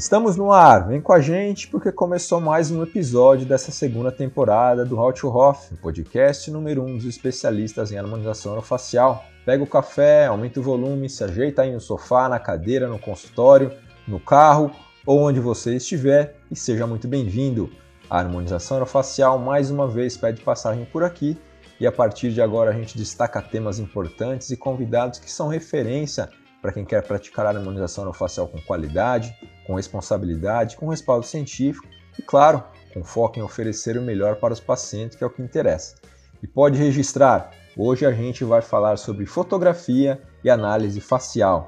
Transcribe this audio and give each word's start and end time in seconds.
Estamos 0.00 0.34
no 0.34 0.50
ar, 0.50 0.88
vem 0.88 0.98
com 0.98 1.12
a 1.12 1.20
gente 1.20 1.68
porque 1.68 1.92
começou 1.92 2.40
mais 2.40 2.70
um 2.70 2.82
episódio 2.82 3.44
dessa 3.44 3.70
segunda 3.70 4.10
temporada 4.10 4.82
do 4.82 4.98
How 4.98 5.12
to 5.12 5.28
Hoff, 5.28 5.76
podcast 5.76 6.50
número 6.50 6.82
1 6.82 6.86
um 6.86 6.96
dos 6.96 7.04
especialistas 7.04 7.92
em 7.92 7.98
harmonização 7.98 8.52
orofacial. 8.52 9.22
Pega 9.44 9.62
o 9.62 9.66
café, 9.66 10.24
aumenta 10.24 10.58
o 10.58 10.62
volume, 10.62 11.10
se 11.10 11.22
ajeita 11.22 11.60
aí 11.60 11.70
no 11.70 11.82
sofá, 11.82 12.30
na 12.30 12.38
cadeira, 12.38 12.88
no 12.88 12.98
consultório, 12.98 13.72
no 14.08 14.18
carro 14.18 14.70
ou 15.04 15.20
onde 15.20 15.38
você 15.38 15.76
estiver 15.76 16.34
e 16.50 16.56
seja 16.56 16.86
muito 16.86 17.06
bem-vindo. 17.06 17.70
A 18.08 18.20
harmonização 18.20 18.78
orofacial 18.78 19.38
mais 19.38 19.70
uma 19.70 19.86
vez 19.86 20.16
pede 20.16 20.40
passagem 20.40 20.86
por 20.86 21.04
aqui 21.04 21.36
e 21.78 21.86
a 21.86 21.92
partir 21.92 22.32
de 22.32 22.40
agora 22.40 22.70
a 22.70 22.74
gente 22.74 22.96
destaca 22.96 23.42
temas 23.42 23.78
importantes 23.78 24.48
e 24.48 24.56
convidados 24.56 25.18
que 25.18 25.30
são 25.30 25.48
referência 25.48 26.30
para 26.60 26.72
quem 26.72 26.84
quer 26.84 27.02
praticar 27.02 27.46
a 27.46 27.50
harmonização 27.50 28.04
orofacial 28.04 28.48
com 28.48 28.60
qualidade, 28.62 29.34
com 29.70 29.76
responsabilidade, 29.76 30.76
com 30.76 30.88
respaldo 30.88 31.24
científico 31.24 31.86
e, 32.18 32.22
claro, 32.22 32.60
com 32.92 33.04
foco 33.04 33.38
em 33.38 33.42
oferecer 33.42 33.96
o 33.96 34.02
melhor 34.02 34.34
para 34.34 34.52
os 34.52 34.58
pacientes, 34.58 35.16
que 35.16 35.22
é 35.22 35.26
o 35.26 35.30
que 35.30 35.40
interessa. 35.40 35.94
E 36.42 36.46
pode 36.48 36.76
registrar, 36.76 37.52
hoje 37.76 38.04
a 38.04 38.10
gente 38.10 38.42
vai 38.42 38.62
falar 38.62 38.96
sobre 38.96 39.26
fotografia 39.26 40.20
e 40.42 40.50
análise 40.50 41.00
facial. 41.00 41.66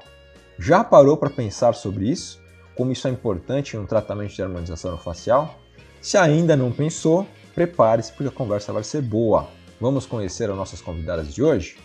Já 0.59 0.83
parou 0.83 1.15
para 1.15 1.29
pensar 1.29 1.75
sobre 1.75 2.09
isso? 2.09 2.41
Como 2.75 2.91
isso 2.91 3.07
é 3.07 3.11
importante 3.11 3.77
um 3.77 3.85
tratamento 3.85 4.33
de 4.33 4.43
harmonização 4.43 4.97
facial? 4.97 5.55
Se 6.01 6.17
ainda 6.17 6.57
não 6.57 6.73
pensou, 6.73 7.25
prepare-se 7.55 8.11
porque 8.11 8.27
a 8.27 8.37
conversa 8.37 8.73
vai 8.73 8.83
ser 8.83 9.01
boa. 9.01 9.47
Vamos 9.79 10.05
conhecer 10.05 10.49
as 10.49 10.57
nossas 10.57 10.81
convidadas 10.81 11.33
de 11.33 11.41
hoje? 11.41 11.77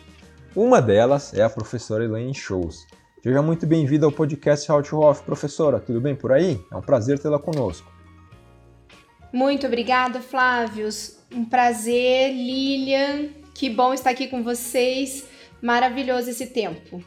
Uma 0.56 0.82
delas 0.82 1.32
é 1.32 1.44
a 1.44 1.50
professora 1.50 2.04
Elaine 2.04 2.34
Shows, 2.34 2.87
Seja 3.20 3.42
muito 3.42 3.66
bem-vinda 3.66 4.06
ao 4.06 4.12
podcast 4.12 4.70
How 4.70 4.80
to 4.80 5.00
Off, 5.00 5.24
professora. 5.24 5.80
Tudo 5.80 6.00
bem 6.00 6.14
por 6.14 6.30
aí? 6.30 6.64
É 6.70 6.76
um 6.76 6.80
prazer 6.80 7.18
tê-la 7.18 7.38
conosco. 7.38 7.90
Muito 9.32 9.66
obrigada, 9.66 10.20
Flávios. 10.20 11.18
Um 11.32 11.44
prazer, 11.44 12.32
Lilian. 12.32 13.30
Que 13.52 13.68
bom 13.68 13.92
estar 13.92 14.10
aqui 14.10 14.28
com 14.28 14.44
vocês. 14.44 15.26
Maravilhoso 15.60 16.30
esse 16.30 16.46
tempo. 16.46 17.02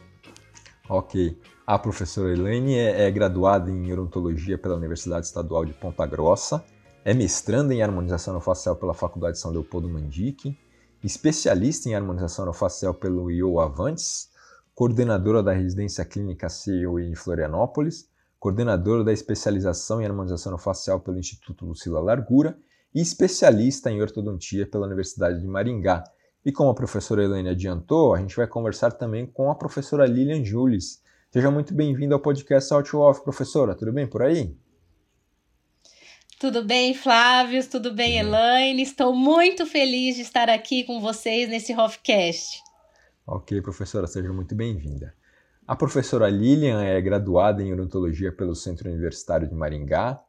Ok. 0.86 1.40
A 1.66 1.78
professora 1.78 2.30
Elaine 2.30 2.74
é, 2.74 3.06
é 3.06 3.10
graduada 3.10 3.70
em 3.70 3.90
odontologia 3.90 4.58
pela 4.58 4.76
Universidade 4.76 5.24
Estadual 5.24 5.64
de 5.64 5.72
Ponta 5.72 6.04
Grossa, 6.04 6.62
é 7.06 7.14
mestranda 7.14 7.72
em 7.72 7.82
harmonização 7.82 8.38
facial 8.38 8.76
pela 8.76 8.92
Faculdade 8.92 9.38
São 9.38 9.50
Leopoldo 9.50 9.88
Mandique, 9.88 10.58
especialista 11.02 11.88
em 11.88 11.94
harmonização 11.94 12.52
facial 12.52 12.92
pelo 12.92 13.30
IO 13.30 13.58
Avantes 13.60 14.30
coordenadora 14.74 15.42
da 15.42 15.52
residência 15.52 16.04
clínica 16.04 16.48
CEO 16.48 16.98
em 16.98 17.14
Florianópolis, 17.14 18.08
coordenadora 18.38 19.04
da 19.04 19.12
especialização 19.12 20.00
em 20.00 20.06
harmonização 20.06 20.56
facial 20.58 21.00
pelo 21.00 21.18
Instituto 21.18 21.64
Lucila 21.64 22.00
Largura 22.00 22.58
e 22.94 23.00
especialista 23.00 23.90
em 23.90 24.00
ortodontia 24.00 24.66
pela 24.66 24.86
Universidade 24.86 25.40
de 25.40 25.46
Maringá. 25.46 26.04
E 26.44 26.50
como 26.50 26.70
a 26.70 26.74
professora 26.74 27.22
Helene 27.22 27.50
adiantou, 27.50 28.14
a 28.14 28.18
gente 28.18 28.34
vai 28.34 28.46
conversar 28.46 28.92
também 28.92 29.26
com 29.26 29.50
a 29.50 29.54
professora 29.54 30.06
Lilian 30.06 30.44
Jules. 30.44 31.00
Seja 31.30 31.50
muito 31.50 31.72
bem-vinda 31.72 32.14
ao 32.14 32.20
podcast 32.20 32.72
Out 32.74 32.96
Off, 32.96 33.22
professora. 33.22 33.74
Tudo 33.74 33.92
bem 33.92 34.06
por 34.06 34.22
aí? 34.22 34.56
Tudo 36.40 36.64
bem, 36.64 36.92
Flávio? 36.92 37.64
Tudo 37.70 37.94
bem. 37.94 38.18
Elaine? 38.18 38.82
Estou 38.82 39.14
muito 39.14 39.64
feliz 39.64 40.16
de 40.16 40.22
estar 40.22 40.50
aqui 40.50 40.82
com 40.82 41.00
vocês 41.00 41.48
nesse 41.48 41.72
Hofcast. 41.72 42.71
Ok, 43.24 43.62
professora, 43.62 44.08
seja 44.08 44.32
muito 44.32 44.52
bem-vinda. 44.52 45.14
A 45.64 45.76
professora 45.76 46.28
Lilian 46.28 46.82
é 46.82 47.00
graduada 47.00 47.62
em 47.62 47.72
odontologia 47.72 48.32
pelo 48.32 48.52
Centro 48.52 48.90
Universitário 48.90 49.48
de 49.48 49.54
Maringá, 49.54 50.20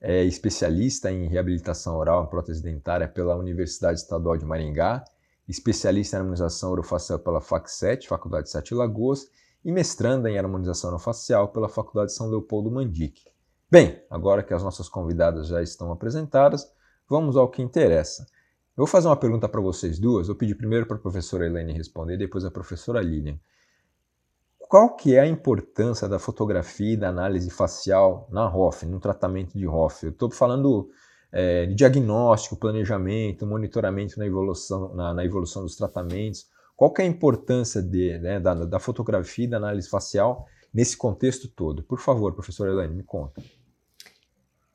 é 0.00 0.24
especialista 0.24 1.08
em 1.12 1.28
reabilitação 1.28 1.96
oral 1.96 2.24
e 2.24 2.26
prótese 2.26 2.60
dentária 2.60 3.06
pela 3.06 3.36
Universidade 3.36 4.00
Estadual 4.00 4.36
de 4.36 4.44
Maringá, 4.44 5.04
especialista 5.48 6.16
em 6.16 6.18
harmonização 6.18 6.72
orofacial 6.72 7.20
pela 7.20 7.40
FAC7, 7.40 8.08
Faculdade 8.08 8.46
de 8.46 8.50
Sete 8.50 8.74
Lagoas, 8.74 9.30
e 9.64 9.70
mestranda 9.70 10.28
em 10.28 10.36
harmonização 10.36 10.90
orofacial 10.90 11.52
pela 11.52 11.68
Faculdade 11.68 12.12
São 12.12 12.28
Leopoldo 12.28 12.72
Mandique. 12.72 13.22
Bem, 13.70 14.02
agora 14.10 14.42
que 14.42 14.52
as 14.52 14.64
nossas 14.64 14.88
convidadas 14.88 15.46
já 15.46 15.62
estão 15.62 15.92
apresentadas, 15.92 16.68
vamos 17.08 17.36
ao 17.36 17.48
que 17.48 17.62
interessa. 17.62 18.26
Eu 18.74 18.84
vou 18.84 18.86
fazer 18.86 19.06
uma 19.06 19.16
pergunta 19.16 19.46
para 19.46 19.60
vocês 19.60 19.98
duas. 19.98 20.28
Vou 20.28 20.36
pedir 20.36 20.54
primeiro 20.54 20.86
para 20.86 20.96
a 20.96 21.00
professora 21.00 21.44
Helene 21.44 21.74
responder, 21.74 22.16
depois 22.16 22.42
a 22.44 22.50
professora 22.50 23.02
Lilian. 23.02 23.38
Qual 24.58 24.96
que 24.96 25.14
é 25.14 25.20
a 25.20 25.26
importância 25.26 26.08
da 26.08 26.18
fotografia 26.18 26.94
e 26.94 26.96
da 26.96 27.10
análise 27.10 27.50
facial 27.50 28.26
na 28.30 28.46
ROF, 28.46 28.86
no 28.86 28.98
tratamento 28.98 29.58
de 29.58 29.66
ROF? 29.66 30.04
Eu 30.04 30.10
estou 30.10 30.30
falando 30.30 30.88
é, 31.30 31.66
de 31.66 31.74
diagnóstico, 31.74 32.56
planejamento, 32.56 33.46
monitoramento 33.46 34.18
na 34.18 34.26
evolução, 34.26 34.94
na, 34.94 35.12
na 35.12 35.22
evolução 35.22 35.62
dos 35.62 35.76
tratamentos. 35.76 36.46
Qual 36.74 36.90
que 36.90 37.02
é 37.02 37.04
a 37.04 37.08
importância 37.08 37.82
de, 37.82 38.18
né, 38.20 38.40
da, 38.40 38.54
da 38.54 38.78
fotografia 38.78 39.44
e 39.44 39.48
da 39.48 39.58
análise 39.58 39.90
facial 39.90 40.46
nesse 40.72 40.96
contexto 40.96 41.46
todo? 41.46 41.82
Por 41.82 42.00
favor, 42.00 42.32
professora 42.32 42.72
Helene, 42.72 42.94
me 42.94 43.02
conta. 43.02 43.42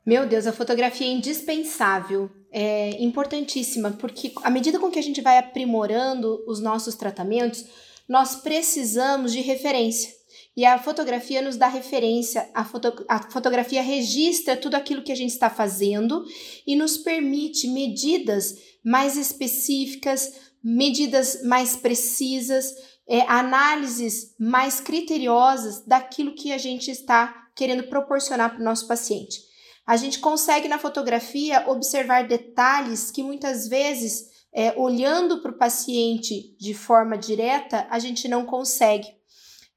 Meu 0.08 0.26
Deus, 0.26 0.46
a 0.46 0.54
fotografia 0.54 1.06
é 1.06 1.10
indispensável, 1.10 2.30
é 2.50 2.92
importantíssima, 2.98 3.90
porque 3.90 4.32
à 4.42 4.48
medida 4.48 4.78
com 4.78 4.90
que 4.90 4.98
a 4.98 5.02
gente 5.02 5.20
vai 5.20 5.36
aprimorando 5.36 6.42
os 6.46 6.60
nossos 6.60 6.94
tratamentos, 6.94 7.66
nós 8.08 8.36
precisamos 8.36 9.34
de 9.34 9.42
referência. 9.42 10.10
E 10.56 10.64
a 10.64 10.78
fotografia 10.78 11.42
nos 11.42 11.56
dá 11.56 11.68
referência, 11.68 12.48
a, 12.54 12.64
foto, 12.64 13.04
a 13.06 13.30
fotografia 13.30 13.82
registra 13.82 14.56
tudo 14.56 14.76
aquilo 14.76 15.02
que 15.02 15.12
a 15.12 15.14
gente 15.14 15.32
está 15.32 15.50
fazendo 15.50 16.24
e 16.66 16.74
nos 16.74 16.96
permite 16.96 17.68
medidas 17.68 18.56
mais 18.82 19.14
específicas, 19.14 20.32
medidas 20.64 21.42
mais 21.44 21.76
precisas, 21.76 22.74
é, 23.06 23.20
análises 23.28 24.34
mais 24.40 24.80
criteriosas 24.80 25.84
daquilo 25.84 26.34
que 26.34 26.50
a 26.50 26.56
gente 26.56 26.90
está 26.90 27.50
querendo 27.54 27.82
proporcionar 27.88 28.52
para 28.52 28.60
o 28.62 28.64
nosso 28.64 28.88
paciente. 28.88 29.47
A 29.88 29.96
gente 29.96 30.18
consegue 30.18 30.68
na 30.68 30.78
fotografia 30.78 31.64
observar 31.66 32.28
detalhes 32.28 33.10
que 33.10 33.22
muitas 33.22 33.66
vezes, 33.66 34.28
é, 34.52 34.78
olhando 34.78 35.40
para 35.40 35.50
o 35.50 35.56
paciente 35.56 36.54
de 36.60 36.74
forma 36.74 37.16
direta, 37.16 37.86
a 37.88 37.98
gente 37.98 38.28
não 38.28 38.44
consegue. 38.44 39.08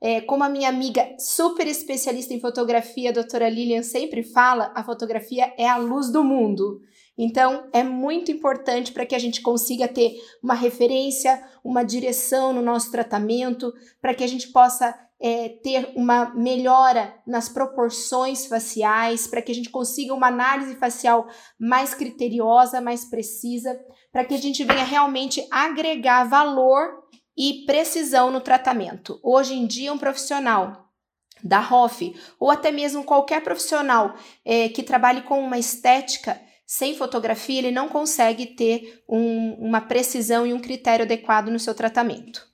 É, 0.02 0.20
como 0.20 0.44
a 0.44 0.50
minha 0.50 0.68
amiga 0.68 1.16
super 1.18 1.66
especialista 1.66 2.34
em 2.34 2.42
fotografia, 2.42 3.12
a 3.12 3.14
doutora 3.14 3.48
Lilian, 3.48 3.84
sempre 3.84 4.22
fala, 4.22 4.74
a 4.76 4.84
fotografia 4.84 5.54
é 5.58 5.70
a 5.70 5.78
luz 5.78 6.12
do 6.12 6.26
mundo. 6.26 6.82
Então, 7.18 7.70
é 7.72 7.82
muito 7.82 8.34
importante 8.34 8.92
para 8.92 9.06
que 9.06 9.16
a 9.16 9.20
gente 9.20 9.40
consiga 9.40 9.88
ter 9.88 10.18
uma 10.44 10.56
referência, 10.56 11.42
uma 11.64 11.84
direção 11.84 12.52
no 12.52 12.62
nosso 12.62 12.92
tratamento, 12.92 13.74
para 14.02 14.14
que 14.14 14.26
a 14.26 14.28
gente 14.28 14.50
possa 14.50 14.94
é, 15.22 15.50
ter 15.64 15.92
uma 15.96 16.34
melhora 16.34 17.14
nas 17.28 17.48
proporções 17.48 18.48
faciais, 18.48 19.28
para 19.28 19.42
que 19.42 19.52
a 19.52 19.56
gente 19.56 19.70
consiga 19.70 20.14
uma 20.14 20.28
análise 20.28 20.76
facial 20.76 21.28
mais 21.60 21.94
criteriosa, 21.94 22.82
mais 22.82 23.06
precisa, 23.06 23.80
para 24.12 24.26
que 24.26 24.34
a 24.34 24.38
gente 24.38 24.64
venha 24.64 24.84
realmente 24.84 25.46
agregar 25.52 26.24
valor 26.24 27.04
e 27.38 27.66
precisão 27.66 28.32
no 28.32 28.42
tratamento. 28.42 29.20
Hoje 29.24 29.54
em 29.54 29.68
dia, 29.68 29.94
um 29.94 29.98
profissional 29.98 30.90
da 31.44 31.60
ROF, 31.60 32.16
ou 32.40 32.50
até 32.50 32.72
mesmo 32.72 33.04
qualquer 33.04 33.44
profissional 33.44 34.16
é, 34.44 34.70
que 34.70 34.84
trabalhe 34.84 35.22
com 35.22 35.40
uma 35.40 35.58
estética, 35.58 36.40
sem 36.66 36.96
fotografia, 36.96 37.60
ele 37.60 37.72
não 37.72 37.90
consegue 37.90 38.46
ter 38.46 39.04
um, 39.08 39.54
uma 39.56 39.82
precisão 39.82 40.48
e 40.48 40.54
um 40.54 40.60
critério 40.60 41.04
adequado 41.04 41.50
no 41.50 41.60
seu 41.60 41.76
tratamento. 41.76 42.51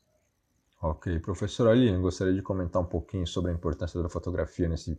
Ok, 0.82 1.20
professor 1.20 1.70
Aline, 1.70 1.98
gostaria 1.98 2.34
de 2.34 2.42
comentar 2.42 2.82
um 2.82 2.86
pouquinho 2.86 3.26
sobre 3.26 3.52
a 3.52 3.54
importância 3.54 4.02
da 4.02 4.10
fotografia 4.10 4.70
nesse 4.70 4.98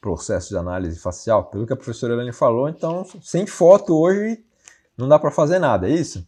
processo 0.00 0.48
de 0.48 0.56
análise 0.56 0.98
facial. 0.98 1.50
Pelo 1.50 1.66
que 1.66 1.72
a 1.74 1.76
professora 1.76 2.14
Aline 2.14 2.32
falou, 2.32 2.68
então, 2.68 3.04
sem 3.20 3.46
foto 3.46 3.94
hoje 3.94 4.42
não 4.96 5.06
dá 5.08 5.18
para 5.18 5.30
fazer 5.30 5.58
nada, 5.58 5.88
é 5.88 5.92
isso? 5.92 6.26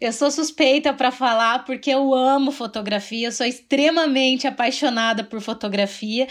Eu 0.00 0.12
sou 0.12 0.30
suspeita 0.30 0.94
para 0.94 1.10
falar 1.10 1.64
porque 1.64 1.90
eu 1.90 2.14
amo 2.14 2.52
fotografia, 2.52 3.28
eu 3.28 3.32
sou 3.32 3.46
extremamente 3.46 4.46
apaixonada 4.46 5.22
por 5.22 5.40
fotografia, 5.40 6.26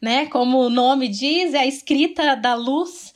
né? 0.00 0.26
Como 0.26 0.58
o 0.58 0.70
nome 0.70 1.08
diz, 1.08 1.54
é 1.54 1.60
a 1.60 1.66
escrita 1.66 2.36
da 2.36 2.54
luz 2.54 3.12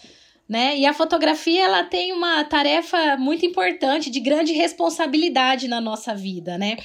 né? 0.53 0.77
E 0.77 0.85
a 0.85 0.93
fotografia 0.93 1.65
ela 1.65 1.83
tem 1.83 2.13
uma 2.13 2.45
tarefa 2.45 3.17
muito 3.17 3.47
importante, 3.47 4.11
de 4.11 4.21
grande 4.21 4.53
responsabilidade 4.53 5.67
na 5.67 5.81
nossa 5.81 6.15
vida, 6.15 6.59
né? 6.59 6.77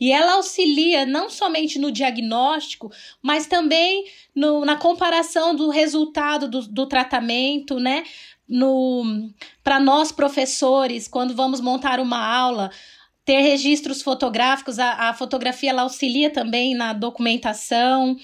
E 0.00 0.12
ela 0.12 0.34
auxilia 0.34 1.04
não 1.04 1.28
somente 1.28 1.76
no 1.76 1.90
diagnóstico, 1.90 2.88
mas 3.20 3.48
também 3.48 4.04
no, 4.32 4.64
na 4.64 4.76
comparação 4.76 5.56
do 5.56 5.70
resultado 5.70 6.48
do, 6.48 6.68
do 6.68 6.86
tratamento, 6.86 7.80
né? 7.80 8.04
No 8.48 9.28
para 9.64 9.80
nós 9.80 10.12
professores, 10.12 11.08
quando 11.08 11.34
vamos 11.34 11.60
montar 11.60 11.98
uma 11.98 12.24
aula, 12.24 12.70
ter 13.24 13.40
registros 13.40 14.02
fotográficos, 14.02 14.78
a, 14.78 15.08
a 15.08 15.14
fotografia 15.14 15.70
ela 15.70 15.82
auxilia 15.82 16.30
também 16.30 16.76
na 16.76 16.92
documentação 16.92 18.16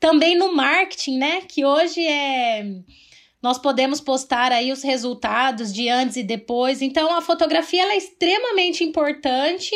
também 0.00 0.36
no 0.36 0.54
marketing, 0.54 1.18
né? 1.18 1.42
Que 1.42 1.66
hoje 1.66 2.04
é 2.04 2.64
nós 3.42 3.58
podemos 3.58 4.00
postar 4.00 4.52
aí 4.52 4.70
os 4.70 4.82
resultados 4.82 5.72
de 5.72 5.88
antes 5.88 6.16
e 6.16 6.22
depois. 6.22 6.80
Então, 6.80 7.14
a 7.14 7.20
fotografia 7.20 7.82
é 7.92 7.96
extremamente 7.96 8.84
importante 8.84 9.74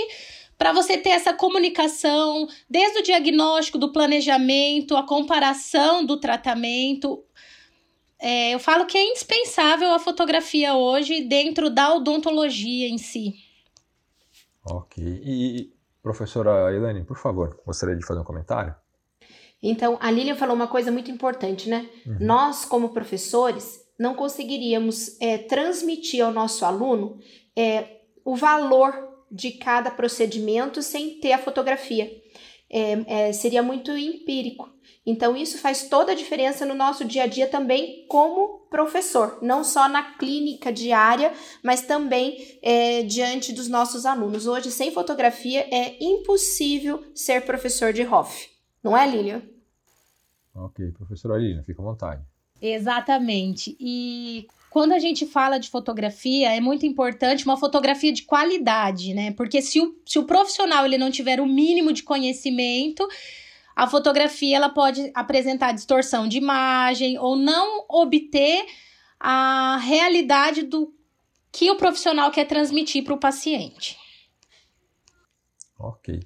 para 0.56 0.72
você 0.72 0.96
ter 0.96 1.10
essa 1.10 1.34
comunicação, 1.34 2.46
desde 2.70 3.00
o 3.00 3.02
diagnóstico, 3.02 3.76
do 3.76 3.92
planejamento, 3.92 4.96
a 4.96 5.06
comparação 5.06 6.04
do 6.04 6.18
tratamento. 6.18 7.22
É, 8.18 8.54
eu 8.54 8.58
falo 8.58 8.86
que 8.86 8.96
é 8.96 9.10
indispensável 9.10 9.92
a 9.92 9.98
fotografia 9.98 10.74
hoje 10.74 11.22
dentro 11.22 11.68
da 11.68 11.92
odontologia 11.92 12.88
em 12.88 12.96
si. 12.96 13.34
Ok. 14.64 15.04
E, 15.04 15.72
professora 16.02 16.74
Elaine, 16.74 17.04
por 17.04 17.18
favor, 17.18 17.60
gostaria 17.66 17.96
de 17.96 18.06
fazer 18.06 18.20
um 18.20 18.24
comentário? 18.24 18.74
Então, 19.62 19.96
a 20.00 20.10
Lilian 20.10 20.36
falou 20.36 20.54
uma 20.54 20.66
coisa 20.66 20.90
muito 20.90 21.10
importante, 21.10 21.68
né? 21.68 21.88
Uhum. 22.06 22.18
Nós, 22.20 22.64
como 22.64 22.90
professores, 22.90 23.80
não 23.98 24.14
conseguiríamos 24.14 25.20
é, 25.20 25.38
transmitir 25.38 26.24
ao 26.24 26.32
nosso 26.32 26.64
aluno 26.64 27.18
é, 27.56 28.00
o 28.24 28.36
valor 28.36 28.94
de 29.30 29.52
cada 29.52 29.90
procedimento 29.90 30.82
sem 30.82 31.18
ter 31.20 31.32
a 31.32 31.38
fotografia. 31.38 32.10
É, 32.68 33.28
é, 33.28 33.32
seria 33.32 33.62
muito 33.62 33.96
empírico. 33.96 34.68
Então, 35.04 35.36
isso 35.36 35.58
faz 35.58 35.88
toda 35.88 36.12
a 36.12 36.16
diferença 36.16 36.66
no 36.66 36.74
nosso 36.74 37.04
dia 37.04 37.22
a 37.22 37.26
dia 37.26 37.46
também 37.46 38.04
como 38.08 38.66
professor, 38.68 39.38
não 39.40 39.62
só 39.62 39.88
na 39.88 40.16
clínica 40.16 40.72
diária, 40.72 41.32
mas 41.62 41.82
também 41.82 42.58
é, 42.60 43.02
diante 43.04 43.52
dos 43.52 43.68
nossos 43.68 44.04
alunos. 44.04 44.48
Hoje, 44.48 44.72
sem 44.72 44.90
fotografia, 44.90 45.60
é 45.70 45.96
impossível 46.00 47.04
ser 47.14 47.42
professor 47.42 47.92
de 47.92 48.04
Hoff. 48.04 48.55
Não 48.86 48.96
é, 48.96 49.04
Lilian? 49.04 49.42
Ok, 50.54 50.92
professora 50.92 51.36
Lilian, 51.36 51.64
fica 51.64 51.82
à 51.82 51.84
vontade. 51.84 52.22
Exatamente. 52.62 53.76
E 53.80 54.46
quando 54.70 54.92
a 54.92 55.00
gente 55.00 55.26
fala 55.26 55.58
de 55.58 55.68
fotografia, 55.68 56.54
é 56.54 56.60
muito 56.60 56.86
importante 56.86 57.44
uma 57.44 57.56
fotografia 57.56 58.12
de 58.12 58.22
qualidade, 58.22 59.12
né? 59.12 59.32
Porque 59.32 59.60
se 59.60 59.80
o, 59.80 60.00
se 60.06 60.20
o 60.20 60.24
profissional 60.24 60.86
ele 60.86 60.98
não 60.98 61.10
tiver 61.10 61.40
o 61.40 61.46
mínimo 61.46 61.92
de 61.92 62.04
conhecimento, 62.04 63.06
a 63.74 63.88
fotografia 63.88 64.56
ela 64.56 64.68
pode 64.68 65.10
apresentar 65.14 65.72
distorção 65.72 66.28
de 66.28 66.38
imagem 66.38 67.18
ou 67.18 67.34
não 67.34 67.84
obter 67.88 68.64
a 69.18 69.78
realidade 69.78 70.62
do 70.62 70.94
que 71.50 71.68
o 71.72 71.76
profissional 71.76 72.30
quer 72.30 72.44
transmitir 72.44 73.02
para 73.02 73.14
o 73.14 73.18
paciente. 73.18 73.98
Ok. 75.76 76.20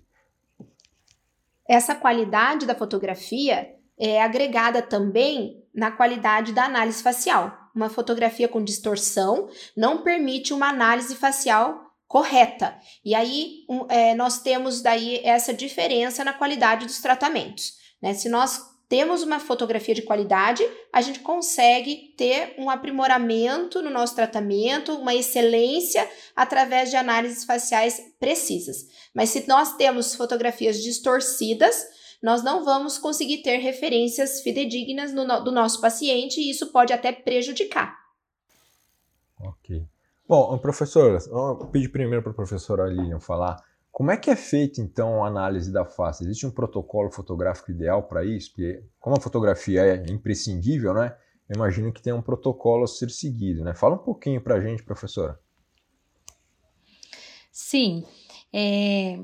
Essa 1.70 1.94
qualidade 1.94 2.66
da 2.66 2.74
fotografia 2.74 3.72
é 3.96 4.20
agregada 4.20 4.82
também 4.82 5.62
na 5.72 5.92
qualidade 5.92 6.52
da 6.52 6.64
análise 6.64 7.00
facial. 7.00 7.56
Uma 7.72 7.88
fotografia 7.88 8.48
com 8.48 8.64
distorção 8.64 9.48
não 9.76 10.02
permite 10.02 10.52
uma 10.52 10.68
análise 10.68 11.14
facial 11.14 11.80
correta. 12.08 12.76
E 13.04 13.14
aí 13.14 13.64
um, 13.68 13.86
é, 13.88 14.16
nós 14.16 14.42
temos 14.42 14.82
daí 14.82 15.20
essa 15.22 15.54
diferença 15.54 16.24
na 16.24 16.32
qualidade 16.32 16.86
dos 16.86 17.00
tratamentos. 17.00 17.74
Né? 18.02 18.14
Se 18.14 18.28
nós 18.28 18.60
temos 18.90 19.22
uma 19.22 19.38
fotografia 19.38 19.94
de 19.94 20.02
qualidade, 20.02 20.68
a 20.92 21.00
gente 21.00 21.20
consegue 21.20 22.12
ter 22.16 22.56
um 22.58 22.68
aprimoramento 22.68 23.80
no 23.80 23.88
nosso 23.88 24.16
tratamento, 24.16 24.96
uma 24.96 25.14
excelência 25.14 26.04
através 26.34 26.90
de 26.90 26.96
análises 26.96 27.44
faciais 27.44 28.00
precisas. 28.18 28.88
Mas 29.14 29.28
se 29.28 29.46
nós 29.46 29.76
temos 29.76 30.16
fotografias 30.16 30.82
distorcidas, 30.82 31.86
nós 32.20 32.42
não 32.42 32.64
vamos 32.64 32.98
conseguir 32.98 33.42
ter 33.42 33.58
referências 33.58 34.40
fidedignas 34.40 35.14
no, 35.14 35.24
do 35.44 35.52
nosso 35.52 35.80
paciente 35.80 36.40
e 36.40 36.50
isso 36.50 36.72
pode 36.72 36.92
até 36.92 37.12
prejudicar. 37.12 37.96
Ok. 39.38 39.86
Bom, 40.28 40.58
professor, 40.58 41.16
eu 41.30 41.68
pedi 41.68 41.88
primeiro 41.88 42.24
para 42.24 42.32
a 42.32 42.34
professora 42.34 42.88
Lilian 42.88 43.20
falar 43.20 43.56
como 43.90 44.10
é 44.10 44.16
que 44.16 44.30
é 44.30 44.36
feita 44.36 44.80
então 44.80 45.24
a 45.24 45.28
análise 45.28 45.72
da 45.72 45.84
face. 45.84 46.24
Existe 46.24 46.46
um 46.46 46.50
protocolo 46.50 47.10
fotográfico 47.10 47.70
ideal 47.70 48.04
para 48.04 48.24
isso? 48.24 48.50
Porque 48.50 48.84
como 48.98 49.16
a 49.16 49.20
fotografia 49.20 49.82
é 49.82 50.04
imprescindível, 50.10 50.94
né? 50.94 51.16
Eu 51.48 51.56
imagino 51.56 51.92
que 51.92 52.00
tem 52.00 52.12
um 52.12 52.22
protocolo 52.22 52.84
a 52.84 52.86
ser 52.86 53.10
seguido, 53.10 53.64
né? 53.64 53.74
Fala 53.74 53.96
um 53.96 54.04
pouquinho 54.04 54.40
para 54.40 54.54
a 54.54 54.60
gente, 54.60 54.84
professora. 54.84 55.38
Sim. 57.50 58.06
É, 58.52 59.18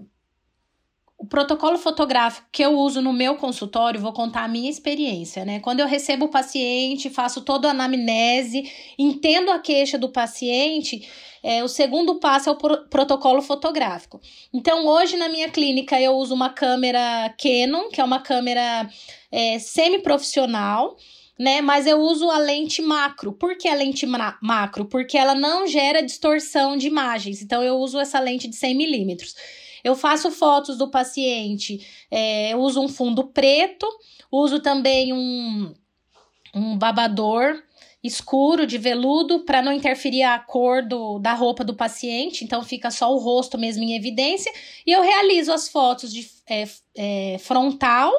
o 1.18 1.26
protocolo 1.26 1.78
fotográfico 1.78 2.46
que 2.52 2.62
eu 2.62 2.78
uso 2.78 3.00
no 3.00 3.12
meu 3.12 3.36
consultório, 3.36 4.00
vou 4.00 4.12
contar 4.12 4.44
a 4.44 4.48
minha 4.48 4.70
experiência, 4.70 5.44
né? 5.44 5.60
Quando 5.60 5.80
eu 5.80 5.86
recebo 5.86 6.26
o 6.26 6.30
paciente, 6.30 7.08
faço 7.08 7.40
toda 7.40 7.68
a 7.68 7.70
anamnese, 7.70 8.70
entendo 8.98 9.50
a 9.50 9.58
queixa 9.58 9.96
do 9.96 10.10
paciente, 10.10 11.08
é, 11.42 11.64
o 11.64 11.68
segundo 11.68 12.16
passo 12.16 12.50
é 12.50 12.52
o 12.52 12.56
pro 12.56 12.86
protocolo 12.88 13.40
fotográfico. 13.40 14.20
Então, 14.52 14.86
hoje 14.86 15.16
na 15.16 15.28
minha 15.28 15.48
clínica, 15.48 15.98
eu 16.00 16.12
uso 16.16 16.34
uma 16.34 16.50
câmera 16.50 17.34
Canon, 17.40 17.88
que 17.88 18.00
é 18.00 18.04
uma 18.04 18.20
câmera 18.20 18.86
é, 19.32 19.58
semi-profissional, 19.58 20.96
né? 21.38 21.62
Mas 21.62 21.86
eu 21.86 21.98
uso 21.98 22.28
a 22.30 22.38
lente 22.38 22.82
macro. 22.82 23.32
Por 23.32 23.56
que 23.56 23.68
a 23.68 23.74
lente 23.74 24.06
macro? 24.42 24.84
Porque 24.84 25.16
ela 25.16 25.34
não 25.34 25.66
gera 25.66 26.02
distorção 26.02 26.76
de 26.76 26.86
imagens. 26.86 27.40
Então, 27.40 27.62
eu 27.62 27.76
uso 27.76 27.98
essa 27.98 28.20
lente 28.20 28.48
de 28.48 28.56
100 28.56 28.74
milímetros. 28.74 29.34
Eu 29.86 29.94
faço 29.94 30.32
fotos 30.32 30.76
do 30.76 30.90
paciente, 30.90 31.86
é, 32.10 32.56
uso 32.56 32.80
um 32.80 32.88
fundo 32.88 33.28
preto, 33.28 33.86
uso 34.32 34.58
também 34.58 35.12
um, 35.12 35.72
um 36.52 36.76
babador 36.76 37.62
escuro 38.02 38.66
de 38.66 38.78
veludo 38.78 39.44
para 39.44 39.62
não 39.62 39.72
interferir 39.72 40.24
a 40.24 40.40
cor 40.40 40.82
do, 40.82 41.20
da 41.20 41.34
roupa 41.34 41.62
do 41.62 41.72
paciente, 41.72 42.44
então 42.44 42.64
fica 42.64 42.90
só 42.90 43.14
o 43.14 43.18
rosto 43.18 43.56
mesmo 43.56 43.84
em 43.84 43.94
evidência. 43.94 44.52
E 44.84 44.90
eu 44.90 45.02
realizo 45.02 45.52
as 45.52 45.68
fotos 45.68 46.12
de 46.12 46.28
é, 46.48 46.68
é, 46.96 47.38
frontal, 47.38 48.12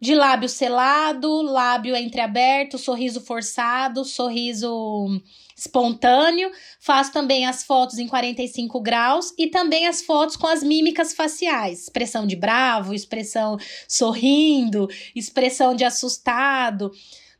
de 0.00 0.16
lábio 0.16 0.48
selado, 0.48 1.42
lábio 1.42 1.94
entreaberto, 1.94 2.76
sorriso 2.76 3.20
forçado, 3.20 4.04
sorriso 4.04 5.22
espontâneo. 5.62 6.50
Faço 6.78 7.12
também 7.12 7.46
as 7.46 7.64
fotos 7.64 7.98
em 7.98 8.06
45 8.06 8.80
graus 8.80 9.32
e 9.38 9.48
também 9.48 9.86
as 9.86 10.02
fotos 10.02 10.36
com 10.36 10.46
as 10.46 10.62
mímicas 10.62 11.14
faciais, 11.14 11.82
expressão 11.84 12.26
de 12.26 12.36
bravo, 12.36 12.94
expressão 12.94 13.56
sorrindo, 13.88 14.88
expressão 15.14 15.74
de 15.74 15.84
assustado. 15.84 16.92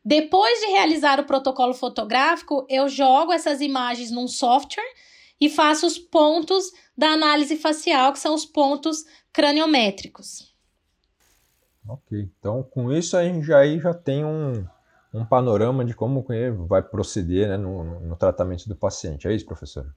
Depois 0.05 0.59
de 0.61 0.67
realizar 0.67 1.21
o 1.21 1.27
protocolo 1.27 1.75
fotográfico, 1.75 2.67
eu 2.69 2.89
jogo 2.89 3.33
essas 3.33 3.61
imagens 3.61 4.11
num 4.11 4.27
software 4.27 4.93
e 5.41 5.49
faço 5.49 5.87
os 5.87 5.99
pontos 5.99 6.73
da 6.97 7.09
análise 7.09 7.57
facial, 7.57 8.13
que 8.13 8.19
são 8.19 8.35
os 8.35 8.45
pontos 8.45 9.05
craniométricos. 9.33 10.53
Ok, 11.89 12.31
então 12.39 12.63
com 12.63 12.93
isso 12.93 13.17
a 13.17 13.25
gente 13.25 13.45
já, 13.45 13.65
já 13.79 13.93
tem 13.93 14.25
um, 14.25 14.65
um 15.13 15.25
panorama 15.25 15.85
de 15.85 15.95
como 15.95 16.25
vai 16.67 16.83
proceder 16.83 17.49
né, 17.49 17.57
no, 17.57 18.01
no 18.01 18.17
tratamento 18.17 18.69
do 18.69 18.77
paciente. 18.77 19.29
É 19.29 19.35
isso, 19.35 19.47
professor? 19.47 19.95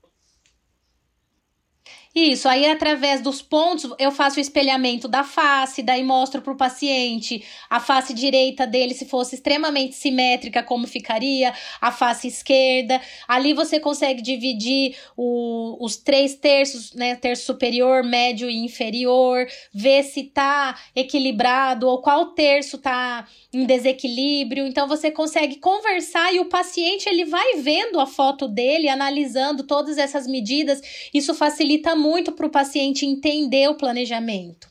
Isso, 2.17 2.47
aí 2.47 2.65
através 2.65 3.19
dos 3.19 3.41
pontos 3.41 3.93
eu 3.99 4.09
faço 4.09 4.37
o 4.37 4.39
espelhamento 4.39 5.05
da 5.05 5.21
face, 5.21 5.83
daí 5.83 6.01
mostro 6.01 6.41
para 6.41 6.53
o 6.53 6.55
paciente 6.55 7.43
a 7.69 7.77
face 7.77 8.13
direita 8.13 8.65
dele 8.65 8.93
se 8.93 9.03
fosse 9.05 9.35
extremamente 9.35 9.95
simétrica, 9.95 10.63
como 10.63 10.87
ficaria, 10.87 11.53
a 11.81 11.91
face 11.91 12.29
esquerda. 12.29 13.01
Ali 13.27 13.53
você 13.53 13.81
consegue 13.81 14.21
dividir 14.21 14.95
o, 15.17 15.75
os 15.83 15.97
três 15.97 16.35
terços, 16.35 16.93
né? 16.93 17.17
Terço 17.17 17.47
superior, 17.47 18.01
médio 18.01 18.49
e 18.49 18.63
inferior, 18.63 19.45
ver 19.73 20.03
se 20.03 20.23
tá 20.23 20.79
equilibrado 20.95 21.85
ou 21.85 22.01
qual 22.01 22.27
terço 22.27 22.77
tá 22.77 23.27
em 23.51 23.65
desequilíbrio. 23.65 24.65
Então 24.65 24.87
você 24.87 25.11
consegue 25.11 25.57
conversar 25.57 26.33
e 26.33 26.39
o 26.39 26.45
paciente 26.45 27.09
ele 27.09 27.25
vai 27.25 27.57
vendo 27.57 27.99
a 27.99 28.05
foto 28.05 28.47
dele, 28.47 28.87
analisando 28.87 29.63
todas 29.63 29.97
essas 29.97 30.25
medidas. 30.25 30.79
Isso 31.13 31.33
facilita 31.33 31.93
muito 31.93 32.04
muito 32.05 32.31
para 32.31 32.45
o 32.45 32.51
paciente 32.51 33.05
entender 33.05 33.67
o 33.67 33.75
planejamento. 33.75 34.69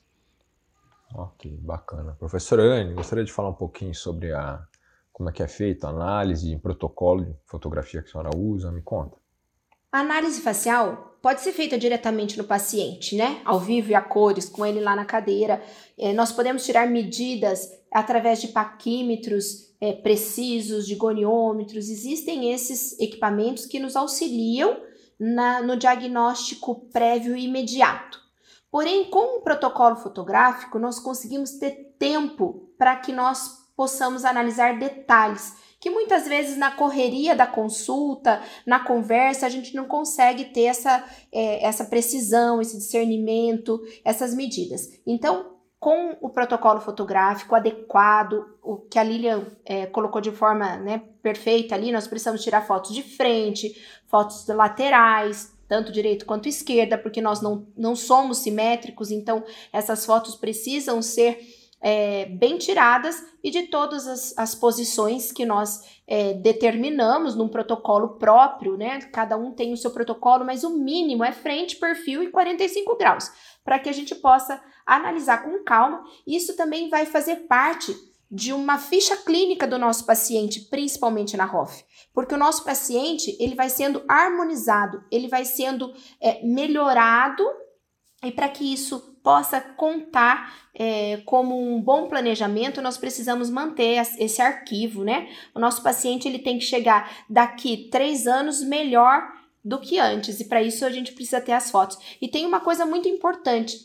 Ok, 1.14 1.59
bacana. 1.61 2.17
Professora 2.19 2.62
Anne, 2.62 2.95
gostaria 2.95 3.25
de 3.25 3.33
falar 3.33 3.50
um 3.50 3.55
pouquinho 3.55 3.95
sobre 3.95 4.33
a, 4.33 4.64
como 5.12 5.29
é 5.29 5.33
que 5.33 5.43
é 5.43 5.49
feita 5.49 5.87
a 5.87 5.91
análise 5.91 6.53
e 6.53 6.59
protocolo 6.59 7.25
de 7.25 7.37
fotografia 7.47 8.03
que 8.03 8.09
a 8.09 8.11
senhora 8.11 8.31
usa, 8.37 8.73
me 8.73 8.83
conta. 8.83 9.17
A 9.93 10.00
análise 10.00 10.41
facial 10.41 11.17
pode 11.23 11.41
ser 11.41 11.53
feita 11.53 11.79
diretamente 11.79 12.37
no 12.37 12.45
paciente, 12.45 13.14
né? 13.14 13.41
Ao 13.45 13.61
vivo 13.61 13.91
e 13.91 13.95
a 13.95 14.03
cores, 14.03 14.49
com 14.49 14.67
ele 14.67 14.81
lá 14.81 14.97
na 14.97 15.05
cadeira. 15.05 15.62
É, 15.97 16.12
nós 16.12 16.33
podemos 16.33 16.64
tirar 16.64 16.88
medidas 16.88 17.71
através 17.93 18.41
de 18.41 18.49
paquímetros 18.49 19.73
é, 19.81 19.93
precisos, 19.93 20.85
de 20.85 20.97
goniômetros. 20.97 21.88
Existem 21.88 22.53
esses 22.53 22.99
equipamentos 22.99 23.67
que 23.67 23.79
nos 23.79 23.95
auxiliam 23.95 24.76
na, 25.18 25.62
no 25.62 25.76
diagnóstico 25.76 26.87
prévio 26.92 27.37
e 27.37 27.44
imediato. 27.44 28.21
Porém, 28.71 29.09
com 29.11 29.38
o 29.38 29.42
protocolo 29.42 29.97
fotográfico, 29.97 30.78
nós 30.78 30.99
conseguimos 30.99 31.52
ter 31.52 31.94
tempo 31.99 32.68
para 32.76 32.97
que 32.97 33.12
nós 33.12 33.68
possamos 33.76 34.25
analisar 34.25 34.78
detalhes 34.78 35.54
que 35.85 35.90
muitas 35.90 36.26
vezes 36.26 36.56
na 36.56 36.71
correria 36.71 37.37
da 37.37 37.47
consulta, 37.47 38.40
na 38.64 38.80
conversa, 38.80 39.44
a 39.44 39.50
gente 39.50 39.75
não 39.75 39.85
consegue 39.85 40.47
ter 40.47 40.62
essa, 40.62 41.04
é, 41.30 41.62
essa 41.62 41.85
precisão, 41.85 42.59
esse 42.59 42.78
discernimento, 42.78 43.78
essas 44.02 44.35
medidas. 44.35 44.88
Então, 45.06 45.53
com 45.85 46.17
o 46.23 46.31
protocolo 46.31 46.81
fotográfico 46.81 47.55
adequado, 47.55 48.57
o 48.62 48.79
que 48.79 48.99
a 48.99 49.03
Lilian 49.03 49.45
é, 49.67 49.85
colocou 49.85 50.19
de 50.19 50.33
forma 50.33 50.79
né, 50.79 51.03
perfeita 51.23 51.75
ali, 51.75 51.93
nós 51.93 52.07
precisamos 52.07 52.43
tirar 52.43 52.67
fotos 52.67 52.95
de 52.95 53.03
frente, 53.03 53.79
fotos 54.07 54.49
laterais, 54.49 55.55
tanto 55.69 55.93
direito 55.93 56.25
quanto 56.25 56.49
esquerda, 56.49 56.97
porque 56.97 57.21
nós 57.21 57.43
não, 57.43 57.67
não 57.76 57.95
somos 57.95 58.38
simétricos, 58.38 59.11
então 59.11 59.45
essas 59.71 60.07
fotos 60.07 60.35
precisam 60.37 61.03
ser 61.03 61.38
é, 61.83 62.25
bem 62.25 62.57
tiradas 62.57 63.23
e 63.43 63.50
de 63.50 63.64
todas 63.64 64.07
as, 64.07 64.33
as 64.38 64.55
posições 64.55 65.31
que 65.31 65.45
nós 65.45 65.83
é, 66.07 66.33
determinamos 66.33 67.35
num 67.35 67.47
protocolo 67.47 68.17
próprio, 68.17 68.79
né? 68.79 69.00
Cada 69.12 69.37
um 69.37 69.53
tem 69.53 69.75
o 69.75 69.76
seu 69.76 69.91
protocolo, 69.91 70.47
mas 70.47 70.64
o 70.64 70.71
mínimo 70.71 71.23
é 71.23 71.31
frente, 71.31 71.76
perfil 71.76 72.23
e 72.23 72.31
45 72.31 72.97
graus, 72.97 73.31
para 73.64 73.78
que 73.78 73.88
a 73.88 73.92
gente 73.92 74.14
possa 74.14 74.62
analisar 74.87 75.42
com 75.42 75.64
calma. 75.64 76.04
Isso 76.26 76.54
também 76.56 76.88
vai 76.88 77.06
fazer 77.06 77.47
parte 77.49 77.97
de 78.30 78.52
uma 78.52 78.78
ficha 78.78 79.16
clínica 79.16 79.66
do 79.66 79.78
nosso 79.78 80.04
paciente, 80.04 80.62
principalmente 80.62 81.37
na 81.37 81.44
ROF, 81.44 81.85
porque 82.12 82.35
o 82.35 82.38
nosso 82.38 82.64
paciente 82.64 83.37
ele 83.38 83.54
vai 83.54 83.71
sendo 83.71 84.02
harmonizado, 84.09 85.04
ele 85.11 85.28
vai 85.28 85.44
sendo 85.44 85.94
é, 86.21 86.44
melhorado 86.44 87.44
e 88.25 88.33
para 88.33 88.49
que 88.49 88.73
isso 88.73 89.14
possa 89.23 89.61
contar 89.61 90.52
é, 90.75 91.18
como 91.25 91.59
um 91.59 91.80
bom 91.80 92.09
planejamento, 92.09 92.83
nós 92.83 92.99
precisamos 92.99 93.49
manter 93.49 94.02
esse 94.18 94.42
arquivo, 94.42 95.04
né? 95.04 95.28
O 95.54 95.61
nosso 95.61 95.83
paciente 95.83 96.26
ele 96.28 96.38
tem 96.38 96.59
que 96.59 96.64
chegar 96.64 97.11
daqui 97.30 97.88
três 97.90 98.26
anos 98.26 98.62
melhor 98.62 99.23
do 99.64 99.80
que 99.80 99.99
antes, 99.99 100.40
e 100.40 100.44
para 100.44 100.62
isso 100.62 100.85
a 100.85 100.90
gente 100.90 101.12
precisa 101.12 101.40
ter 101.40 101.52
as 101.52 101.71
fotos. 101.71 101.97
E 102.21 102.28
tem 102.28 102.44
uma 102.44 102.61
coisa 102.61 102.85
muito 102.85 103.09
importante: 103.09 103.78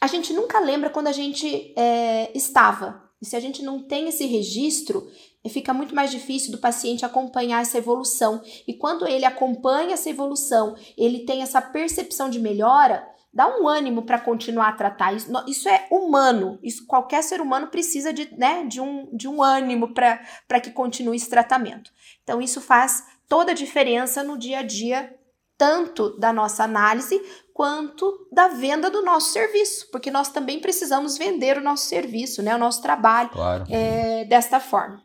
a 0.00 0.06
gente 0.06 0.32
nunca 0.32 0.60
lembra 0.60 0.90
quando 0.90 1.06
a 1.06 1.12
gente 1.12 1.72
é, 1.76 2.30
estava. 2.36 3.10
E 3.20 3.24
se 3.24 3.36
a 3.36 3.40
gente 3.40 3.62
não 3.62 3.80
tem 3.80 4.08
esse 4.08 4.26
registro, 4.26 5.08
fica 5.48 5.72
muito 5.72 5.94
mais 5.94 6.10
difícil 6.10 6.50
do 6.50 6.58
paciente 6.58 7.04
acompanhar 7.04 7.62
essa 7.62 7.78
evolução. 7.78 8.42
E 8.66 8.74
quando 8.74 9.06
ele 9.06 9.24
acompanha 9.24 9.94
essa 9.94 10.10
evolução, 10.10 10.74
ele 10.98 11.20
tem 11.20 11.40
essa 11.40 11.62
percepção 11.62 12.28
de 12.28 12.40
melhora, 12.40 13.06
dá 13.32 13.46
um 13.46 13.68
ânimo 13.68 14.02
para 14.02 14.18
continuar 14.18 14.68
a 14.68 14.72
tratar. 14.72 15.14
Isso, 15.14 15.30
isso 15.46 15.68
é 15.68 15.86
humano. 15.88 16.58
Isso 16.64 16.84
qualquer 16.84 17.22
ser 17.22 17.40
humano 17.40 17.68
precisa 17.68 18.12
de, 18.12 18.36
né, 18.36 18.64
de, 18.66 18.80
um, 18.80 19.08
de 19.16 19.28
um 19.28 19.40
ânimo 19.40 19.94
para 19.94 20.60
que 20.60 20.72
continue 20.72 21.16
esse 21.16 21.30
tratamento. 21.30 21.92
Então, 22.24 22.42
isso 22.42 22.60
faz 22.60 23.04
toda 23.28 23.52
a 23.52 23.54
diferença 23.54 24.22
no 24.22 24.36
dia 24.36 24.58
a 24.58 24.62
dia, 24.62 25.16
tanto 25.56 26.18
da 26.18 26.32
nossa 26.32 26.64
análise 26.64 27.20
quanto 27.52 28.28
da 28.32 28.48
venda 28.48 28.90
do 28.90 29.02
nosso 29.02 29.32
serviço, 29.32 29.90
porque 29.90 30.10
nós 30.10 30.28
também 30.28 30.60
precisamos 30.60 31.18
vender 31.18 31.58
o 31.58 31.62
nosso 31.62 31.86
serviço, 31.86 32.42
né, 32.42 32.54
o 32.54 32.58
nosso 32.58 32.82
trabalho 32.82 33.30
claro. 33.30 33.64
é, 33.68 34.24
desta 34.24 34.58
forma. 34.58 35.02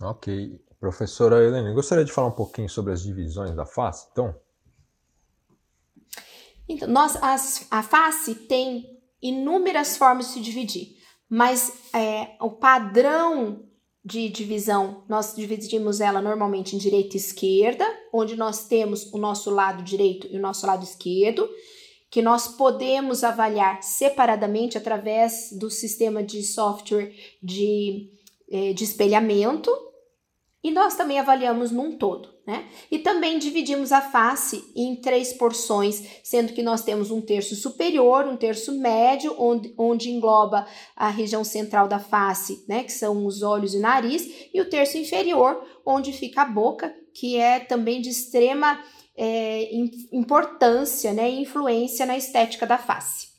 Ok. 0.00 0.60
Professora 0.80 1.42
Helene, 1.42 1.72
gostaria 1.72 2.04
de 2.04 2.12
falar 2.12 2.28
um 2.28 2.34
pouquinho 2.34 2.68
sobre 2.68 2.92
as 2.92 3.02
divisões 3.02 3.54
da 3.54 3.64
face, 3.64 4.06
então? 4.12 4.34
Então, 6.68 6.88
nós, 6.88 7.16
as, 7.22 7.66
a 7.70 7.82
face 7.82 8.34
tem 8.34 9.00
inúmeras 9.22 9.96
formas 9.96 10.26
de 10.26 10.32
se 10.32 10.40
dividir, 10.40 10.96
mas 11.28 11.72
é, 11.94 12.36
o 12.40 12.50
padrão 12.50 13.64
de 14.04 14.28
divisão, 14.28 15.02
nós 15.08 15.34
dividimos 15.34 16.00
ela 16.00 16.20
normalmente 16.20 16.76
em 16.76 16.78
direita 16.78 17.16
e 17.16 17.20
esquerda, 17.20 17.86
onde 18.12 18.36
nós 18.36 18.66
temos 18.66 19.10
o 19.12 19.18
nosso 19.18 19.50
lado 19.50 19.82
direito 19.82 20.26
e 20.30 20.36
o 20.36 20.40
nosso 20.40 20.66
lado 20.66 20.84
esquerdo, 20.84 21.48
que 22.10 22.20
nós 22.20 22.46
podemos 22.46 23.24
avaliar 23.24 23.82
separadamente 23.82 24.76
através 24.76 25.50
do 25.58 25.70
sistema 25.70 26.22
de 26.22 26.42
software 26.42 27.12
de, 27.42 28.10
é, 28.50 28.74
de 28.74 28.84
espelhamento, 28.84 29.70
e 30.64 30.70
nós 30.70 30.96
também 30.96 31.18
avaliamos 31.18 31.70
num 31.70 31.98
todo, 31.98 32.30
né? 32.46 32.66
E 32.90 32.98
também 32.98 33.38
dividimos 33.38 33.92
a 33.92 34.00
face 34.00 34.64
em 34.74 34.96
três 34.96 35.34
porções, 35.34 36.02
sendo 36.24 36.54
que 36.54 36.62
nós 36.62 36.82
temos 36.82 37.10
um 37.10 37.20
terço 37.20 37.54
superior, 37.54 38.24
um 38.24 38.34
terço 38.38 38.72
médio, 38.80 39.36
onde, 39.38 39.74
onde 39.76 40.10
engloba 40.10 40.66
a 40.96 41.10
região 41.10 41.44
central 41.44 41.86
da 41.86 41.98
face, 41.98 42.64
né? 42.66 42.82
Que 42.82 42.92
são 42.92 43.26
os 43.26 43.42
olhos 43.42 43.74
e 43.74 43.78
nariz, 43.78 44.48
e 44.54 44.58
o 44.58 44.70
terço 44.70 44.96
inferior, 44.96 45.62
onde 45.84 46.14
fica 46.14 46.40
a 46.40 46.46
boca, 46.46 46.94
que 47.12 47.36
é 47.36 47.60
também 47.60 48.00
de 48.00 48.08
extrema 48.08 48.82
é, 49.14 49.68
importância, 50.10 51.12
né? 51.12 51.30
E 51.30 51.42
influência 51.42 52.06
na 52.06 52.16
estética 52.16 52.66
da 52.66 52.78
face. 52.78 53.34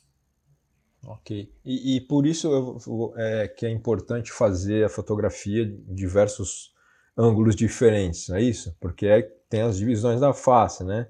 Ok. 1.04 1.52
E, 1.64 1.96
e 1.96 2.00
por 2.02 2.24
isso 2.24 2.52
eu, 2.52 3.12
é, 3.16 3.48
que 3.48 3.66
é 3.66 3.70
importante 3.70 4.30
fazer 4.30 4.84
a 4.84 4.88
fotografia 4.88 5.66
de 5.66 5.92
diversos 5.92 6.75
ângulos 7.16 7.56
diferentes, 7.56 8.28
não 8.28 8.36
é 8.36 8.42
isso? 8.42 8.76
Porque 8.80 9.06
é, 9.06 9.22
tem 9.48 9.62
as 9.62 9.78
divisões 9.78 10.20
da 10.20 10.32
face, 10.32 10.84
né? 10.84 11.08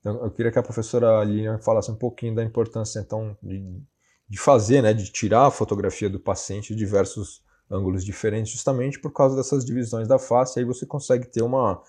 Então, 0.00 0.24
eu 0.24 0.30
queria 0.30 0.50
que 0.50 0.58
a 0.58 0.62
professora 0.62 1.22
Lilian 1.22 1.58
falasse 1.58 1.90
um 1.90 1.94
pouquinho 1.94 2.34
da 2.34 2.42
importância, 2.42 2.98
então, 2.98 3.36
de, 3.42 3.80
de 4.28 4.38
fazer, 4.38 4.82
né, 4.82 4.92
de 4.92 5.10
tirar 5.12 5.46
a 5.46 5.50
fotografia 5.50 6.10
do 6.10 6.18
paciente 6.18 6.72
de 6.72 6.78
diversos 6.78 7.42
ângulos 7.70 8.04
diferentes, 8.04 8.52
justamente 8.52 8.98
por 8.98 9.12
causa 9.12 9.36
dessas 9.36 9.64
divisões 9.64 10.08
da 10.08 10.18
face, 10.18 10.58
aí 10.58 10.64
você 10.64 10.84
consegue 10.84 11.26
ter 11.26 11.42
uma, 11.42 11.80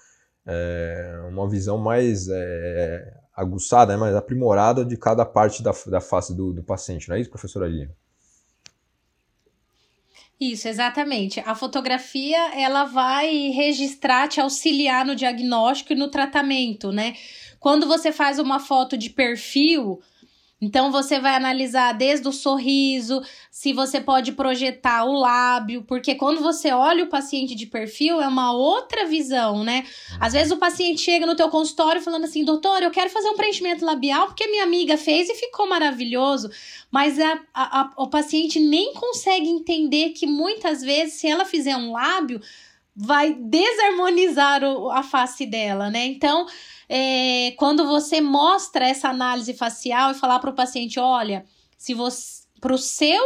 é, 0.46 1.25
uma 1.29 1.50
visão 1.50 1.77
mais 1.77 2.27
é, 2.29 3.13
aguçada, 3.36 3.93
né, 3.93 4.00
mais 4.00 4.15
aprimorada 4.15 4.86
de 4.86 4.96
cada 4.96 5.25
parte 5.25 5.63
da, 5.63 5.74
da 5.88 6.00
face 6.00 6.36
do, 6.36 6.53
do 6.53 6.63
paciente, 6.63 7.10
não 7.10 7.15
é 7.15 7.20
isso, 7.20 7.32
professora 7.32 7.67
Lilian? 7.67 7.89
Isso, 10.39 10.67
exatamente. 10.67 11.41
A 11.45 11.55
fotografia, 11.55 12.37
ela 12.59 12.83
vai 12.83 13.49
registrar, 13.49 14.27
te 14.27 14.41
auxiliar 14.41 15.05
no 15.05 15.15
diagnóstico 15.15 15.93
e 15.93 15.95
no 15.95 16.09
tratamento, 16.09 16.91
né? 16.91 17.15
Quando 17.59 17.87
você 17.87 18.11
faz 18.11 18.39
uma 18.39 18.59
foto 18.59 18.97
de 18.97 19.09
perfil, 19.09 20.01
então 20.62 20.91
você 20.91 21.19
vai 21.19 21.36
analisar 21.36 21.93
desde 21.93 22.27
o 22.27 22.31
sorriso, 22.31 23.22
se 23.51 23.74
você 23.74 24.00
pode 24.00 24.31
projetar 24.31 25.03
o 25.03 25.12
lábio, 25.12 25.83
porque 25.83 26.15
quando 26.15 26.41
você 26.41 26.72
olha 26.72 27.03
o 27.03 27.10
paciente 27.10 27.53
de 27.53 27.65
perfil 27.65 28.22
é 28.22 28.27
uma 28.27 28.53
outra 28.53 29.05
visão, 29.05 29.63
né? 29.63 29.86
Às 30.19 30.31
vezes 30.31 30.51
o 30.53 30.57
paciente 30.57 31.01
chega 31.01 31.25
no 31.25 31.36
teu 31.36 31.50
consultório 31.50 32.01
falando 32.01 32.24
assim: 32.24 32.45
"Doutor, 32.45 32.81
eu 32.81 32.91
quero 32.91 33.10
fazer 33.10 33.29
um 33.29 33.36
preenchimento 33.36 33.83
labial 33.83 34.27
porque 34.27 34.48
minha 34.48 34.63
amiga 34.63 34.98
fez 34.98 35.29
e 35.29 35.36
ficou 35.36 35.67
maravilhoso", 35.67 36.50
mas 36.89 37.19
a, 37.19 37.39
a, 37.53 37.81
a, 37.81 37.93
o 37.98 38.07
paciente 38.07 38.60
nem 38.60 38.93
consegue 38.93 39.50
entender 39.50 40.12
que 40.12 40.25
muitas 40.25 40.81
vezes 40.81 41.15
se 41.15 41.27
ela 41.27 41.43
fizer 41.43 41.75
um 41.75 41.91
lábio 41.91 42.39
vai 42.95 43.33
desarmonizar 43.33 44.63
o, 44.63 44.89
a 44.91 45.01
face 45.01 45.45
dela, 45.45 45.89
né? 45.89 46.05
Então, 46.05 46.45
é, 46.95 47.55
quando 47.57 47.88
você 47.88 48.21
mostra 48.21 48.88
essa 48.88 49.09
análise 49.09 49.51
facial 49.55 50.12
e 50.12 50.13
falar 50.13 50.38
para 50.38 50.51
o 50.51 50.55
paciente, 50.55 51.00
olha, 51.00 51.43
se 51.75 51.95
você 51.95 52.43
para 52.62 52.73
o 52.73 52.77
seu, 52.77 53.21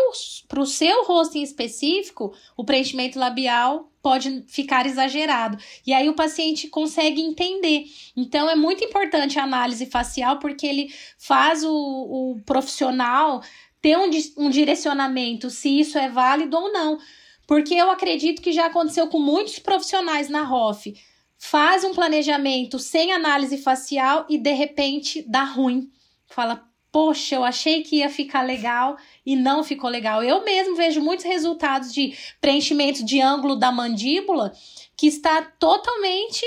seu 0.66 1.04
rosto 1.04 1.38
em 1.38 1.44
específico, 1.44 2.34
o 2.56 2.64
preenchimento 2.64 3.20
labial 3.20 3.92
pode 4.02 4.44
ficar 4.48 4.88
exagerado. 4.88 5.60
E 5.86 5.94
aí 5.94 6.10
o 6.10 6.16
paciente 6.16 6.68
consegue 6.70 7.22
entender. 7.22 7.84
Então 8.16 8.50
é 8.50 8.56
muito 8.56 8.84
importante 8.84 9.38
a 9.38 9.44
análise 9.44 9.86
facial, 9.86 10.40
porque 10.40 10.66
ele 10.66 10.92
faz 11.20 11.64
o, 11.64 11.70
o 11.72 12.42
profissional 12.48 13.44
ter 13.80 13.96
um, 13.96 14.10
um 14.38 14.50
direcionamento 14.50 15.52
se 15.52 15.82
isso 15.82 16.00
é 16.00 16.10
válido 16.10 16.58
ou 16.58 16.74
não. 16.74 16.98
Porque 17.46 17.76
eu 17.76 17.92
acredito 17.92 18.42
que 18.42 18.52
já 18.52 18.66
aconteceu 18.66 19.08
com 19.08 19.20
muitos 19.20 19.60
profissionais 19.60 20.30
na 20.30 20.42
ROF 20.42 20.96
faz 21.38 21.84
um 21.84 21.94
planejamento 21.94 22.80
sem 22.80 23.12
análise 23.12 23.58
facial 23.58 24.26
e 24.30 24.38
de 24.38 24.54
repente 24.54 25.24
dá 25.28 25.44
ruim. 25.44 25.90
Fala, 26.28 26.68
poxa, 26.92 27.36
eu 27.36 27.44
achei 27.44 27.84
que 27.84 27.98
ia 27.98 28.10
ficar 28.10 28.42
legal 28.42 28.98
e 29.26 29.36
não 29.36 29.64
ficou 29.64 29.90
legal. 29.90 30.24
Eu 30.24 30.44
mesmo 30.44 30.76
vejo 30.76 31.02
muitos 31.02 31.26
resultados 31.26 31.94
de 31.94 32.16
preenchimento 32.42 33.06
de 33.06 33.22
ângulo 33.22 33.56
da 33.56 33.72
mandíbula 33.72 34.52
que 34.96 35.08
está 35.08 35.42
totalmente. 35.42 36.44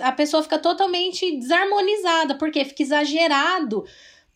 A 0.00 0.12
pessoa 0.12 0.42
fica 0.42 0.58
totalmente 0.58 1.36
desarmonizada, 1.36 2.36
porque 2.36 2.64
fica 2.64 2.82
exagerado 2.82 3.84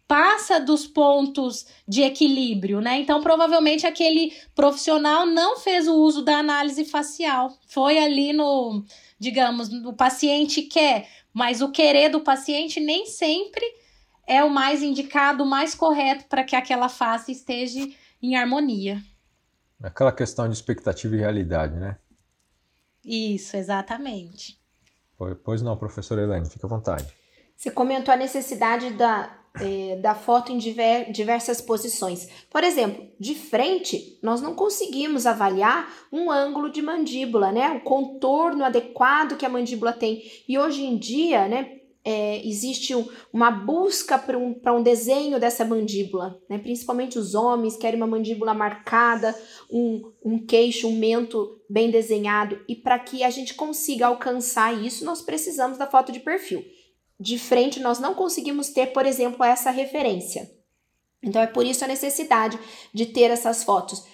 passa 0.09 0.61
dos 0.61 0.87
pontos 0.87 1.67
de 1.87 2.03
equilíbrio, 2.03 2.81
né? 2.81 3.01
Então, 3.01 3.21
provavelmente 3.21 3.87
aquele 3.87 4.33
profissional 4.55 5.27
não 5.27 5.59
fez 5.59 5.89
o 5.89 5.95
uso 5.95 6.23
da 6.23 6.39
análise 6.39 6.85
facial. 6.85 7.57
Foi 7.67 7.99
ali 7.99 8.33
no 8.33 8.85
digamos, 9.19 9.69
o 9.73 9.93
paciente 9.93 10.63
quer, 10.63 11.09
mas 11.33 11.61
o 11.61 11.71
querer 11.71 12.09
do 12.09 12.21
paciente 12.21 12.81
nem 12.81 13.07
sempre 13.07 13.65
é 14.27 14.43
o 14.43 14.51
mais 14.51 14.83
indicado, 14.83 15.45
o 15.45 15.47
mais 15.47 15.75
correto 15.75 16.25
para 16.29 16.45
que 16.45 16.57
aquela 16.57 16.89
face 16.89 17.33
esteja 17.33 17.87
em 18.23 18.37
harmonia. 18.37 19.01
Aquela 19.83 20.13
questão 20.13 20.49
de 20.49 20.55
expectativa 20.55 21.15
e 21.15 21.19
realidade, 21.19 21.77
né? 21.77 21.97
Isso, 23.05 23.57
exatamente. 23.57 24.59
Pois 25.45 25.63
não, 25.63 25.77
professora 25.77 26.23
Helene, 26.23 26.51
fica 26.51 26.67
à 26.67 26.71
vontade. 26.71 27.07
Você 27.57 27.71
comentou 27.71 28.13
a 28.13 28.17
necessidade 28.17 28.91
da, 28.91 29.39
é, 29.61 29.97
da 29.97 30.15
foto 30.15 30.53
em 30.53 30.59
diver, 30.59 31.11
diversas 31.11 31.61
posições. 31.61 32.29
Por 32.51 32.63
exemplo, 32.63 33.07
de 33.19 33.35
frente, 33.35 34.19
nós 34.23 34.41
não 34.41 34.55
conseguimos 34.55 35.27
avaliar 35.27 35.91
um 36.13 36.31
ângulo 36.31 36.71
de 36.71 36.83
mandíbula, 36.83 37.53
né? 37.53 37.71
O 37.71 37.81
contorno 37.81 38.65
adequado 38.65 39.37
que 39.37 39.47
a 39.47 39.51
mandíbula 39.51 39.93
tem. 39.93 40.23
E 40.49 40.59
hoje 40.59 40.85
em 40.85 40.97
dia, 40.97 41.49
né, 41.49 41.77
é, 42.07 42.41
existe 42.47 42.95
um, 42.95 43.05
uma 43.33 43.51
busca 43.51 44.17
para 44.17 44.39
um, 44.39 44.55
um 44.65 44.83
desenho 44.83 45.41
dessa 45.41 45.65
mandíbula, 45.65 46.41
né? 46.49 46.57
principalmente 46.57 47.19
os 47.19 47.35
homens 47.35 47.77
querem 47.77 47.97
uma 47.97 48.07
mandíbula 48.07 48.55
marcada, 48.55 49.35
um, 49.69 50.13
um 50.25 50.39
queixo, 50.39 50.87
um 50.87 50.97
mento 50.97 51.61
bem 51.69 51.91
desenhado, 51.91 52.61
e 52.69 52.77
para 52.77 52.97
que 52.97 53.25
a 53.25 53.31
gente 53.31 53.55
consiga 53.55 54.07
alcançar 54.07 54.73
isso, 54.73 55.05
nós 55.05 55.21
precisamos 55.21 55.79
da 55.79 55.89
foto 55.89 56.13
de 56.13 56.21
perfil. 56.21 56.65
De 57.19 57.39
frente, 57.39 57.81
nós 57.81 57.99
não 57.99 58.15
conseguimos 58.15 58.69
ter, 58.69 58.93
por 58.93 59.07
exemplo, 59.07 59.45
essa 59.45 59.71
referência. 59.71 60.51
Então, 61.23 61.41
é 61.41 61.47
por 61.47 61.65
isso 61.65 61.85
a 61.85 61.89
necessidade 61.89 62.59
de 62.93 63.07
ter 63.07 63.31
essas 63.31 63.65
fotos, 63.65 64.05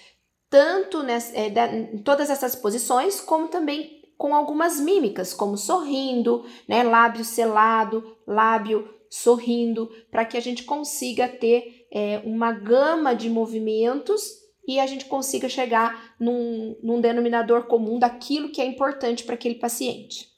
tanto 0.49 1.03
nessa, 1.03 1.35
é, 1.37 1.49
da, 1.49 1.67
em 1.67 1.97
todas 1.97 2.29
essas 2.29 2.55
posições, 2.55 3.19
como 3.19 3.47
também 3.47 4.01
com 4.17 4.33
algumas 4.33 4.79
mímicas, 4.79 5.33
como 5.33 5.57
sorrindo, 5.57 6.45
né, 6.67 6.83
lábio 6.83 7.25
selado, 7.25 8.17
lábio 8.25 8.87
sorrindo, 9.09 9.89
para 10.09 10.25
que 10.25 10.37
a 10.37 10.39
gente 10.39 10.63
consiga 10.63 11.27
ter 11.27 11.87
é, 11.91 12.21
uma 12.23 12.51
gama 12.51 13.13
de 13.13 13.29
movimentos 13.29 14.23
e 14.67 14.79
a 14.79 14.87
gente 14.87 15.05
consiga 15.05 15.49
chegar 15.49 16.15
num, 16.19 16.77
num 16.81 17.01
denominador 17.01 17.63
comum 17.65 17.99
daquilo 17.99 18.51
que 18.51 18.61
é 18.61 18.65
importante 18.65 19.23
para 19.23 19.35
aquele 19.35 19.55
paciente. 19.55 20.32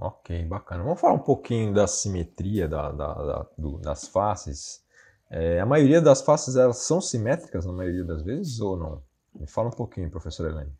Ok, 0.00 0.44
bacana. 0.44 0.84
Vamos 0.84 1.00
falar 1.00 1.14
um 1.14 1.18
pouquinho 1.18 1.74
da 1.74 1.86
simetria 1.86 2.68
da, 2.68 2.92
da, 2.92 3.14
da 3.14 3.46
do, 3.58 3.78
das 3.78 4.06
faces. 4.06 4.80
É, 5.30 5.60
a 5.60 5.66
maioria 5.66 6.00
das 6.00 6.22
faces 6.22 6.56
elas 6.56 6.78
são 6.78 7.00
simétricas 7.00 7.66
na 7.66 7.72
maioria 7.72 8.04
das 8.04 8.22
vezes 8.22 8.60
ou 8.60 8.76
não? 8.76 9.02
Me 9.34 9.46
fala 9.46 9.68
um 9.68 9.72
pouquinho, 9.72 10.10
professora 10.10 10.50
Helene. 10.50 10.72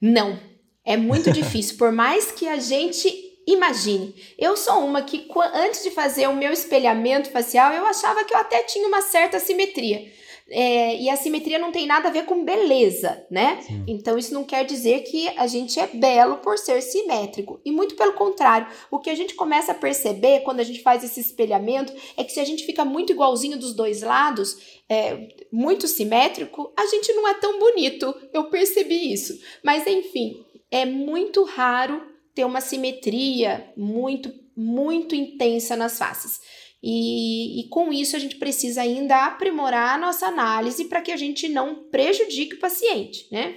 Não, 0.00 0.38
é 0.84 0.96
muito 0.96 1.30
difícil, 1.32 1.78
por 1.78 1.90
mais 1.90 2.30
que 2.30 2.46
a 2.46 2.58
gente 2.58 3.08
imagine. 3.46 4.14
Eu 4.38 4.56
sou 4.56 4.84
uma 4.84 5.02
que 5.02 5.26
antes 5.54 5.82
de 5.82 5.90
fazer 5.90 6.28
o 6.28 6.36
meu 6.36 6.52
espelhamento 6.52 7.30
facial, 7.30 7.72
eu 7.72 7.86
achava 7.86 8.22
que 8.24 8.34
eu 8.34 8.38
até 8.38 8.62
tinha 8.64 8.86
uma 8.86 9.00
certa 9.00 9.40
simetria. 9.40 10.12
É, 10.50 10.96
e 10.98 11.10
a 11.10 11.16
simetria 11.16 11.58
não 11.58 11.70
tem 11.70 11.86
nada 11.86 12.08
a 12.08 12.12
ver 12.12 12.24
com 12.24 12.44
beleza, 12.44 13.26
né? 13.30 13.60
Sim. 13.60 13.84
Então 13.86 14.16
isso 14.16 14.32
não 14.32 14.44
quer 14.44 14.64
dizer 14.64 15.00
que 15.02 15.28
a 15.36 15.46
gente 15.46 15.78
é 15.78 15.86
belo 15.86 16.38
por 16.38 16.56
ser 16.56 16.80
simétrico. 16.80 17.60
E 17.64 17.70
muito 17.70 17.94
pelo 17.96 18.14
contrário, 18.14 18.66
o 18.90 18.98
que 18.98 19.10
a 19.10 19.14
gente 19.14 19.34
começa 19.34 19.72
a 19.72 19.74
perceber 19.74 20.40
quando 20.40 20.60
a 20.60 20.64
gente 20.64 20.80
faz 20.80 21.04
esse 21.04 21.20
espelhamento 21.20 21.92
é 22.16 22.24
que 22.24 22.32
se 22.32 22.40
a 22.40 22.44
gente 22.44 22.64
fica 22.64 22.84
muito 22.84 23.12
igualzinho 23.12 23.58
dos 23.58 23.74
dois 23.74 24.00
lados, 24.00 24.56
é, 24.88 25.28
muito 25.52 25.86
simétrico, 25.86 26.72
a 26.76 26.86
gente 26.86 27.12
não 27.12 27.28
é 27.28 27.34
tão 27.34 27.58
bonito. 27.58 28.14
Eu 28.32 28.44
percebi 28.44 29.12
isso. 29.12 29.38
Mas 29.62 29.86
enfim, 29.86 30.44
é 30.70 30.86
muito 30.86 31.44
raro 31.44 32.00
ter 32.34 32.44
uma 32.44 32.60
simetria 32.60 33.70
muito, 33.76 34.32
muito 34.56 35.14
intensa 35.14 35.76
nas 35.76 35.98
faces. 35.98 36.40
E, 36.82 37.60
e, 37.60 37.68
com 37.68 37.92
isso 37.92 38.14
a 38.14 38.18
gente 38.18 38.36
precisa 38.36 38.82
ainda 38.82 39.26
aprimorar 39.26 39.94
a 39.94 39.98
nossa 39.98 40.26
análise 40.26 40.84
para 40.84 41.02
que 41.02 41.10
a 41.10 41.16
gente 41.16 41.48
não 41.48 41.88
prejudique 41.90 42.54
o 42.54 42.60
paciente, 42.60 43.26
né? 43.32 43.56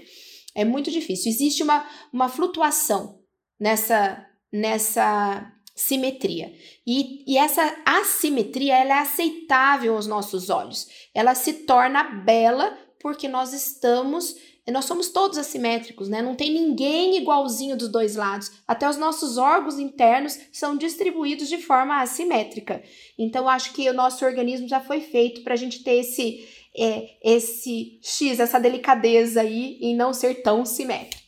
É 0.55 0.65
muito 0.65 0.89
difícil. 0.89 1.31
Existe 1.31 1.61
uma, 1.61 1.87
uma 2.11 2.27
flutuação 2.27 3.19
nessa, 3.59 4.25
nessa 4.51 5.53
simetria. 5.75 6.53
E, 6.85 7.23
e 7.31 7.37
essa 7.37 7.75
assimetria 7.85 8.77
ela 8.77 8.95
é 8.95 8.99
aceitável 8.99 9.95
aos 9.95 10.07
nossos 10.07 10.49
olhos. 10.49 10.87
Ela 11.13 11.35
se 11.35 11.53
torna 11.65 12.03
bela 12.03 12.77
porque 12.99 13.27
nós 13.27 13.53
estamos 13.53 14.35
nós 14.69 14.85
somos 14.85 15.09
todos 15.09 15.39
assimétricos, 15.39 16.07
né? 16.07 16.21
Não 16.21 16.35
tem 16.35 16.53
ninguém 16.53 17.17
igualzinho 17.17 17.75
dos 17.75 17.89
dois 17.89 18.15
lados. 18.15 18.51
Até 18.67 18.87
os 18.87 18.97
nossos 18.97 19.37
órgãos 19.37 19.79
internos 19.79 20.37
são 20.51 20.77
distribuídos 20.77 21.49
de 21.49 21.57
forma 21.57 21.99
assimétrica. 21.99 22.83
Então, 23.17 23.49
acho 23.49 23.73
que 23.73 23.89
o 23.89 23.93
nosso 23.93 24.23
organismo 24.23 24.67
já 24.67 24.79
foi 24.79 25.01
feito 25.01 25.43
para 25.43 25.53
a 25.53 25.57
gente 25.57 25.83
ter 25.83 25.95
esse, 25.95 26.47
é, 26.77 27.09
esse 27.23 27.99
X, 28.03 28.39
essa 28.39 28.59
delicadeza 28.59 29.41
aí 29.41 29.79
em 29.81 29.95
não 29.95 30.13
ser 30.13 30.43
tão 30.43 30.63
simétrico. 30.63 31.21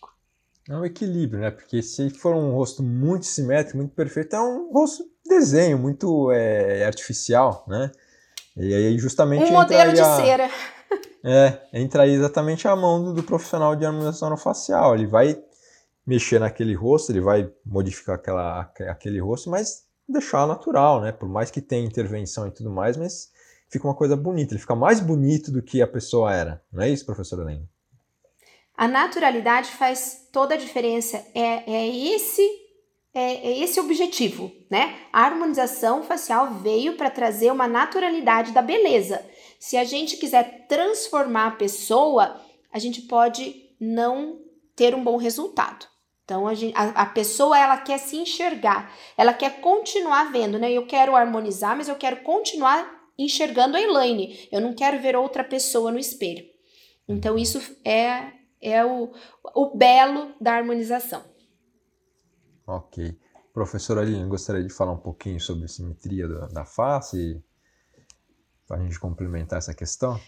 É 0.70 0.76
um 0.76 0.86
equilíbrio, 0.86 1.42
né? 1.42 1.52
Porque 1.52 1.82
se 1.82 2.10
for 2.12 2.36
um 2.36 2.52
rosto 2.52 2.84
muito 2.84 3.26
simétrico, 3.26 3.78
muito 3.78 3.96
perfeito, 3.96 4.36
é 4.36 4.42
um 4.42 4.72
rosto 4.72 5.04
desenho, 5.26 5.78
muito 5.80 6.32
é, 6.32 6.86
artificial, 6.86 7.66
né? 7.68 7.92
E 8.56 8.74
aí 8.74 8.98
justamente. 8.98 9.46
Um 9.46 9.54
modelo 9.54 9.92
de 9.92 10.02
a... 10.02 10.16
cera. 10.18 10.50
É, 11.24 11.62
entra 11.72 12.04
aí 12.04 12.12
exatamente 12.12 12.68
a 12.68 12.76
mão 12.76 13.04
do, 13.04 13.14
do 13.14 13.24
profissional 13.24 13.76
de 13.76 13.86
harmonização 13.86 14.36
facial. 14.36 14.94
Ele 14.94 15.08
vai 15.08 15.42
mexer 16.06 16.40
naquele 16.40 16.74
rosto, 16.74 17.12
ele 17.12 17.22
vai 17.22 17.50
modificar 17.66 18.16
aquela, 18.16 18.60
aquele 18.90 19.22
rosto, 19.22 19.50
mas 19.50 19.86
deixar 20.08 20.46
natural, 20.46 21.02
né? 21.02 21.12
Por 21.12 21.30
mais 21.30 21.50
que 21.50 21.62
tenha 21.62 21.86
intervenção 21.86 22.48
e 22.48 22.52
tudo 22.52 22.70
mais, 22.70 22.98
mas 22.98 23.32
fica 23.70 23.88
uma 23.88 23.96
coisa 23.96 24.18
bonita. 24.18 24.54
Ele 24.54 24.60
fica 24.60 24.76
mais 24.76 25.00
bonito 25.00 25.52
do 25.52 25.62
que 25.62 25.82
a 25.82 25.88
pessoa 25.88 26.34
era. 26.34 26.62
Não 26.72 26.84
é 26.84 26.90
isso, 26.90 27.06
professora 27.06 27.44
Helena? 27.44 27.64
A 28.76 28.88
naturalidade 28.88 29.70
faz 29.70 30.28
toda 30.32 30.56
a 30.56 30.58
diferença. 30.58 31.24
É, 31.34 31.72
é 31.72 31.88
esse 31.88 32.64
é, 33.14 33.48
é 33.48 33.60
esse 33.60 33.80
o 33.80 33.84
objetivo, 33.84 34.52
né? 34.70 34.96
A 35.14 35.26
harmonização 35.26 36.04
facial 36.04 36.56
veio 36.56 36.98
para 36.98 37.12
trazer 37.12 37.52
uma 37.52 37.68
naturalidade 37.68 38.52
da 38.52 38.62
beleza. 38.62 39.24
Se 39.64 39.78
a 39.78 39.86
gente 39.86 40.18
quiser 40.18 40.68
transformar 40.68 41.48
a 41.48 41.52
pessoa, 41.56 42.38
a 42.70 42.78
gente 42.80 43.04
pode 43.04 43.74
não 43.80 44.42
ter 44.76 44.94
um 44.94 45.02
bom 45.02 45.16
resultado. 45.16 45.86
Então, 46.26 46.50
a, 46.50 46.54
gente, 46.54 46.76
a, 46.76 46.90
a, 46.90 47.06
pessoa, 47.06 47.58
ela 47.58 47.78
quer 47.78 47.98
se 47.98 48.18
enxergar, 48.18 48.94
ela 49.16 49.34
quer 49.34 49.62
continuar 49.62 50.34
vendo, 50.34 50.60
né? 50.60 50.70
Eu 50.70 50.86
quero 50.86 51.16
harmonizar, 51.16 51.78
mas 51.78 51.88
eu 51.88 51.96
quero 51.96 52.24
continuar 52.24 53.10
enxergando 53.18 53.78
a 53.78 53.82
Elaine. 53.82 54.50
Eu 54.52 54.60
não 54.60 54.74
quero 54.74 55.02
ver 55.02 55.16
outra 55.16 55.46
pessoa 55.46 55.94
no 55.94 55.98
espelho. 55.98 56.44
Então, 57.08 57.38
isso 57.38 57.62
é, 57.86 58.34
é 58.62 58.84
o, 58.84 59.14
o 59.56 59.78
belo 59.78 60.34
da 60.42 60.56
harmonização. 60.56 61.24
Ok. 62.68 63.18
Professora 63.54 64.02
Aline, 64.02 64.28
gostaria 64.28 64.62
de 64.62 64.74
falar 64.74 64.92
um 64.92 65.00
pouquinho 65.00 65.40
sobre 65.40 65.70
simetria 65.70 66.28
da, 66.28 66.48
da 66.48 66.66
face 66.66 67.42
para 68.68 68.78
a 68.78 68.84
gente 68.84 69.00
complementar 69.00 69.60
essa 69.60 69.74
questão? 69.74 70.20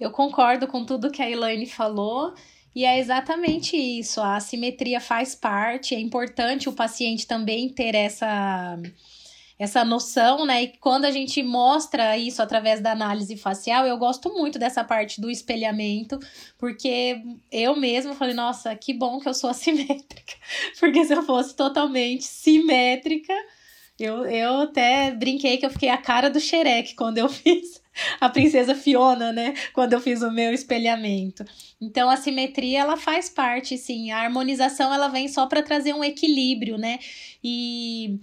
Eu 0.00 0.10
concordo 0.10 0.66
com 0.66 0.84
tudo 0.84 1.10
que 1.10 1.22
a 1.22 1.30
Elaine 1.30 1.66
falou. 1.66 2.34
E 2.74 2.84
é 2.84 2.98
exatamente 2.98 3.74
isso. 3.76 4.20
A 4.20 4.36
assimetria 4.36 5.00
faz 5.00 5.34
parte. 5.34 5.94
É 5.94 5.98
importante 5.98 6.68
o 6.68 6.72
paciente 6.72 7.26
também 7.26 7.70
ter 7.70 7.94
essa 7.94 8.78
essa 9.58 9.84
noção, 9.84 10.44
né? 10.44 10.64
E 10.64 10.68
quando 10.78 11.06
a 11.06 11.10
gente 11.10 11.42
mostra 11.42 12.16
isso 12.18 12.42
através 12.42 12.80
da 12.80 12.92
análise 12.92 13.36
facial, 13.36 13.86
eu 13.86 13.96
gosto 13.96 14.28
muito 14.34 14.58
dessa 14.58 14.84
parte 14.84 15.18
do 15.18 15.30
espelhamento, 15.30 16.18
porque 16.58 17.22
eu 17.50 17.74
mesma 17.74 18.14
falei, 18.14 18.34
nossa, 18.34 18.76
que 18.76 18.92
bom 18.92 19.18
que 19.18 19.28
eu 19.28 19.34
sou 19.34 19.48
assimétrica. 19.50 20.34
Porque 20.78 21.04
se 21.06 21.14
eu 21.14 21.22
fosse 21.22 21.56
totalmente 21.56 22.24
simétrica, 22.24 23.32
eu, 23.98 24.26
eu 24.26 24.60
até 24.62 25.10
brinquei 25.10 25.56
que 25.56 25.66
eu 25.66 25.70
fiquei 25.70 25.88
a 25.88 25.96
cara 25.96 26.28
do 26.28 26.40
Xerec 26.40 26.94
quando 26.94 27.18
eu 27.18 27.28
fiz 27.30 27.82
a 28.20 28.28
princesa 28.28 28.74
Fiona, 28.74 29.32
né? 29.32 29.54
Quando 29.72 29.94
eu 29.94 30.00
fiz 30.00 30.22
o 30.22 30.30
meu 30.30 30.52
espelhamento. 30.52 31.44
Então 31.80 32.08
a 32.10 32.16
simetria 32.16 32.80
ela 32.80 32.96
faz 32.96 33.28
parte, 33.28 33.78
sim. 33.78 34.10
A 34.10 34.20
harmonização 34.20 34.92
ela 34.92 35.08
vem 35.08 35.28
só 35.28 35.46
para 35.46 35.62
trazer 35.62 35.94
um 35.94 36.04
equilíbrio, 36.04 36.76
né? 36.76 36.98
E 37.42 38.20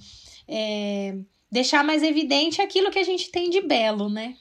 é, 0.48 1.18
deixar 1.52 1.84
mais 1.84 2.04
evidente 2.04 2.62
aquilo 2.62 2.92
que 2.92 3.00
a 3.00 3.04
gente 3.04 3.32
tem 3.32 3.50
de 3.50 3.62
belo, 3.62 4.10
né? 4.10 4.36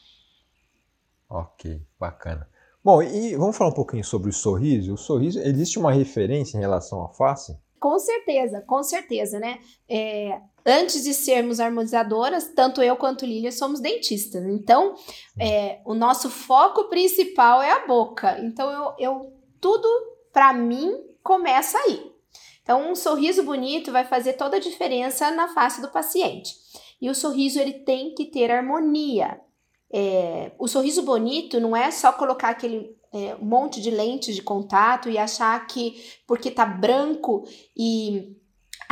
Ok, 1.28 1.80
bacana. 1.98 2.46
Bom, 2.84 3.02
e 3.02 3.36
vamos 3.36 3.56
falar 3.56 3.70
um 3.70 3.74
pouquinho 3.74 4.04
sobre 4.04 4.28
o 4.28 4.32
sorriso. 4.32 4.92
O 4.92 4.98
sorriso, 4.98 5.38
existe 5.40 5.78
uma 5.78 5.92
referência 5.92 6.58
em 6.58 6.60
relação 6.60 7.02
à 7.02 7.08
face? 7.08 7.56
Com 7.78 7.98
certeza, 7.98 8.60
com 8.60 8.82
certeza, 8.82 9.38
né? 9.38 9.58
É, 9.88 10.40
antes 10.64 11.04
de 11.04 11.12
sermos 11.14 11.60
harmonizadoras, 11.60 12.52
tanto 12.54 12.82
eu 12.82 12.96
quanto 12.96 13.26
Lilia 13.26 13.52
somos 13.52 13.80
dentistas. 13.80 14.44
Então, 14.44 14.94
é, 15.38 15.80
o 15.84 15.94
nosso 15.94 16.30
foco 16.30 16.84
principal 16.84 17.62
é 17.62 17.72
a 17.72 17.86
boca. 17.86 18.38
Então, 18.40 18.70
eu, 18.70 18.94
eu 18.98 19.32
tudo 19.60 19.88
para 20.32 20.52
mim 20.52 20.92
começa 21.22 21.78
aí. 21.78 22.12
Então, 22.62 22.90
um 22.90 22.94
sorriso 22.94 23.42
bonito 23.42 23.90
vai 23.90 24.04
fazer 24.04 24.34
toda 24.34 24.56
a 24.56 24.60
diferença 24.60 25.30
na 25.30 25.48
face 25.48 25.80
do 25.80 25.90
paciente. 25.90 26.54
E 27.00 27.10
o 27.10 27.14
sorriso 27.14 27.58
ele 27.58 27.72
tem 27.72 28.14
que 28.14 28.26
ter 28.26 28.50
harmonia. 28.50 29.40
É, 29.92 30.52
o 30.58 30.68
sorriso 30.68 31.02
bonito 31.02 31.60
não 31.60 31.76
é 31.76 31.90
só 31.90 32.12
colocar 32.12 32.50
aquele 32.50 32.96
é, 33.12 33.34
monte 33.40 33.80
de 33.80 33.90
lentes 33.90 34.34
de 34.34 34.42
contato 34.42 35.10
e 35.10 35.18
achar 35.18 35.66
que 35.66 36.02
porque 36.26 36.50
tá 36.50 36.64
branco 36.64 37.44
e 37.76 38.36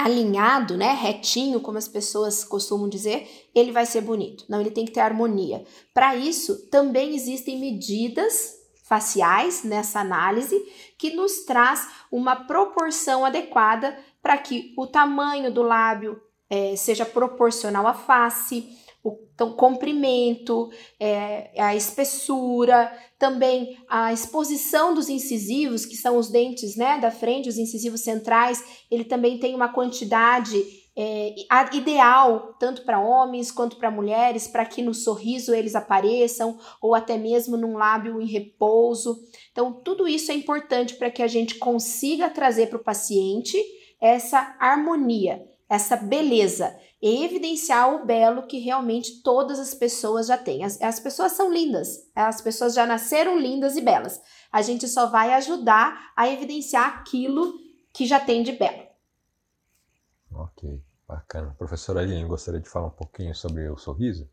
alinhado, 0.05 0.77
né, 0.77 0.93
retinho, 0.93 1.61
como 1.61 1.77
as 1.77 1.87
pessoas 1.87 2.43
costumam 2.45 2.89
dizer, 2.89 3.49
ele 3.55 3.71
vai 3.71 3.85
ser 3.85 4.01
bonito. 4.01 4.45
Não, 4.49 4.61
ele 4.61 4.71
tem 4.71 4.85
que 4.85 4.93
ter 4.93 5.01
harmonia. 5.01 5.65
Para 5.93 6.17
isso, 6.17 6.69
também 6.69 7.15
existem 7.15 7.59
medidas 7.59 8.55
faciais 8.85 9.63
nessa 9.63 10.01
análise 10.01 10.59
que 10.99 11.15
nos 11.15 11.45
traz 11.45 11.87
uma 12.11 12.35
proporção 12.35 13.25
adequada 13.25 13.97
para 14.23 14.37
que 14.39 14.75
o 14.77 14.87
tamanho 14.87 15.53
do 15.53 15.63
lábio 15.63 16.21
é, 16.49 16.75
seja 16.77 17.05
proporcional 17.05 17.87
à 17.87 17.95
face, 17.95 18.69
o 19.03 19.19
então, 19.35 19.53
comprimento, 19.55 20.71
é, 20.99 21.51
a 21.59 21.75
espessura, 21.75 22.93
também 23.19 23.79
a 23.89 24.13
exposição 24.13 24.93
dos 24.93 25.09
incisivos, 25.09 25.87
que 25.87 25.97
são 25.97 26.19
os 26.19 26.29
dentes 26.29 26.77
né, 26.77 26.99
da 26.99 27.11
frente, 27.11 27.49
os 27.49 27.57
incisivos 27.57 28.03
centrais, 28.03 28.63
ele 28.91 29.05
também 29.05 29.39
tem 29.39 29.55
uma 29.55 29.73
quantidade 29.73 30.63
é, 30.95 31.35
ideal, 31.73 32.55
tanto 32.61 32.85
para 32.85 33.01
homens 33.01 33.51
quanto 33.51 33.77
para 33.77 33.91
mulheres, 33.91 34.47
para 34.47 34.67
que 34.67 34.83
no 34.83 34.93
sorriso 34.93 35.55
eles 35.55 35.75
apareçam, 35.75 36.59
ou 36.83 36.95
até 36.95 37.17
mesmo 37.17 37.57
num 37.57 37.79
lábio 37.79 38.21
em 38.21 38.27
repouso. 38.27 39.19
Então, 39.51 39.73
tudo 39.73 40.07
isso 40.07 40.31
é 40.31 40.35
importante 40.35 40.97
para 40.97 41.11
que 41.11 41.23
a 41.23 41.27
gente 41.27 41.55
consiga 41.55 42.29
trazer 42.29 42.67
para 42.67 42.79
o 42.79 42.85
paciente 42.85 43.57
essa 43.99 44.55
harmonia, 44.61 45.43
essa 45.67 45.97
beleza 45.97 46.77
e 47.03 47.25
evidenciar 47.25 47.95
o 47.95 48.05
belo 48.05 48.47
que 48.47 48.59
realmente 48.59 49.23
todas 49.23 49.59
as 49.59 49.73
pessoas 49.73 50.27
já 50.27 50.37
têm. 50.37 50.65
As, 50.65 50.81
as 50.83 51.01
pessoas 51.01 51.33
são 51.33 51.53
lindas, 51.53 52.09
as 52.15 52.41
pessoas 52.41 52.75
já 52.75 52.87
nasceram 52.87 53.39
lindas 53.39 53.77
e 53.77 53.81
belas. 53.81 54.21
A 54.53 54.61
gente 54.61 54.87
só 54.87 55.07
vai 55.07 55.33
ajudar 55.35 56.13
a 56.15 56.29
evidenciar 56.29 56.99
aquilo 56.99 57.55
que 57.93 58.07
já 58.07 58.21
tem 58.21 58.43
de 58.43 58.53
belo. 58.53 58.87
Ok, 60.33 60.81
bacana. 61.09 61.55
Professora 61.59 62.01
Aline, 62.01 62.25
gostaria 62.25 62.61
de 62.61 62.69
falar 62.69 62.87
um 62.87 62.91
pouquinho 62.91 63.35
sobre 63.35 63.69
o 63.69 63.77
sorriso? 63.77 64.29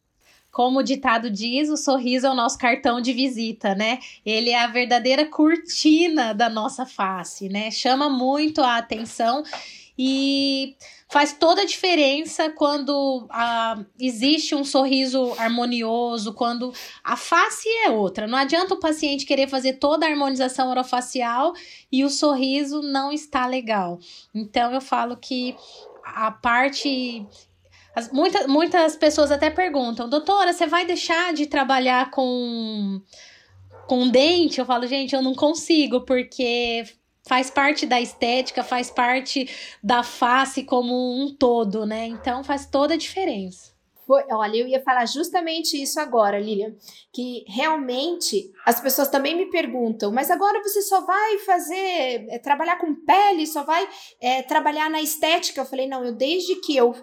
Como 0.52 0.80
o 0.80 0.84
ditado 0.84 1.30
diz, 1.30 1.70
o 1.70 1.78
sorriso 1.78 2.26
é 2.26 2.32
o 2.32 2.36
nosso 2.36 2.58
cartão 2.58 3.00
de 3.00 3.14
visita, 3.14 3.76
né? 3.76 4.00
Ele 4.26 4.50
é 4.50 4.64
a 4.64 4.68
verdadeira 4.68 5.26
cortina 5.30 6.34
da 6.34 6.50
nossa 6.50 6.86
face, 6.86 7.48
né? 7.48 7.70
Chama 7.70 8.10
muito 8.10 8.62
a 8.62 8.78
atenção 8.78 9.44
e 9.98 10.76
faz 11.10 11.34
toda 11.34 11.62
a 11.62 11.65
diferença 11.65 12.50
quando 12.50 13.28
ah, 13.30 13.84
existe 14.00 14.54
um 14.54 14.63
sorriso 14.63 15.34
harmonioso, 15.38 16.34
quando 16.34 16.74
a 17.04 17.15
face 17.15 17.67
é 17.86 17.89
outra. 17.89 18.28
Não 18.28 18.38
adianta 18.38 18.74
o 18.74 18.80
paciente 18.80 19.26
querer 19.26 19.48
fazer 19.48 19.74
toda 19.74 20.06
a 20.06 20.10
harmonização 20.10 20.70
orofacial 20.70 21.54
e 21.91 22.04
o 22.04 22.10
sorriso 22.10 22.82
não 22.82 23.12
está 23.12 23.46
legal. 23.46 24.00
Então 24.36 24.74
eu 24.74 24.82
falo 24.82 25.15
que 25.15 25.56
a 26.04 26.32
parte 26.32 27.26
as, 27.96 28.12
muita, 28.12 28.48
muitas 28.48 28.96
pessoas 28.96 29.32
até 29.32 29.50
perguntam, 29.50 30.08
doutora, 30.08 30.54
você 30.54 30.67
vai 30.67 30.86
deixar 30.86 31.34
de 31.34 31.48
trabalhar 31.48 32.12
com, 32.12 33.02
com 33.88 34.08
dente? 34.08 34.60
Eu 34.60 34.67
falo, 34.67 34.86
gente, 34.86 35.15
eu 35.15 35.22
não 35.24 35.34
consigo, 35.34 36.02
porque 36.02 36.86
faz 37.28 37.50
parte 37.50 37.86
da 37.86 38.00
estética, 38.02 38.63
faz 38.63 38.90
parte 38.90 39.50
da 39.84 40.02
face 40.02 40.63
como 40.63 40.94
um 40.94 41.36
todo, 41.36 41.86
né? 41.86 42.08
Então 42.08 42.44
faz 42.44 42.66
toda 42.66 42.94
a 42.94 42.98
diferença. 42.98 43.76
Olha, 44.10 44.56
eu 44.56 44.68
ia 44.68 44.82
falar 44.82 45.06
justamente 45.06 45.82
isso 45.82 46.00
agora, 46.00 46.40
Lilian, 46.40 46.74
que 47.13 47.44
realmente 47.46 48.50
as 48.66 48.80
pessoas 48.80 49.10
também 49.10 49.36
me 49.36 49.50
perguntam, 49.50 50.13
mas 50.13 50.32
agora 50.32 50.63
você 50.63 50.82
só 50.82 51.02
vai 51.06 51.40
fazer, 51.40 52.26
é, 52.30 52.40
trabalhar 52.40 52.78
com 52.78 52.96
pele, 53.06 53.46
só 53.46 53.63
vai 53.63 53.86
é, 54.22 54.44
trabalhar 54.44 54.90
na 54.90 55.02
estética? 55.02 55.60
Eu 55.60 55.66
falei, 55.66 55.88
não, 55.88 56.06
eu 56.06 56.13
desde 56.13 56.56
que 56.62 56.74
eu 56.74 56.96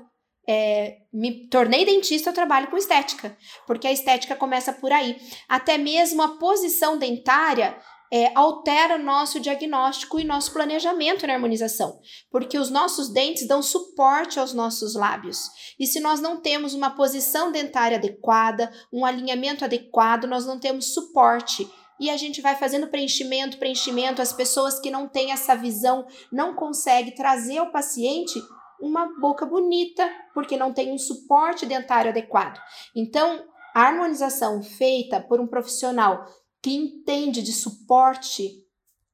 é, 0.49 0.97
me 1.13 1.47
tornei 1.49 1.85
dentista, 1.85 2.31
eu 2.31 2.35
trabalho 2.35 2.69
com 2.69 2.77
estética, 2.77 3.37
porque 3.67 3.87
a 3.87 3.93
estética 3.93 4.35
começa 4.35 4.73
por 4.73 4.91
aí. 4.91 5.17
Até 5.47 5.77
mesmo 5.77 6.23
a 6.23 6.39
posição 6.39 6.97
dentária 6.97 7.77
é, 8.13 8.33
altera 8.35 8.99
nosso 8.99 9.41
diagnóstico 9.41 10.21
e 10.21 10.25
nosso 10.25 10.53
planejamento 10.53 11.27
na 11.27 11.35
harmonização, 11.35 11.99
porque 12.31 12.59
os 12.59 12.71
nossos 12.71 13.13
dentes 13.13 13.47
dão 13.47 13.63
suporte 13.63 14.39
aos 14.39 14.53
nossos 14.53 14.95
lábios. 14.95 15.49
E 15.79 15.87
se 15.87 16.01
nós 16.01 16.21
não 16.21 16.41
temos 16.41 16.75
uma 16.75 16.91
posição 16.91 17.51
dentária 17.51 17.97
adequada, 17.97 18.73
um 18.93 19.05
alinhamento 19.05 19.65
adequado, 19.65 20.27
nós 20.27 20.47
não 20.47 20.59
temos 20.59 20.95
suporte. 20.95 21.69
E 21.99 22.11
a 22.11 22.17
gente 22.17 22.41
vai 22.41 22.57
fazendo 22.57 22.89
preenchimento, 22.89 23.59
preenchimento. 23.59 24.21
As 24.21 24.33
pessoas 24.33 24.81
que 24.81 24.91
não 24.91 25.09
têm 25.09 25.33
essa 25.33 25.55
visão 25.55 26.07
não 26.31 26.55
conseguem 26.55 27.15
trazer 27.15 27.59
ao 27.59 27.71
paciente 27.71 28.41
uma 28.81 29.09
boca 29.21 29.47
bonita, 29.47 30.09
porque 30.35 30.57
não 30.57 30.73
tem 30.73 30.93
um 30.93 30.99
suporte 30.99 31.65
dentário 31.65 32.11
adequado. 32.11 32.61
Então, 32.95 33.45
a 33.75 33.83
harmonização 33.83 34.63
feita 34.63 35.21
por 35.21 35.41
um 35.41 35.47
profissional 35.47 36.25
que 36.65 36.73
entende 36.73 37.43
de 37.43 37.53
suporte 37.53 38.65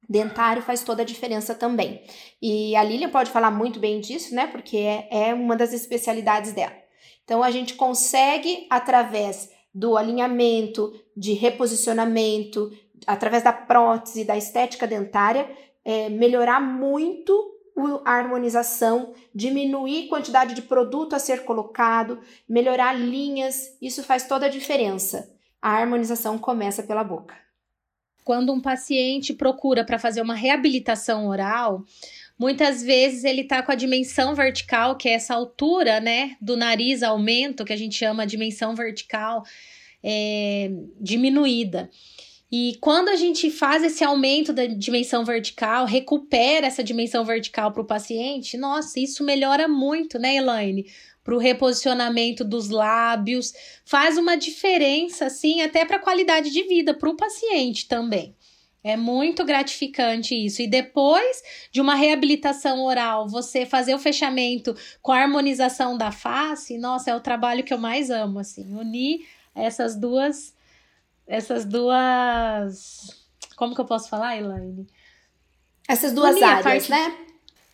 dentário 0.09 0.63
faz 0.63 0.85
toda 0.85 1.03
a 1.03 1.05
diferença 1.05 1.53
também. 1.53 2.01
E 2.41 2.77
a 2.77 2.85
Lilian 2.85 3.11
pode 3.11 3.33
falar 3.33 3.51
muito 3.51 3.81
bem 3.81 3.99
disso, 3.99 4.33
né? 4.37 4.47
Porque 4.47 4.77
é, 4.77 5.09
é 5.11 5.35
uma 5.35 5.57
das 5.57 5.73
especialidades 5.73 6.53
dela. 6.53 6.73
Então 7.25 7.43
a 7.43 7.51
gente 7.51 7.75
consegue, 7.75 8.69
através 8.71 9.51
do 9.75 9.97
alinhamento, 9.97 10.95
de 11.17 11.33
reposicionamento, 11.33 12.71
através 13.05 13.43
da 13.43 13.53
prótese, 13.53 14.25
da 14.25 14.37
estética 14.37 14.87
dentária, 14.87 15.51
é, 15.85 16.09
melhorar 16.09 16.61
muito 16.61 17.33
a 18.05 18.13
harmonização, 18.13 19.13
diminuir 19.35 20.07
quantidade 20.07 20.55
de 20.55 20.63
produto 20.63 21.17
a 21.17 21.19
ser 21.19 21.45
colocado, 21.45 22.21
melhorar 22.49 22.93
linhas, 22.93 23.77
isso 23.83 24.05
faz 24.05 24.29
toda 24.29 24.47
a 24.47 24.51
diferença 24.51 25.40
a 25.61 25.71
harmonização 25.71 26.39
começa 26.39 26.83
pela 26.83 27.05
boca. 27.05 27.35
Quando 28.25 28.53
um 28.53 28.61
paciente 28.61 29.33
procura 29.33 29.85
para 29.85 29.99
fazer 29.99 30.21
uma 30.21 30.35
reabilitação 30.35 31.27
oral, 31.27 31.85
muitas 32.39 32.83
vezes 32.83 33.25
ele 33.25 33.43
está 33.43 33.63
com 33.63 33.73
a 33.73 33.75
dimensão 33.75 34.35
vertical, 34.35 34.97
que 34.97 35.09
é 35.09 35.13
essa 35.13 35.35
altura, 35.35 36.01
né, 36.01 36.37
do 36.41 36.57
nariz 36.57 37.03
aumento, 37.03 37.65
que 37.65 37.73
a 37.73 37.77
gente 37.77 37.97
chama 37.97 38.27
dimensão 38.27 38.75
vertical, 38.75 39.43
é, 40.03 40.71
diminuída. 41.01 41.91
E 42.53 42.77
quando 42.81 43.11
a 43.11 43.17
gente 43.17 43.49
faz 43.49 43.85
esse 43.85 44.03
aumento 44.03 44.53
da 44.53 44.67
dimensão 44.67 45.25
vertical, 45.25 45.87
recupera 45.87 46.67
essa 46.67 46.83
dimensão 46.83 47.25
vertical 47.25 47.71
para 47.71 47.83
o 47.83 47.87
paciente, 47.87 48.59
nossa, 48.59 48.99
isso 48.99 49.23
melhora 49.23 49.69
muito, 49.69 50.19
né, 50.19 50.35
Elaine? 50.35 50.85
Para 51.31 51.37
o 51.37 51.39
reposicionamento 51.39 52.43
dos 52.43 52.71
lábios, 52.71 53.53
faz 53.85 54.19
uma 54.19 54.37
diferença, 54.37 55.27
assim, 55.27 55.61
até 55.61 55.85
para 55.85 55.95
a 55.95 56.01
qualidade 56.01 56.51
de 56.51 56.65
vida 56.65 56.93
para 56.93 57.09
o 57.09 57.17
paciente 57.17 57.87
também. 57.87 58.35
É 58.83 58.97
muito 58.97 59.45
gratificante 59.45 60.35
isso. 60.35 60.61
E 60.61 60.67
depois 60.67 61.41
de 61.71 61.81
uma 61.81 61.95
reabilitação 61.95 62.83
oral, 62.83 63.29
você 63.29 63.65
fazer 63.65 63.95
o 63.95 63.99
fechamento 63.99 64.75
com 65.01 65.13
a 65.13 65.21
harmonização 65.21 65.97
da 65.97 66.11
face, 66.11 66.77
nossa, 66.77 67.13
é 67.13 67.15
o 67.15 67.21
trabalho 67.21 67.63
que 67.63 67.73
eu 67.73 67.79
mais 67.79 68.11
amo, 68.11 68.41
assim, 68.41 68.75
unir 68.75 69.25
essas 69.55 69.95
duas 69.95 70.53
essas 71.29 71.65
duas 71.65 73.25
como 73.55 73.77
que 73.77 73.81
eu 73.81 73.85
posso 73.85 74.09
falar, 74.09 74.37
Elaine? 74.37 74.85
Essas 75.89 76.13
duas 76.13 76.35
unir 76.35 76.43
áreas, 76.43 76.89
parte... 76.89 76.91
né? 76.91 77.30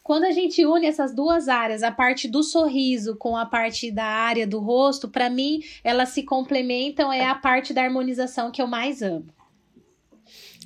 Quando 0.06 0.22
a 0.22 0.30
gente 0.30 0.64
une 0.64 0.86
essas 0.86 1.12
duas 1.12 1.48
áreas, 1.48 1.82
a 1.82 1.90
parte 1.90 2.28
do 2.28 2.40
sorriso 2.40 3.16
com 3.16 3.36
a 3.36 3.44
parte 3.44 3.90
da 3.90 4.04
área 4.04 4.46
do 4.46 4.60
rosto, 4.60 5.08
para 5.08 5.28
mim 5.28 5.64
elas 5.82 6.10
se 6.10 6.22
complementam, 6.22 7.12
é 7.12 7.26
a 7.26 7.34
parte 7.34 7.74
da 7.74 7.82
harmonização 7.82 8.52
que 8.52 8.62
eu 8.62 8.68
mais 8.68 9.02
amo. 9.02 9.26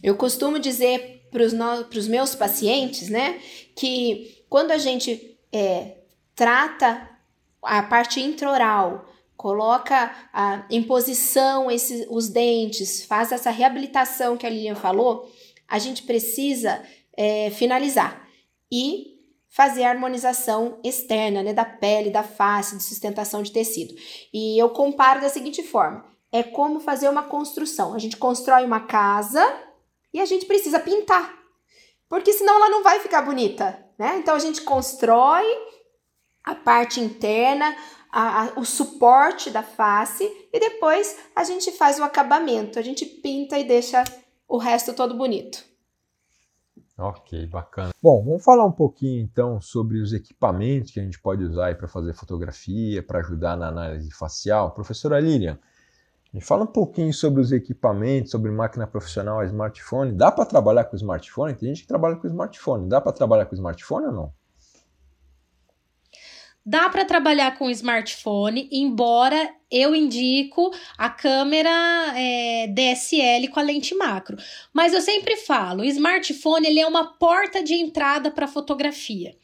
Eu 0.03 0.15
costumo 0.15 0.59
dizer 0.59 1.27
para 1.31 1.43
os 1.43 2.07
meus 2.07 2.35
pacientes, 2.35 3.09
né, 3.09 3.41
que 3.75 4.45
quando 4.47 4.73
a 4.73 4.77
gente 4.77 5.39
é, 5.51 5.97
trata 6.35 7.09
a 7.63 7.83
parte 7.83 8.21
intraoral, 8.21 9.09
coloca 9.39 10.15
a, 10.35 10.67
em 10.69 10.83
posição 10.83 11.71
esses, 11.71 12.07
os 12.11 12.29
dentes, 12.29 13.07
faz 13.07 13.33
essa 13.33 13.51
reabilitação 13.51 14.37
que 14.37 14.47
a 14.47 14.51
Lilian 14.51 14.75
falou, 14.75 15.33
a 15.67 15.79
gente 15.79 16.03
precisa 16.03 16.83
é, 17.17 17.49
finalizar. 17.49 18.29
E 18.71 19.10
fazer 19.51 19.83
a 19.83 19.91
harmonização 19.91 20.79
externa, 20.83 21.43
né, 21.43 21.53
da 21.53 21.65
pele, 21.65 22.09
da 22.09 22.23
face, 22.23 22.77
de 22.77 22.83
sustentação 22.83 23.43
de 23.43 23.51
tecido. 23.51 23.95
E 24.33 24.57
eu 24.57 24.71
comparo 24.71 25.21
da 25.21 25.29
seguinte 25.29 25.63
forma: 25.63 26.05
é 26.33 26.43
como 26.43 26.81
fazer 26.81 27.09
uma 27.09 27.25
construção. 27.25 27.93
A 27.93 27.99
gente 27.99 28.17
constrói 28.17 28.65
uma 28.65 28.81
casa 28.81 29.45
e 30.15 30.21
a 30.21 30.25
gente 30.25 30.47
precisa 30.47 30.79
pintar, 30.79 31.37
porque 32.09 32.33
senão 32.33 32.55
ela 32.57 32.71
não 32.71 32.83
vai 32.83 33.01
ficar 33.01 33.23
bonita, 33.23 33.85
né? 33.99 34.17
Então 34.19 34.35
a 34.35 34.39
gente 34.39 34.63
constrói 34.63 35.45
a 36.45 36.55
parte 36.55 37.01
interna, 37.01 37.77
a, 38.11 38.45
a, 38.45 38.53
o 38.57 38.65
suporte 38.65 39.51
da 39.51 39.63
face 39.63 40.25
e 40.53 40.59
depois 40.59 41.17
a 41.35 41.45
gente 41.45 41.71
faz 41.73 41.99
o 41.99 42.05
acabamento. 42.05 42.79
A 42.79 42.83
gente 42.83 43.05
pinta 43.05 43.59
e 43.59 43.65
deixa 43.65 44.03
o 44.49 44.59
resto 44.59 44.95
todo 44.95 45.15
bonito. 45.15 45.70
Ok, 47.01 47.47
bacana. 47.47 47.91
Bom, 48.03 48.23
vamos 48.23 48.45
falar 48.45 48.67
um 48.67 48.73
pouquinho 48.73 49.23
então 49.23 49.59
sobre 49.59 50.01
os 50.01 50.13
equipamentos 50.13 50.91
que 50.91 51.01
a 51.01 51.03
gente 51.03 51.19
pode 51.19 51.43
usar 51.43 51.75
para 51.77 51.89
fazer 51.89 52.13
fotografia, 52.13 53.03
para 53.03 53.21
ajudar 53.21 53.57
na 53.57 53.69
análise 53.69 54.11
facial. 54.11 54.73
Professora 54.73 55.19
Lilian, 55.19 55.59
me 56.33 56.43
fala 56.43 56.65
um 56.65 56.67
pouquinho 56.67 57.13
sobre 57.15 57.41
os 57.41 57.53
equipamentos, 57.53 58.31
sobre 58.31 58.51
máquina 58.51 58.87
profissional, 58.87 59.43
smartphone. 59.45 60.13
Dá 60.13 60.31
para 60.31 60.45
trabalhar 60.45 60.85
com 60.85 60.95
smartphone? 60.95 61.55
Tem 61.55 61.71
gente 61.71 61.83
que 61.83 61.89
trabalha 61.89 62.17
com 62.17 62.27
smartphone. 62.27 62.87
Dá 62.87 63.01
para 63.01 63.13
trabalhar 63.13 63.47
com 63.47 63.55
smartphone 63.55 64.07
ou 64.07 64.13
não? 64.13 64.40
Dá 66.71 66.89
para 66.89 67.05
trabalhar 67.05 67.59
com 67.59 67.69
smartphone, 67.69 68.69
embora 68.71 69.53
eu 69.69 69.93
indico 69.93 70.71
a 70.97 71.11
câmera 71.11 71.69
é, 72.15 72.69
DSL 72.69 73.49
com 73.49 73.59
a 73.59 73.63
lente 73.65 73.93
macro. 73.93 74.37
Mas 74.73 74.95
eu 74.95 75.01
sempre 75.01 75.35
falo, 75.35 75.81
o 75.81 75.85
smartphone 75.85 76.69
ele 76.69 76.79
é 76.79 76.87
uma 76.87 77.19
porta 77.19 77.61
de 77.61 77.75
entrada 77.75 78.31
para 78.31 78.47
fotografia. 78.47 79.37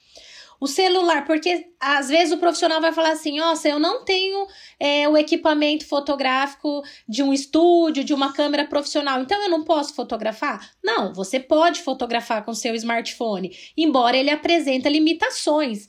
O 0.61 0.69
celular, 0.69 1.25
porque 1.25 1.67
às 1.81 2.09
vezes 2.09 2.33
o 2.33 2.39
profissional 2.39 2.81
vai 2.81 2.93
falar 2.93 3.11
assim: 3.11 3.39
nossa, 3.39 3.69
eu 3.69 3.81
não 3.81 4.05
tenho 4.05 4.47
é, 4.79 5.09
o 5.09 5.17
equipamento 5.17 5.85
fotográfico 5.85 6.85
de 7.09 7.25
um 7.25 7.33
estúdio, 7.33 8.05
de 8.05 8.15
uma 8.15 8.33
câmera 8.33 8.67
profissional, 8.67 9.21
então 9.21 9.43
eu 9.43 9.51
não 9.51 9.65
posso 9.65 9.97
fotografar? 9.97 10.71
Não, 10.81 11.13
você 11.13 11.41
pode 11.41 11.83
fotografar 11.83 12.45
com 12.45 12.55
seu 12.55 12.73
smartphone, 12.77 13.53
embora 13.77 14.17
ele 14.17 14.31
apresente 14.31 14.89
limitações. 14.89 15.89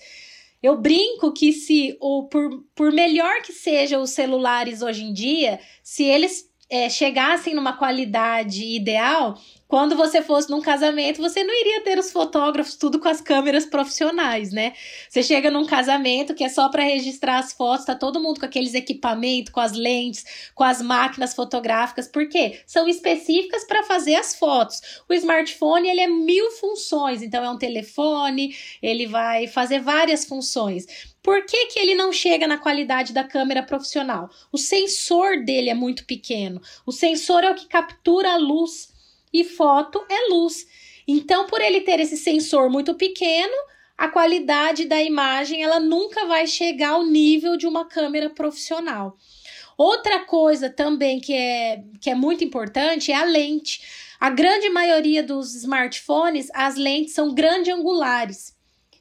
Eu 0.61 0.77
brinco 0.77 1.31
que 1.33 1.53
se 1.53 1.95
o 1.99 2.27
por, 2.27 2.63
por 2.75 2.91
melhor 2.91 3.41
que 3.41 3.53
sejam 3.53 4.01
os 4.01 4.09
celulares 4.11 4.81
hoje 4.81 5.03
em 5.03 5.13
dia, 5.13 5.59
se 5.83 6.03
eles 6.03 6.49
é, 6.69 6.89
chegassem 6.89 7.53
numa 7.53 7.77
qualidade 7.77 8.63
ideal, 8.63 9.39
quando 9.67 9.95
você 9.97 10.21
fosse 10.21 10.49
num 10.49 10.61
casamento, 10.61 11.21
você 11.21 11.43
não 11.43 11.53
iria 11.53 11.81
ter 11.81 11.99
os 11.99 12.11
fotógrafos 12.11 12.75
tudo 12.75 12.99
com 12.99 13.09
as 13.09 13.19
câmeras 13.19 13.65
profissionais, 13.65 14.51
né? 14.51 14.73
Você 15.09 15.21
chega 15.21 15.51
num 15.51 15.65
casamento 15.65 16.33
que 16.33 16.43
é 16.43 16.49
só 16.49 16.69
para 16.69 16.83
registrar 16.83 17.39
as 17.39 17.51
fotos, 17.51 17.85
tá 17.85 17.93
todo 17.93 18.21
mundo 18.21 18.39
com 18.39 18.45
aqueles 18.45 18.73
equipamentos, 18.73 19.51
com 19.51 19.59
as 19.59 19.73
lentes, 19.73 20.23
com 20.55 20.63
as 20.63 20.81
máquinas 20.81 21.33
fotográficas, 21.33 22.07
porque 22.07 22.61
são 22.65 22.87
específicas 22.87 23.65
para 23.65 23.83
fazer 23.83 24.15
as 24.15 24.35
fotos. 24.35 25.03
O 25.09 25.13
smartphone, 25.13 25.89
ele 25.89 26.01
é 26.01 26.07
mil 26.07 26.49
funções, 26.51 27.21
então 27.21 27.43
é 27.43 27.49
um 27.49 27.57
telefone, 27.57 28.55
ele 28.81 29.05
vai 29.05 29.47
fazer 29.47 29.79
várias 29.79 30.23
funções. 30.23 30.85
Por 31.21 31.45
que, 31.45 31.65
que 31.65 31.79
ele 31.79 31.93
não 31.93 32.13
chega 32.13 32.47
na 32.47 32.57
qualidade 32.57 33.11
da 33.11 33.23
câmera 33.23 33.61
profissional? 33.61 34.29
O 34.49 34.57
sensor 34.57 35.43
dele 35.43 35.69
é 35.69 35.73
muito 35.73 36.05
pequeno. 36.05 36.61
O 36.85 36.93
sensor 36.93 37.43
é 37.43 37.51
o 37.51 37.55
que 37.55 37.67
captura 37.67 38.31
a 38.31 38.37
luz 38.37 38.95
e 39.39 39.43
foto 39.43 40.03
é 40.09 40.29
luz. 40.29 40.65
Então, 41.07 41.45
por 41.47 41.61
ele 41.61 41.81
ter 41.81 41.99
esse 41.99 42.17
sensor 42.17 42.69
muito 42.69 42.95
pequeno, 42.95 43.53
a 43.97 44.07
qualidade 44.09 44.85
da 44.85 45.01
imagem 45.01 45.63
ela 45.63 45.79
nunca 45.79 46.25
vai 46.25 46.45
chegar 46.45 46.89
ao 46.89 47.05
nível 47.05 47.55
de 47.55 47.65
uma 47.65 47.85
câmera 47.85 48.29
profissional. 48.29 49.17
Outra 49.77 50.25
coisa 50.25 50.69
também 50.69 51.19
que 51.19 51.33
é, 51.33 51.83
que 52.01 52.09
é 52.09 52.15
muito 52.15 52.43
importante 52.43 53.11
é 53.11 53.15
a 53.15 53.23
lente. 53.23 53.81
A 54.19 54.31
grande 54.31 54.69
maioria 54.69 55.21
dos 55.21 55.53
smartphones, 55.55 56.49
as 56.53 56.75
lentes 56.75 57.13
são 57.13 57.33
grande 57.33 57.71
angulares. 57.71 58.56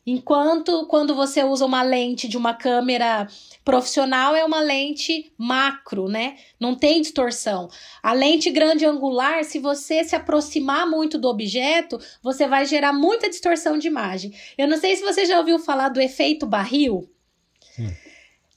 Enquanto 0.06 0.86
quando 0.86 1.16
você 1.16 1.42
usa 1.42 1.66
uma 1.66 1.82
lente 1.82 2.28
de 2.28 2.36
uma 2.36 2.54
câmera 2.54 3.26
profissional 3.64 4.36
é 4.36 4.44
uma 4.44 4.60
lente 4.60 5.32
macro, 5.36 6.06
né? 6.06 6.36
Não 6.60 6.76
tem 6.76 7.00
distorção. 7.00 7.68
A 8.00 8.12
lente 8.12 8.48
grande 8.50 8.86
angular, 8.86 9.42
se 9.42 9.58
você 9.58 10.04
se 10.04 10.14
aproximar 10.14 10.88
muito 10.88 11.18
do 11.18 11.28
objeto, 11.28 11.98
você 12.22 12.46
vai 12.46 12.64
gerar 12.64 12.92
muita 12.92 13.28
distorção 13.28 13.76
de 13.76 13.88
imagem. 13.88 14.32
Eu 14.56 14.68
não 14.68 14.76
sei 14.76 14.94
se 14.94 15.02
você 15.02 15.26
já 15.26 15.38
ouviu 15.38 15.58
falar 15.58 15.88
do 15.88 16.00
efeito 16.00 16.46
barril. 16.46 17.10
Sim. 17.74 18.05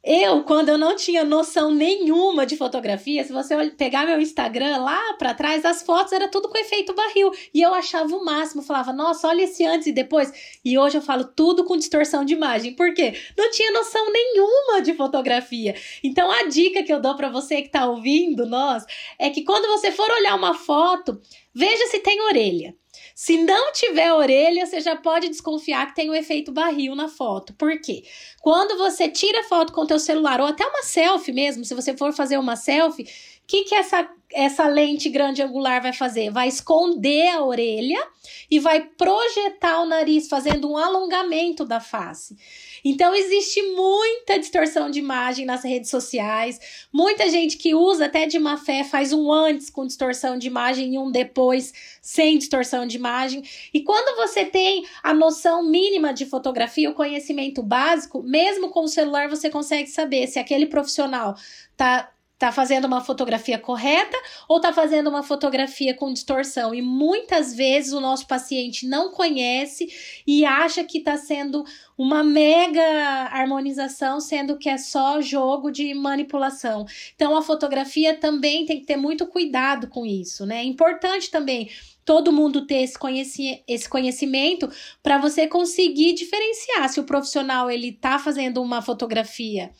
Eu, 0.01 0.43
quando 0.43 0.69
eu 0.69 0.77
não 0.77 0.95
tinha 0.95 1.25
noção 1.25 1.71
nenhuma 1.71 2.45
de 2.45 2.55
fotografia, 2.55 3.21
se 3.25 3.33
você 3.33 3.69
pegar 3.71 4.05
meu 4.05 4.21
Instagram 4.21 4.77
lá 4.77 5.13
para 5.15 5.33
trás, 5.33 5.65
as 5.65 5.83
fotos 5.83 6.13
era 6.13 6.29
tudo 6.29 6.47
com 6.47 6.57
efeito 6.57 6.93
barril. 6.93 7.31
E 7.53 7.61
eu 7.61 7.73
achava 7.73 8.15
o 8.15 8.23
máximo, 8.23 8.61
falava, 8.61 8.93
nossa, 8.93 9.27
olha 9.27 9.43
esse 9.43 9.65
antes 9.65 9.87
e 9.87 9.91
depois. 9.91 10.31
E 10.63 10.77
hoje 10.77 10.97
eu 10.97 11.01
falo 11.01 11.25
tudo 11.25 11.65
com 11.65 11.75
distorção 11.75 12.23
de 12.23 12.33
imagem. 12.33 12.75
Por 12.75 12.93
quê? 12.93 13.13
Não 13.37 13.51
tinha 13.51 13.73
noção 13.73 14.09
nenhuma 14.09 14.81
de 14.81 14.93
fotografia. 14.93 15.75
Então 16.01 16.31
a 16.31 16.43
dica 16.43 16.81
que 16.81 16.93
eu 16.93 17.01
dou 17.01 17.17
para 17.17 17.29
você 17.29 17.61
que 17.61 17.69
tá 17.69 17.85
ouvindo 17.85 18.45
nós 18.45 18.85
é 19.19 19.29
que 19.29 19.43
quando 19.43 19.67
você 19.67 19.91
for 19.91 20.09
olhar 20.09 20.35
uma 20.35 20.53
foto, 20.53 21.21
veja 21.53 21.87
se 21.87 21.99
tem 21.99 22.21
orelha. 22.21 22.73
Se 23.21 23.35
não 23.35 23.73
tiver 23.73 24.13
orelha, 24.13 24.65
você 24.65 24.79
já 24.79 24.95
pode 24.95 25.27
desconfiar 25.27 25.87
que 25.87 25.93
tem 25.93 26.09
o 26.09 26.13
um 26.13 26.15
efeito 26.15 26.53
barril 26.53 26.95
na 26.95 27.09
foto. 27.09 27.53
Por 27.55 27.77
quê? 27.81 28.05
Quando 28.39 28.77
você 28.77 29.09
tira 29.09 29.43
foto 29.43 29.73
com 29.73 29.81
o 29.81 29.85
teu 29.85 29.99
celular, 29.99 30.39
ou 30.39 30.47
até 30.47 30.65
uma 30.65 30.83
selfie 30.83 31.33
mesmo, 31.33 31.65
se 31.65 31.75
você 31.75 31.97
for 31.97 32.13
fazer 32.13 32.37
uma 32.37 32.55
selfie, 32.55 33.03
o 33.03 33.07
que, 33.45 33.65
que 33.65 33.75
essa, 33.75 34.09
essa 34.31 34.69
lente 34.69 35.09
grande 35.09 35.41
angular 35.41 35.81
vai 35.81 35.91
fazer? 35.91 36.31
Vai 36.31 36.47
esconder 36.47 37.27
a 37.27 37.43
orelha 37.43 38.01
e 38.49 38.57
vai 38.57 38.85
projetar 38.85 39.81
o 39.81 39.85
nariz, 39.85 40.29
fazendo 40.29 40.71
um 40.71 40.77
alongamento 40.77 41.65
da 41.65 41.81
face. 41.81 42.37
Então 42.83 43.13
existe 43.13 43.61
muita 43.61 44.39
distorção 44.39 44.89
de 44.89 44.99
imagem 44.99 45.45
nas 45.45 45.63
redes 45.63 45.89
sociais, 45.89 46.59
muita 46.91 47.29
gente 47.29 47.57
que 47.57 47.73
usa 47.73 48.05
até 48.05 48.25
de 48.25 48.39
má 48.39 48.57
fé 48.57 48.83
faz 48.83 49.13
um 49.13 49.31
antes 49.31 49.69
com 49.69 49.85
distorção 49.85 50.37
de 50.37 50.47
imagem 50.47 50.93
e 50.93 50.97
um 50.97 51.11
depois 51.11 51.73
sem 52.01 52.37
distorção 52.37 52.85
de 52.85 52.97
imagem. 52.97 53.43
E 53.73 53.81
quando 53.81 54.15
você 54.15 54.45
tem 54.45 54.85
a 55.03 55.13
noção 55.13 55.63
mínima 55.63 56.13
de 56.13 56.25
fotografia, 56.25 56.89
o 56.89 56.95
conhecimento 56.95 57.61
básico, 57.61 58.21
mesmo 58.23 58.69
com 58.69 58.81
o 58.83 58.87
celular 58.87 59.29
você 59.29 59.49
consegue 59.49 59.89
saber 59.89 60.27
se 60.27 60.39
aquele 60.39 60.65
profissional 60.65 61.35
tá 61.75 62.11
tá 62.39 62.53
fazendo 62.53 62.85
uma 62.85 63.01
fotografia 63.01 63.59
correta 63.59 64.17
ou 64.47 64.61
tá 64.61 64.71
fazendo 64.71 65.09
uma 65.09 65.21
fotografia 65.21 65.93
com 65.93 66.13
distorção. 66.13 66.73
E 66.73 66.81
muitas 66.81 67.53
vezes 67.53 67.91
o 67.91 67.99
nosso 67.99 68.25
paciente 68.25 68.87
não 68.87 69.11
conhece 69.11 69.89
e 70.25 70.45
acha 70.45 70.81
que 70.85 71.01
tá 71.01 71.17
sendo 71.17 71.65
uma 71.97 72.23
mega 72.23 72.81
harmonização, 73.29 74.21
sendo 74.21 74.57
que 74.57 74.69
é 74.69 74.77
só 74.77 75.19
jogo 75.19 75.69
de 75.69 75.93
manipulação. 75.93 76.85
Então 77.13 77.35
a 77.35 77.41
fotografia 77.41 78.15
também 78.15 78.65
tem 78.65 78.79
que 78.79 78.85
ter 78.85 78.95
muito 78.95 79.27
cuidado 79.27 79.89
com 79.89 80.05
isso, 80.05 80.45
né? 80.45 80.59
É 80.59 80.63
importante 80.63 81.29
também 81.29 81.69
todo 82.05 82.31
mundo 82.31 82.65
ter 82.65 82.83
esse, 82.83 82.97
conheci 82.97 83.61
esse 83.67 83.87
conhecimento 83.89 84.69
para 85.03 85.17
você 85.17 85.45
conseguir 85.45 86.13
diferenciar 86.13 86.87
se 86.87 87.01
o 87.01 87.03
profissional 87.03 87.69
ele 87.69 87.91
tá 87.91 88.17
fazendo 88.17 88.61
uma 88.61 88.81
fotografia 88.81 89.71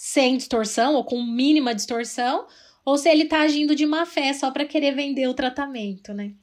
sem 0.00 0.36
distorção 0.36 0.94
ou 0.94 1.02
com 1.02 1.20
mínima 1.20 1.74
distorção, 1.74 2.46
ou 2.84 2.96
se 2.96 3.08
ele 3.08 3.24
está 3.24 3.40
agindo 3.40 3.74
de 3.74 3.84
má 3.84 4.06
fé 4.06 4.32
só 4.32 4.48
para 4.52 4.64
querer 4.64 4.94
vender 4.94 5.26
o 5.26 5.34
tratamento, 5.34 6.14
né? 6.14 6.34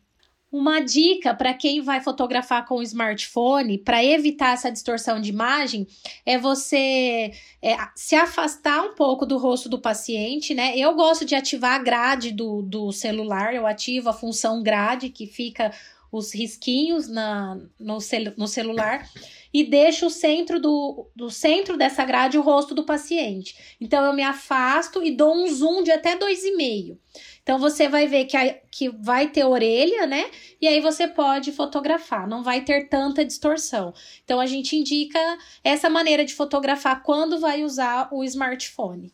Uma 0.52 0.82
dica 0.82 1.34
para 1.34 1.54
quem 1.54 1.82
vai 1.82 2.02
fotografar 2.02 2.66
com 2.66 2.76
o 2.76 2.84
smartphone 2.84 3.78
para 3.78 4.04
evitar 4.04 4.54
essa 4.54 4.70
distorção 4.70 5.22
de 5.22 5.30
imagem 5.30 5.88
é 6.26 6.38
você 6.38 7.32
é, 7.62 7.78
se 7.96 8.14
afastar 8.16 8.82
um 8.84 8.94
pouco 8.94 9.26
do 9.26 9.38
rosto 9.38 9.70
do 9.70 9.80
paciente, 9.80 10.54
né? 10.54 10.78
Eu 10.78 10.94
gosto 10.94 11.24
de 11.24 11.34
ativar 11.34 11.76
a 11.76 11.84
grade 11.84 12.34
do, 12.34 12.62
do 12.62 12.92
celular, 12.92 13.56
eu 13.56 13.66
ativo 13.66 14.10
a 14.10 14.14
função 14.14 14.62
grade 14.62 15.10
que 15.10 15.26
fica 15.26 15.72
os 16.16 16.34
risquinhos 16.34 17.08
na, 17.08 17.60
no, 17.80 18.00
cel, 18.00 18.34
no 18.38 18.48
celular 18.48 19.10
e 19.54 19.64
deixo 19.64 20.08
o 20.08 20.10
centro 20.10 20.60
do, 20.60 21.10
do 21.16 21.30
centro 21.30 21.78
dessa 21.78 22.04
grade 22.04 22.38
o 22.38 22.42
rosto 22.42 22.76
do 22.76 22.84
paciente. 22.84 23.76
Então 23.80 24.04
eu 24.04 24.14
me 24.14 24.24
afasto 24.24 25.02
e 25.02 25.16
dou 25.16 25.34
um 25.34 25.48
zoom 25.48 25.82
de 25.82 25.92
até 25.92 26.18
2,5. 26.18 26.98
Então 27.42 27.58
você 27.58 27.88
vai 27.88 28.08
ver 28.08 28.26
que, 28.26 28.36
a, 28.36 28.54
que 28.72 28.90
vai 28.90 29.30
ter 29.30 29.46
orelha, 29.46 30.06
né? 30.06 30.30
E 30.60 30.68
aí 30.68 30.82
você 30.82 31.08
pode 31.08 31.52
fotografar, 31.52 32.28
não 32.28 32.44
vai 32.44 32.66
ter 32.66 32.90
tanta 32.90 33.24
distorção. 33.24 33.94
Então 34.24 34.40
a 34.40 34.46
gente 34.46 34.76
indica 34.76 35.20
essa 35.64 35.90
maneira 35.90 36.26
de 36.26 36.34
fotografar 36.34 37.02
quando 37.04 37.40
vai 37.40 37.64
usar 37.64 38.10
o 38.12 38.24
smartphone. 38.24 39.14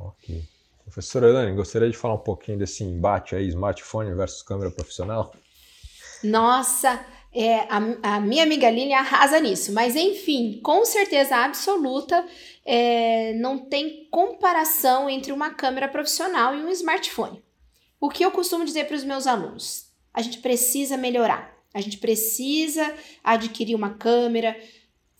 Ok. 0.00 0.42
Professora 0.82 1.28
Elane, 1.28 1.54
gostaria 1.54 1.90
de 1.90 1.96
falar 1.96 2.14
um 2.14 2.18
pouquinho 2.18 2.58
desse 2.58 2.82
embate 2.82 3.36
aí, 3.36 3.46
smartphone 3.48 4.14
versus 4.14 4.42
câmera 4.42 4.70
profissional? 4.70 5.34
Nossa, 6.22 7.04
é, 7.32 7.66
a, 7.68 8.14
a, 8.14 8.20
minha 8.20 8.42
amiga 8.42 8.70
Lili 8.70 8.92
arrasa 8.92 9.38
nisso, 9.38 9.72
mas 9.72 9.94
enfim, 9.94 10.58
com 10.62 10.84
certeza 10.84 11.36
absoluta, 11.36 12.24
é, 12.64 13.34
não 13.34 13.58
tem 13.58 14.08
comparação 14.10 15.10
entre 15.10 15.32
uma 15.32 15.50
câmera 15.50 15.86
profissional 15.86 16.54
e 16.54 16.64
um 16.64 16.70
smartphone. 16.70 17.42
O 18.00 18.08
que 18.08 18.24
eu 18.24 18.30
costumo 18.30 18.64
dizer 18.64 18.86
para 18.86 18.96
os 18.96 19.04
meus 19.04 19.26
alunos? 19.26 19.86
A 20.14 20.22
gente 20.22 20.38
precisa 20.38 20.96
melhorar, 20.96 21.54
a 21.74 21.80
gente 21.80 21.98
precisa 21.98 22.94
adquirir 23.22 23.74
uma 23.74 23.90
câmera, 23.94 24.56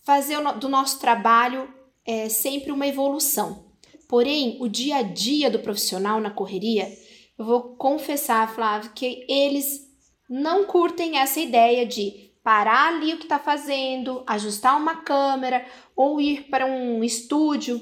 fazer 0.03 0.41
do 0.53 0.67
nosso 0.67 0.99
trabalho 0.99 1.71
é 2.03 2.29
sempre 2.29 2.71
uma 2.71 2.87
evolução. 2.87 3.65
Porém, 4.07 4.57
o 4.59 4.67
dia 4.67 4.97
a 4.97 5.01
dia 5.03 5.51
do 5.51 5.59
profissional 5.59 6.19
na 6.19 6.31
correria, 6.31 6.91
eu 7.37 7.45
vou 7.45 7.75
confessar, 7.75 8.51
Flávio, 8.55 8.91
que 8.95 9.25
eles 9.29 9.86
não 10.29 10.65
curtem 10.65 11.17
essa 11.17 11.39
ideia 11.39 11.85
de 11.85 12.31
parar 12.43 12.93
ali 12.93 13.13
o 13.13 13.17
que 13.17 13.23
está 13.23 13.39
fazendo, 13.39 14.23
ajustar 14.25 14.77
uma 14.77 14.97
câmera 14.97 15.65
ou 15.95 16.21
ir 16.21 16.43
para 16.49 16.65
um 16.65 17.03
estúdio. 17.03 17.81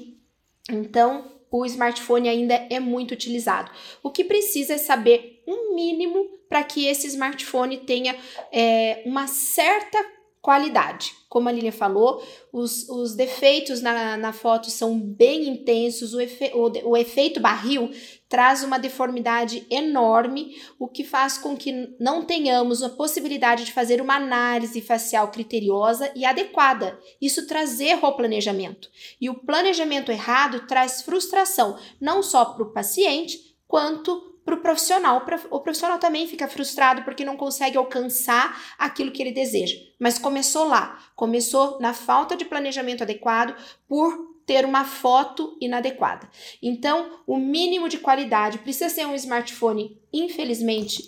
Então, 0.68 1.36
o 1.50 1.64
smartphone 1.64 2.28
ainda 2.28 2.54
é 2.68 2.80
muito 2.80 3.12
utilizado. 3.12 3.70
O 4.02 4.10
que 4.10 4.24
precisa 4.24 4.74
é 4.74 4.78
saber 4.78 5.42
um 5.46 5.74
mínimo 5.74 6.26
para 6.48 6.64
que 6.64 6.86
esse 6.86 7.06
smartphone 7.06 7.78
tenha 7.78 8.16
é, 8.52 9.02
uma 9.06 9.26
certa 9.26 9.98
qualidade. 10.46 11.12
Como 11.28 11.48
a 11.48 11.52
Lilian 11.52 11.72
falou, 11.72 12.22
os, 12.52 12.88
os 12.88 13.16
defeitos 13.16 13.82
na, 13.82 14.16
na 14.16 14.32
foto 14.32 14.70
são 14.70 14.96
bem 14.98 15.48
intensos, 15.48 16.14
o, 16.14 16.20
efe, 16.20 16.52
o, 16.54 16.90
o 16.90 16.96
efeito 16.96 17.40
barril 17.40 17.90
traz 18.28 18.62
uma 18.62 18.78
deformidade 18.78 19.66
enorme, 19.70 20.56
o 20.78 20.88
que 20.88 21.04
faz 21.04 21.38
com 21.38 21.56
que 21.56 21.94
não 22.00 22.24
tenhamos 22.24 22.82
a 22.82 22.88
possibilidade 22.88 23.64
de 23.64 23.72
fazer 23.72 24.00
uma 24.00 24.16
análise 24.16 24.80
facial 24.80 25.28
criteriosa 25.28 26.10
e 26.14 26.24
adequada. 26.24 26.98
Isso 27.20 27.46
traz 27.46 27.80
erro 27.80 28.06
ao 28.06 28.16
planejamento. 28.16 28.90
E 29.20 29.30
o 29.30 29.34
planejamento 29.34 30.10
errado 30.10 30.66
traz 30.66 31.02
frustração, 31.02 31.78
não 32.00 32.22
só 32.22 32.44
para 32.44 32.64
o 32.64 32.72
paciente, 32.72 33.56
quanto 33.68 34.34
para 34.44 34.54
o 34.54 34.60
profissional. 34.60 35.24
O 35.50 35.60
profissional 35.60 35.98
também 35.98 36.26
fica 36.28 36.46
frustrado 36.46 37.02
porque 37.02 37.24
não 37.24 37.36
consegue 37.36 37.76
alcançar 37.76 38.76
aquilo 38.78 39.10
que 39.10 39.20
ele 39.20 39.32
deseja. 39.32 39.76
Mas 39.98 40.18
começou 40.18 40.66
lá, 40.68 40.98
começou 41.16 41.80
na 41.80 41.92
falta 41.92 42.36
de 42.36 42.44
planejamento 42.44 43.02
adequado 43.02 43.56
por 43.88 44.35
ter 44.46 44.64
uma 44.64 44.84
foto 44.84 45.56
inadequada. 45.60 46.30
Então, 46.62 47.20
o 47.26 47.36
mínimo 47.36 47.88
de 47.88 47.98
qualidade 47.98 48.58
precisa 48.58 48.88
ser 48.88 49.06
um 49.06 49.14
smartphone, 49.14 50.00
infelizmente, 50.12 51.02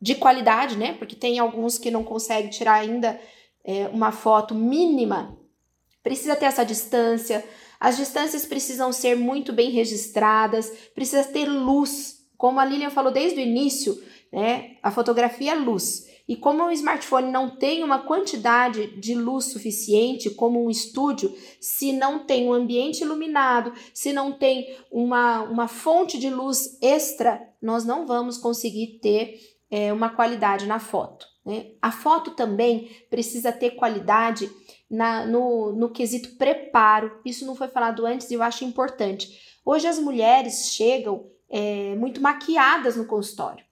de 0.00 0.14
qualidade, 0.14 0.76
né? 0.76 0.92
Porque 0.94 1.16
tem 1.16 1.38
alguns 1.38 1.78
que 1.78 1.90
não 1.90 2.04
conseguem 2.04 2.50
tirar 2.50 2.74
ainda 2.74 3.18
é, 3.64 3.88
uma 3.88 4.12
foto 4.12 4.54
mínima. 4.54 5.38
Precisa 6.02 6.36
ter 6.36 6.46
essa 6.46 6.64
distância. 6.64 7.44
As 7.80 7.96
distâncias 7.96 8.44
precisam 8.44 8.92
ser 8.92 9.16
muito 9.16 9.52
bem 9.52 9.70
registradas, 9.70 10.70
precisa 10.94 11.24
ter 11.24 11.46
luz 11.46 12.22
como 12.42 12.58
a 12.58 12.64
Lilian 12.64 12.90
falou 12.90 13.12
desde 13.12 13.38
o 13.38 13.40
início, 13.40 14.02
né, 14.32 14.76
a 14.82 14.90
fotografia 14.90 15.52
é 15.52 15.54
luz. 15.54 16.08
E 16.32 16.36
como 16.36 16.64
o 16.64 16.72
smartphone 16.72 17.30
não 17.30 17.50
tem 17.50 17.84
uma 17.84 17.98
quantidade 17.98 18.86
de 18.98 19.14
luz 19.14 19.52
suficiente, 19.52 20.30
como 20.30 20.64
um 20.64 20.70
estúdio, 20.70 21.30
se 21.60 21.92
não 21.92 22.20
tem 22.20 22.48
um 22.48 22.54
ambiente 22.54 23.02
iluminado, 23.02 23.70
se 23.92 24.14
não 24.14 24.32
tem 24.32 24.74
uma, 24.90 25.42
uma 25.42 25.68
fonte 25.68 26.18
de 26.18 26.30
luz 26.30 26.78
extra, 26.80 27.46
nós 27.60 27.84
não 27.84 28.06
vamos 28.06 28.38
conseguir 28.38 28.98
ter 29.02 29.40
é, 29.70 29.92
uma 29.92 30.08
qualidade 30.08 30.64
na 30.64 30.78
foto. 30.78 31.26
Né? 31.44 31.72
A 31.82 31.92
foto 31.92 32.30
também 32.30 32.88
precisa 33.10 33.52
ter 33.52 33.72
qualidade 33.72 34.50
na, 34.90 35.26
no, 35.26 35.74
no 35.74 35.90
quesito 35.90 36.38
preparo. 36.38 37.20
Isso 37.26 37.44
não 37.44 37.54
foi 37.54 37.68
falado 37.68 38.06
antes 38.06 38.30
e 38.30 38.34
eu 38.34 38.42
acho 38.42 38.64
importante. 38.64 39.58
Hoje 39.66 39.86
as 39.86 39.98
mulheres 39.98 40.72
chegam 40.72 41.26
é, 41.50 41.94
muito 41.94 42.22
maquiadas 42.22 42.96
no 42.96 43.04
consultório. 43.04 43.62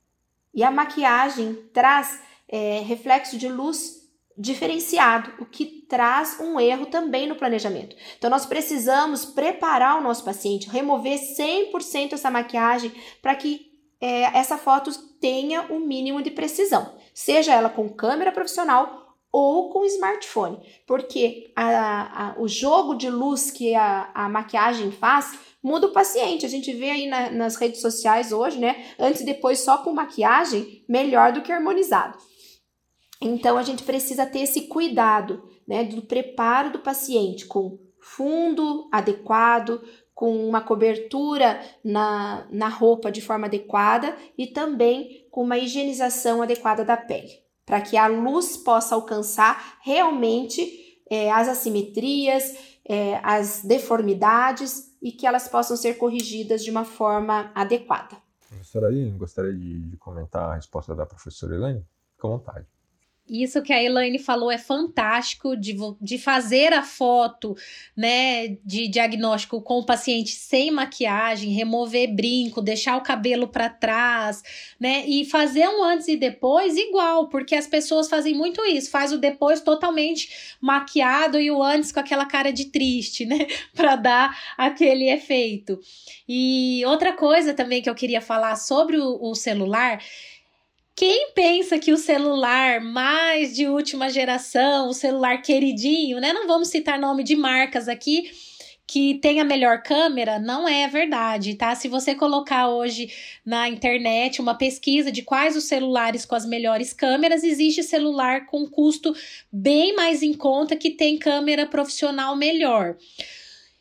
E 0.53 0.62
a 0.62 0.70
maquiagem 0.70 1.55
traz 1.73 2.29
é, 2.50 2.80
reflexo 2.80 3.38
de 3.38 3.48
luz 3.48 4.00
diferenciado, 4.36 5.32
o 5.38 5.44
que 5.44 5.84
traz 5.88 6.38
um 6.40 6.58
erro 6.58 6.86
também 6.86 7.26
no 7.26 7.36
planejamento. 7.36 7.94
Então, 8.16 8.30
nós 8.30 8.46
precisamos 8.46 9.24
preparar 9.24 9.98
o 9.98 10.02
nosso 10.02 10.24
paciente, 10.24 10.68
remover 10.68 11.18
100% 11.18 12.14
essa 12.14 12.30
maquiagem 12.30 12.90
para 13.20 13.34
que 13.34 13.70
é, 14.00 14.22
essa 14.38 14.56
foto 14.56 14.90
tenha 15.20 15.66
o 15.70 15.74
um 15.74 15.80
mínimo 15.80 16.22
de 16.22 16.30
precisão, 16.30 16.94
seja 17.12 17.52
ela 17.52 17.68
com 17.68 17.88
câmera 17.88 18.32
profissional 18.32 19.00
ou 19.32 19.70
com 19.70 19.84
smartphone, 19.84 20.58
porque 20.86 21.52
a, 21.54 22.30
a, 22.30 22.40
o 22.40 22.48
jogo 22.48 22.94
de 22.94 23.08
luz 23.08 23.50
que 23.50 23.74
a, 23.74 24.10
a 24.12 24.28
maquiagem 24.28 24.90
faz 24.90 25.38
muda 25.62 25.86
o 25.86 25.92
paciente. 25.92 26.46
A 26.46 26.48
gente 26.48 26.72
vê 26.72 26.90
aí 26.90 27.06
na, 27.06 27.30
nas 27.30 27.56
redes 27.56 27.80
sociais 27.80 28.32
hoje, 28.32 28.58
né? 28.58 28.86
Antes 28.98 29.20
e 29.20 29.24
depois 29.24 29.60
só 29.60 29.78
com 29.78 29.92
maquiagem, 29.92 30.84
melhor 30.88 31.32
do 31.32 31.42
que 31.42 31.52
harmonizado. 31.52 32.18
Então 33.20 33.59
a 33.59 33.62
gente 33.62 33.83
precisa 33.83 34.24
ter 34.24 34.40
esse 34.40 34.62
cuidado, 34.62 35.42
né, 35.68 35.85
do 35.85 36.02
preparo 36.02 36.72
do 36.72 36.78
paciente 36.78 37.46
com 37.46 37.78
fundo 38.00 38.88
adequado, 38.90 39.83
com 40.14 40.46
uma 40.48 40.61
cobertura 40.61 41.61
na, 41.85 42.46
na 42.50 42.68
roupa 42.68 43.11
de 43.11 43.20
forma 43.20 43.46
adequada 43.46 44.16
e 44.37 44.46
também 44.46 45.26
com 45.30 45.42
uma 45.42 45.59
higienização 45.59 46.42
adequada 46.42 46.85
da 46.85 46.96
pele, 46.96 47.30
para 47.64 47.80
que 47.80 47.96
a 47.96 48.06
luz 48.06 48.56
possa 48.56 48.94
alcançar 48.94 49.78
realmente 49.83 51.00
é, 51.11 51.30
as 51.30 51.48
assimetrias, 51.48 52.54
é, 52.87 53.20
as 53.22 53.62
deformidades 53.64 54.90
e 55.02 55.12
que 55.12 55.26
elas 55.26 55.48
possam 55.48 55.76
ser 55.76 55.94
corrigidas 55.94 56.62
de 56.62 56.70
uma 56.70 56.85
forma 56.85 57.50
adequada. 57.54 58.16
Professora 58.48 58.88
Aline, 58.88 59.16
gostaria 59.16 59.54
de, 59.54 59.80
de 59.90 59.96
comentar 59.96 60.50
a 60.50 60.54
resposta 60.54 60.94
da 60.94 61.06
professora 61.06 61.54
Elaine? 61.54 61.85
Fique 62.14 62.26
à 62.26 62.28
vontade. 62.28 62.66
Isso 63.30 63.62
que 63.62 63.72
a 63.72 63.80
Elaine 63.80 64.18
falou 64.18 64.50
é 64.50 64.58
fantástico 64.58 65.56
de, 65.56 65.76
de 66.00 66.18
fazer 66.18 66.72
a 66.72 66.82
foto, 66.82 67.56
né, 67.96 68.56
de 68.64 68.88
diagnóstico 68.88 69.62
com 69.62 69.78
o 69.78 69.86
paciente 69.86 70.32
sem 70.32 70.72
maquiagem, 70.72 71.52
remover 71.52 72.12
brinco, 72.12 72.60
deixar 72.60 72.96
o 72.96 73.02
cabelo 73.02 73.46
para 73.46 73.68
trás, 73.68 74.42
né, 74.80 75.04
e 75.06 75.24
fazer 75.24 75.68
um 75.68 75.84
antes 75.84 76.08
e 76.08 76.16
depois 76.16 76.76
igual, 76.76 77.28
porque 77.28 77.54
as 77.54 77.68
pessoas 77.68 78.08
fazem 78.08 78.34
muito 78.34 78.64
isso, 78.66 78.90
faz 78.90 79.12
o 79.12 79.18
depois 79.18 79.60
totalmente 79.60 80.56
maquiado 80.60 81.40
e 81.40 81.52
o 81.52 81.62
antes 81.62 81.92
com 81.92 82.00
aquela 82.00 82.26
cara 82.26 82.52
de 82.52 82.64
triste, 82.64 83.24
né, 83.24 83.46
para 83.72 83.94
dar 83.94 84.36
aquele 84.58 85.08
efeito. 85.08 85.78
E 86.28 86.82
outra 86.84 87.12
coisa 87.12 87.54
também 87.54 87.80
que 87.80 87.88
eu 87.88 87.94
queria 87.94 88.20
falar 88.20 88.56
sobre 88.56 88.96
o, 88.96 89.18
o 89.22 89.36
celular 89.36 90.00
quem 91.00 91.30
pensa 91.32 91.78
que 91.78 91.94
o 91.94 91.96
celular 91.96 92.78
mais 92.78 93.56
de 93.56 93.66
última 93.66 94.10
geração, 94.10 94.90
o 94.90 94.92
celular 94.92 95.40
queridinho, 95.40 96.20
né? 96.20 96.30
Não 96.30 96.46
vamos 96.46 96.68
citar 96.68 96.98
nome 96.98 97.24
de 97.24 97.34
marcas 97.34 97.88
aqui, 97.88 98.30
que 98.86 99.14
tem 99.14 99.40
a 99.40 99.44
melhor 99.44 99.82
câmera, 99.82 100.38
não 100.38 100.68
é 100.68 100.86
verdade, 100.88 101.54
tá? 101.54 101.74
Se 101.74 101.88
você 101.88 102.14
colocar 102.14 102.68
hoje 102.68 103.10
na 103.46 103.66
internet 103.66 104.42
uma 104.42 104.54
pesquisa 104.54 105.10
de 105.10 105.22
quais 105.22 105.56
os 105.56 105.64
celulares 105.64 106.26
com 106.26 106.34
as 106.34 106.44
melhores 106.44 106.92
câmeras, 106.92 107.44
existe 107.44 107.82
celular 107.82 108.44
com 108.44 108.68
custo 108.68 109.14
bem 109.50 109.96
mais 109.96 110.22
em 110.22 110.34
conta 110.34 110.76
que 110.76 110.90
tem 110.90 111.16
câmera 111.16 111.64
profissional 111.64 112.36
melhor. 112.36 112.98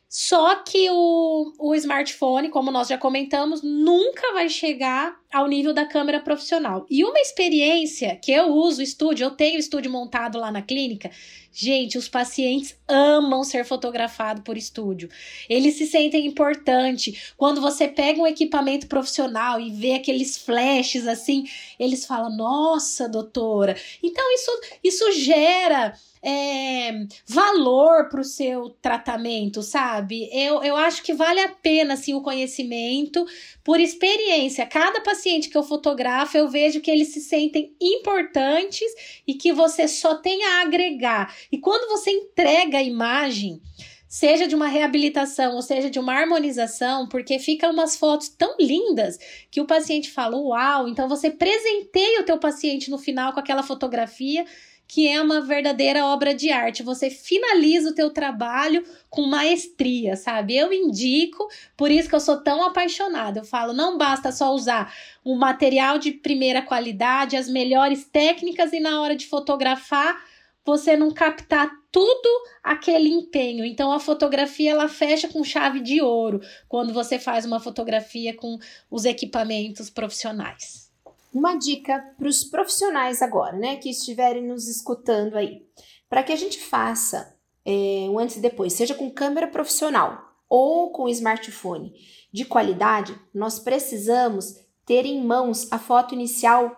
Só 0.08 0.56
que 0.56 0.90
o, 0.90 1.52
o 1.60 1.76
smartphone, 1.76 2.48
como 2.48 2.72
nós 2.72 2.88
já 2.88 2.98
comentamos, 2.98 3.62
nunca 3.62 4.32
vai 4.32 4.48
chegar 4.48 5.19
ao 5.32 5.48
nível 5.48 5.74
da 5.74 5.86
câmera 5.86 6.20
profissional. 6.20 6.86
E 6.90 7.04
uma 7.04 7.20
experiência 7.20 8.16
que 8.16 8.32
eu 8.32 8.48
uso 8.48 8.82
estúdio, 8.82 9.26
eu 9.26 9.32
tenho 9.32 9.60
estúdio 9.60 9.92
montado 9.92 10.40
lá 10.40 10.52
na 10.52 10.62
clínica. 10.62 11.12
Gente, 11.52 11.98
os 11.98 12.08
pacientes 12.08 12.76
amam 12.88 13.44
ser 13.44 13.66
fotografados 13.66 14.44
por 14.44 14.56
estúdio. 14.56 15.10
Eles 15.50 15.76
se 15.76 15.88
sentem 15.88 16.26
importante. 16.26 17.34
Quando 17.36 17.60
você 17.60 17.88
pega 17.88 18.22
um 18.22 18.28
equipamento 18.28 18.88
profissional 18.88 19.60
e 19.60 19.72
vê 19.72 19.94
aqueles 19.94 20.38
flashes 20.38 21.08
assim, 21.08 21.46
eles 21.80 22.06
falam: 22.06 22.36
"Nossa, 22.36 23.10
doutora". 23.10 23.76
Então 24.02 24.24
isso 24.34 24.52
isso 24.84 25.12
gera 25.14 25.94
é, 26.22 27.06
valor 27.26 28.10
para 28.10 28.22
o 28.22 28.26
seu 28.26 28.70
tratamento, 28.82 29.64
sabe? 29.64 30.30
Eu, 30.32 30.62
eu 30.64 30.76
acho 30.76 31.02
que 31.02 31.14
vale 31.14 31.40
a 31.40 31.50
pena 31.50 31.94
assim, 31.94 32.14
o 32.14 32.22
conhecimento 32.22 33.26
por 33.64 33.80
experiência. 33.80 34.66
Cada 34.66 35.02
paciente 35.02 35.19
que 35.22 35.58
eu 35.58 35.64
fotografo, 35.64 36.38
eu 36.38 36.48
vejo 36.48 36.82
que 36.82 36.90
eles 36.90 37.10
se 37.10 37.22
sentem 37.22 37.76
importantes 37.80 38.88
e 39.28 39.34
que 39.34 39.52
você 39.52 39.88
só 39.88 40.16
tem 40.16 40.44
a 40.46 40.62
agregar. 40.62 41.36
E 41.52 41.58
quando 41.58 41.90
você 41.90 42.12
entrega 42.12 42.78
a 42.78 42.84
imagem, 42.84 43.62
seja 44.08 44.48
de 44.48 44.56
uma 44.56 44.68
reabilitação 44.68 45.56
ou 45.56 45.62
seja 45.62 45.90
de 45.90 46.00
uma 46.00 46.14
harmonização, 46.14 47.08
porque 47.08 47.38
ficam 47.38 47.72
umas 47.72 47.96
fotos 47.96 48.30
tão 48.30 48.56
lindas 48.60 49.20
que 49.52 49.62
o 49.62 49.66
paciente 49.66 50.10
fala: 50.10 50.38
"Uau!". 50.38 50.88
Então 50.88 51.08
você 51.08 51.30
presenteia 51.30 52.22
o 52.22 52.26
teu 52.26 52.40
paciente 52.40 52.90
no 52.90 52.98
final 52.98 53.34
com 53.34 53.40
aquela 53.40 53.64
fotografia 53.64 54.46
que 54.90 55.08
é 55.08 55.22
uma 55.22 55.40
verdadeira 55.40 56.04
obra 56.08 56.34
de 56.34 56.50
arte. 56.50 56.82
Você 56.82 57.12
finaliza 57.12 57.92
o 57.92 57.94
teu 57.94 58.10
trabalho 58.10 58.84
com 59.08 59.22
maestria, 59.22 60.16
sabe? 60.16 60.58
Eu 60.58 60.74
indico, 60.74 61.48
por 61.78 61.92
isso 61.92 62.10
que 62.10 62.16
eu 62.16 62.20
sou 62.20 62.42
tão 62.42 62.64
apaixonada. 62.64 63.42
Eu 63.42 63.46
falo, 63.46 63.72
não 63.72 64.00
basta 64.00 64.32
só 64.32 64.52
usar 64.52 64.92
um 65.24 65.36
material 65.36 66.00
de 66.00 66.12
primeira 66.12 66.64
qualidade, 66.64 67.38
as 67.38 67.48
melhores 67.48 68.04
técnicas 68.06 68.74
e 68.74 68.80
na 68.80 69.00
hora 69.00 69.16
de 69.16 69.28
fotografar 69.28 70.20
você 70.66 70.98
não 70.98 71.12
captar 71.12 71.70
tudo 71.92 72.30
aquele 72.64 73.10
empenho. 73.10 73.64
Então 73.64 73.92
a 73.92 74.00
fotografia 74.00 74.72
ela 74.72 74.88
fecha 74.88 75.28
com 75.28 75.44
chave 75.44 75.82
de 75.82 76.02
ouro 76.02 76.42
quando 76.68 76.92
você 76.92 77.20
faz 77.20 77.46
uma 77.46 77.60
fotografia 77.60 78.36
com 78.36 78.58
os 78.90 79.06
equipamentos 79.06 79.88
profissionais. 79.92 80.89
Uma 81.34 81.56
dica 81.56 82.14
para 82.18 82.28
os 82.28 82.44
profissionais 82.44 83.22
agora, 83.22 83.56
né, 83.56 83.76
que 83.76 83.90
estiverem 83.90 84.48
nos 84.48 84.68
escutando 84.68 85.36
aí, 85.36 85.62
para 86.10 86.24
que 86.24 86.32
a 86.32 86.36
gente 86.36 86.60
faça 86.60 87.38
é, 87.66 88.08
um 88.10 88.18
antes 88.18 88.38
e 88.38 88.42
depois, 88.42 88.74
seja 88.74 88.96
com 88.96 89.12
câmera 89.12 89.48
profissional 89.48 90.30
ou 90.50 90.92
com 90.92 91.08
smartphone 91.08 91.94
de 92.34 92.46
qualidade, 92.46 93.16
nós 93.34 93.60
precisamos 93.60 94.56
ter 94.86 95.06
em 95.06 95.24
mãos 95.24 95.72
a 95.72 95.78
foto 95.78 96.16
inicial 96.16 96.76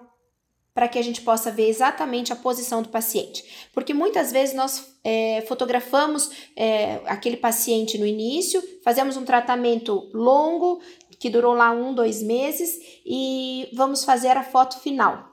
para 0.74 0.88
que 0.88 0.98
a 0.98 1.02
gente 1.02 1.22
possa 1.22 1.52
ver 1.52 1.68
exatamente 1.68 2.32
a 2.32 2.36
posição 2.36 2.82
do 2.82 2.90
paciente. 2.90 3.70
Porque 3.74 3.94
muitas 3.94 4.32
vezes 4.32 4.56
nós 4.56 4.98
é, 5.04 5.44
fotografamos 5.48 6.30
é, 6.56 7.02
aquele 7.06 7.36
paciente 7.36 7.98
no 7.98 8.06
início, 8.06 8.62
fazemos 8.84 9.18
um 9.18 9.26
tratamento 9.26 10.10
longo, 10.14 10.82
que 11.22 11.30
durou 11.30 11.54
lá 11.54 11.72
um, 11.72 11.94
dois 11.94 12.24
meses, 12.24 12.80
e 13.06 13.70
vamos 13.74 14.04
fazer 14.04 14.36
a 14.36 14.44
foto 14.44 14.80
final. 14.80 15.30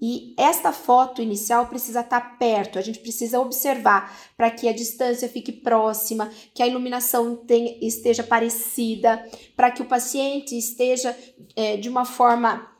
E 0.00 0.34
esta 0.38 0.72
foto 0.72 1.20
inicial 1.20 1.66
precisa 1.66 2.00
estar 2.00 2.38
perto, 2.38 2.78
a 2.78 2.82
gente 2.82 3.00
precisa 3.00 3.40
observar 3.40 4.14
para 4.36 4.50
que 4.50 4.68
a 4.68 4.72
distância 4.72 5.28
fique 5.28 5.50
próxima, 5.50 6.30
que 6.54 6.62
a 6.62 6.66
iluminação 6.66 7.34
tenha, 7.34 7.76
esteja 7.82 8.22
parecida, 8.22 9.26
para 9.56 9.70
que 9.70 9.82
o 9.82 9.86
paciente 9.86 10.56
esteja 10.56 11.16
é, 11.56 11.76
de 11.76 11.88
uma 11.88 12.04
forma 12.04 12.70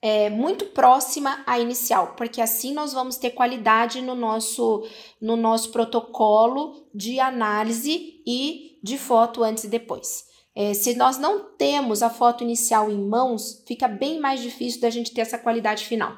é, 0.00 0.30
muito 0.30 0.66
próxima 0.66 1.42
à 1.46 1.58
inicial, 1.58 2.14
porque 2.16 2.40
assim 2.40 2.72
nós 2.72 2.94
vamos 2.94 3.16
ter 3.16 3.30
qualidade 3.32 4.00
no 4.00 4.14
nosso, 4.14 4.86
no 5.20 5.36
nosso 5.36 5.70
protocolo 5.72 6.86
de 6.94 7.20
análise 7.20 8.22
e 8.26 8.78
de 8.82 8.96
foto 8.96 9.44
antes 9.44 9.64
e 9.64 9.68
depois. 9.68 10.31
É, 10.54 10.74
se 10.74 10.94
nós 10.96 11.18
não 11.18 11.56
temos 11.56 12.02
a 12.02 12.10
foto 12.10 12.44
inicial 12.44 12.90
em 12.90 12.98
mãos, 12.98 13.62
fica 13.66 13.88
bem 13.88 14.20
mais 14.20 14.40
difícil 14.40 14.80
da 14.80 14.90
gente 14.90 15.12
ter 15.14 15.22
essa 15.22 15.38
qualidade 15.38 15.86
final. 15.86 16.16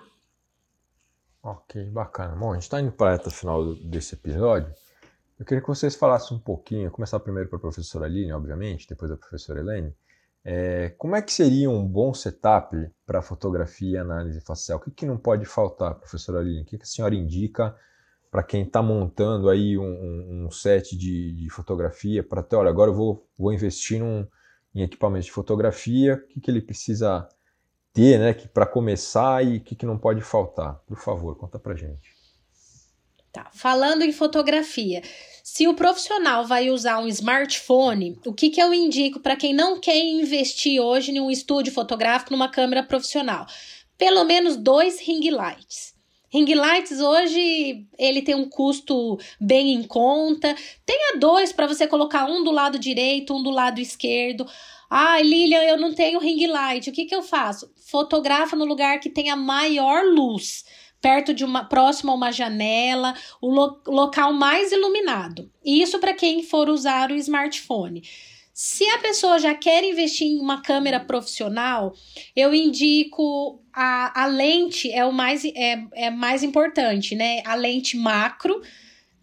Ok, 1.43 1.85
bacana. 1.91 2.35
Bom, 2.35 2.53
a 2.53 2.55
gente 2.55 2.63
está 2.63 2.81
indo 2.81 2.91
para 2.91 3.11
a 3.11 3.13
reta 3.13 3.31
final 3.31 3.75
desse 3.75 4.15
episódio. 4.15 4.73
Eu 5.39 5.45
queria 5.45 5.61
que 5.61 5.69
vocês 5.69 5.95
falassem 5.95 6.37
um 6.37 6.41
pouquinho, 6.41 6.91
começar 6.91 7.21
primeiro 7.21 7.49
para 7.49 7.59
a 7.59 7.61
professora 7.61 8.07
Aline, 8.07 8.33
obviamente, 8.33 8.89
depois 8.89 9.11
da 9.11 9.17
professora 9.17 9.61
Helene. 9.61 9.95
É, 10.45 10.91
como 10.99 11.17
é 11.17 11.23
que 11.23 11.33
seria 11.33 11.71
um 11.71 11.87
bom 11.87 12.13
setup 12.15 12.77
para 13.07 13.23
fotografia 13.23 13.91
e 13.91 13.97
análise 13.99 14.41
facial? 14.41 14.79
O 14.79 14.81
que, 14.83 14.91
que 14.91 15.07
não 15.07 15.17
pode 15.17 15.45
faltar, 15.45 15.95
professora 15.95 16.41
Aline? 16.41 16.63
O 16.63 16.65
que, 16.65 16.79
que 16.79 16.85
a 16.85 16.87
senhora 16.87 17.15
indica 17.15 17.77
para 18.35 18.43
quem 18.43 18.65
está 18.65 18.83
montando 18.83 19.49
aí 19.49 19.79
um, 19.79 20.47
um 20.47 20.51
set 20.51 20.99
de, 20.99 21.31
de 21.35 21.49
fotografia 21.51 22.21
para 22.21 22.41
até, 22.41 22.57
olha, 22.57 22.69
agora 22.69 22.91
eu 22.91 22.95
vou, 22.97 23.25
vou 23.39 23.53
investir 23.53 24.01
num, 24.01 24.27
em 24.75 24.83
equipamentos 24.83 25.27
de 25.27 25.31
fotografia, 25.31 26.17
o 26.17 26.27
que, 26.27 26.41
que 26.41 26.51
ele 26.51 26.61
precisa 26.61 27.29
ter, 27.93 28.19
né, 28.19 28.35
para 28.53 28.67
começar 28.67 29.47
e 29.47 29.59
o 29.59 29.61
que, 29.61 29.77
que 29.77 29.87
não 29.87 29.97
pode 29.97 30.21
faltar? 30.21 30.81
Por 30.85 30.99
favor, 30.99 31.37
conta 31.37 31.61
para 31.61 31.77
gente. 31.77 32.13
Tá. 33.31 33.49
Falando 33.55 34.03
em 34.03 34.11
fotografia, 34.11 35.01
se 35.45 35.69
o 35.69 35.75
profissional 35.75 36.45
vai 36.45 36.71
usar 36.71 36.99
um 36.99 37.07
smartphone, 37.07 38.19
o 38.27 38.33
que, 38.33 38.51
que 38.51 38.61
eu 38.61 38.75
indico 38.75 39.21
para 39.21 39.37
quem 39.37 39.55
não 39.55 39.79
quer 39.79 39.97
investir 39.97 40.83
hoje 40.83 41.13
em 41.13 41.21
um 41.21 41.31
estúdio 41.31 41.73
fotográfico 41.73 42.33
numa 42.33 42.51
câmera 42.51 42.83
profissional? 42.83 43.47
Pelo 43.97 44.25
menos 44.25 44.57
dois 44.57 44.99
ring 44.99 45.31
lights. 45.31 45.94
Ring 46.35 46.53
lights 46.53 46.99
hoje 46.99 47.87
ele 47.97 48.21
tem 48.21 48.35
um 48.35 48.49
custo 48.49 49.17
bem 49.41 49.73
em 49.73 49.85
conta. 49.85 50.53
Tenha 50.85 51.17
dois 51.17 51.53
para 51.53 51.69
você 51.69 51.87
colocar 51.87 52.25
um 52.27 52.43
do 52.43 52.51
lado 52.51 52.77
direito, 52.77 53.33
um 53.33 53.41
do 53.41 53.51
lado 53.51 53.81
esquerdo. 53.81 54.45
Ah, 54.91 55.23
Lilian, 55.23 55.63
eu 55.63 55.77
não 55.77 55.95
tenho 55.95 56.19
ring 56.19 56.45
light. 56.49 56.91
O 56.91 56.93
que, 56.93 57.05
que 57.05 57.15
eu 57.15 57.23
faço? 57.23 57.73
Fotografa 57.77 58.57
no 58.57 58.65
lugar 58.65 58.99
que 58.99 59.09
tenha 59.09 59.37
maior 59.37 60.05
luz, 60.05 60.65
perto 61.01 61.33
de 61.33 61.45
uma 61.45 61.67
próximo 61.67 62.11
a 62.11 62.17
uma 62.17 62.33
janela, 62.33 63.15
o 63.41 63.49
lo, 63.49 63.81
local 63.87 64.33
mais 64.33 64.73
iluminado. 64.73 65.49
Isso 65.65 66.01
para 66.01 66.15
quem 66.15 66.43
for 66.43 66.69
usar 66.69 67.13
o 67.13 67.17
smartphone. 67.17 68.03
Se 68.53 68.85
a 68.91 68.99
pessoa 68.99 69.39
já 69.39 69.55
quer 69.55 69.85
investir 69.85 70.27
em 70.27 70.41
uma 70.41 70.63
câmera 70.63 70.99
profissional, 70.99 71.95
eu 72.35 72.53
indico 72.53 73.64
a, 73.75 74.23
a 74.23 74.27
lente 74.27 74.91
é 74.91 75.05
o 75.05 75.13
mais 75.13 75.45
é, 75.45 75.85
é 75.95 76.11
mais 76.11 76.43
importante, 76.43 77.15
né? 77.15 77.43
A 77.45 77.55
lente 77.55 77.97
macro 77.97 78.63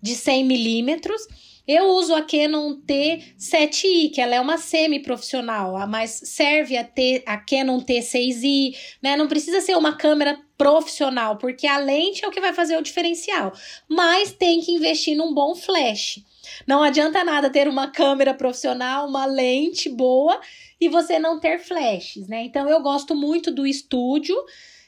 de 0.02 0.16
100 0.16 0.46
milímetros 0.46 1.28
eu 1.68 1.86
uso 1.90 2.14
a 2.16 2.22
Canon 2.24 2.76
T7i, 2.82 4.12
que 4.12 4.20
ela 4.20 4.36
é 4.36 4.42
uma 4.42 4.58
semi-profissional, 4.58 5.88
mas 5.88 6.22
serve 6.26 6.76
a, 6.76 6.84
T, 6.84 7.24
a 7.26 7.38
Canon 7.38 7.80
T6i, 7.80 8.76
né? 9.02 9.16
Não 9.16 9.28
precisa 9.28 9.62
ser 9.62 9.78
uma 9.78 9.96
câmera 9.96 10.40
profissional, 10.58 11.38
porque 11.38 11.68
a 11.68 11.78
lente 11.78 12.26
é 12.26 12.28
o 12.28 12.32
que 12.32 12.42
vai 12.42 12.52
fazer 12.52 12.78
o 12.78 12.82
diferencial. 12.82 13.54
Mas 13.88 14.34
tem 14.34 14.60
que 14.60 14.72
investir 14.72 15.16
num 15.16 15.34
bom 15.34 15.56
flash. 15.56 16.24
Não 16.68 16.82
adianta 16.82 17.24
nada 17.24 17.50
ter 17.50 17.68
uma 17.68 17.88
câmera 17.88 18.34
profissional, 18.34 19.08
uma 19.08 19.26
lente 19.26 19.88
boa 19.88 20.42
e 20.82 20.90
você 20.90 21.20
não 21.20 21.40
ter 21.40 21.60
flashes, 21.60 22.28
né? 22.28 22.44
Então 22.44 22.68
eu 22.68 22.82
gosto 22.82 23.16
muito 23.16 23.52
do 23.52 23.68
estúdio. 23.68 24.36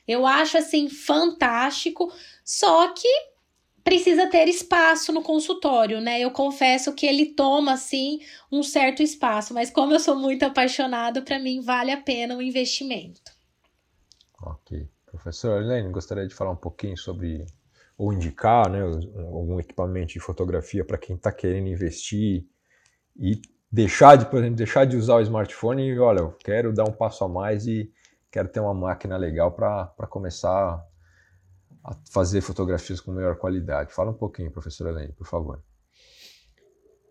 Eu 0.07 0.25
acho 0.25 0.57
assim 0.57 0.89
fantástico, 0.89 2.11
só 2.43 2.91
que 2.91 3.07
precisa 3.83 4.27
ter 4.27 4.47
espaço 4.47 5.13
no 5.13 5.21
consultório, 5.21 6.01
né? 6.01 6.19
Eu 6.19 6.31
confesso 6.31 6.93
que 6.93 7.05
ele 7.05 7.27
toma 7.27 7.73
assim 7.73 8.19
um 8.51 8.63
certo 8.63 9.03
espaço, 9.03 9.53
mas 9.53 9.69
como 9.69 9.93
eu 9.93 9.99
sou 9.99 10.15
muito 10.15 10.43
apaixonado, 10.43 11.21
para 11.21 11.37
mim 11.37 11.61
vale 11.61 11.91
a 11.91 12.01
pena 12.01 12.35
o 12.35 12.41
investimento. 12.41 13.31
Ok. 14.41 14.89
Professor 15.05 15.61
Helene, 15.61 15.91
gostaria 15.91 16.27
de 16.27 16.33
falar 16.33 16.51
um 16.51 16.55
pouquinho 16.55 16.97
sobre 16.97 17.45
ou 17.95 18.11
indicar, 18.11 18.67
né, 18.69 18.81
algum 18.81 19.59
equipamento 19.59 20.13
de 20.13 20.19
fotografia 20.19 20.83
para 20.83 20.97
quem 20.97 21.15
está 21.15 21.31
querendo 21.31 21.67
investir 21.67 22.47
e 23.15 23.39
deixar 23.73 24.15
de, 24.15 24.27
por 24.27 24.37
exemplo, 24.37 24.55
deixar 24.55 24.85
de 24.85 24.95
usar 24.95 25.15
o 25.15 25.21
smartphone 25.21 25.81
e, 25.81 25.97
olha, 25.97 26.19
eu 26.19 26.31
quero 26.33 26.71
dar 26.71 26.83
um 26.83 26.91
passo 26.91 27.23
a 27.23 27.27
mais 27.27 27.65
e 27.65 27.91
quero 28.31 28.47
ter 28.47 28.59
uma 28.59 28.73
máquina 28.73 29.17
legal 29.17 29.51
para 29.51 30.07
começar 30.07 30.79
a 31.83 31.95
fazer 32.11 32.41
fotografias 32.41 33.01
com 33.01 33.11
melhor 33.11 33.35
qualidade. 33.35 33.91
Fala 33.91 34.11
um 34.11 34.17
pouquinho, 34.17 34.51
professora 34.51 34.91
Helene, 34.91 35.13
por 35.13 35.25
favor. 35.25 35.59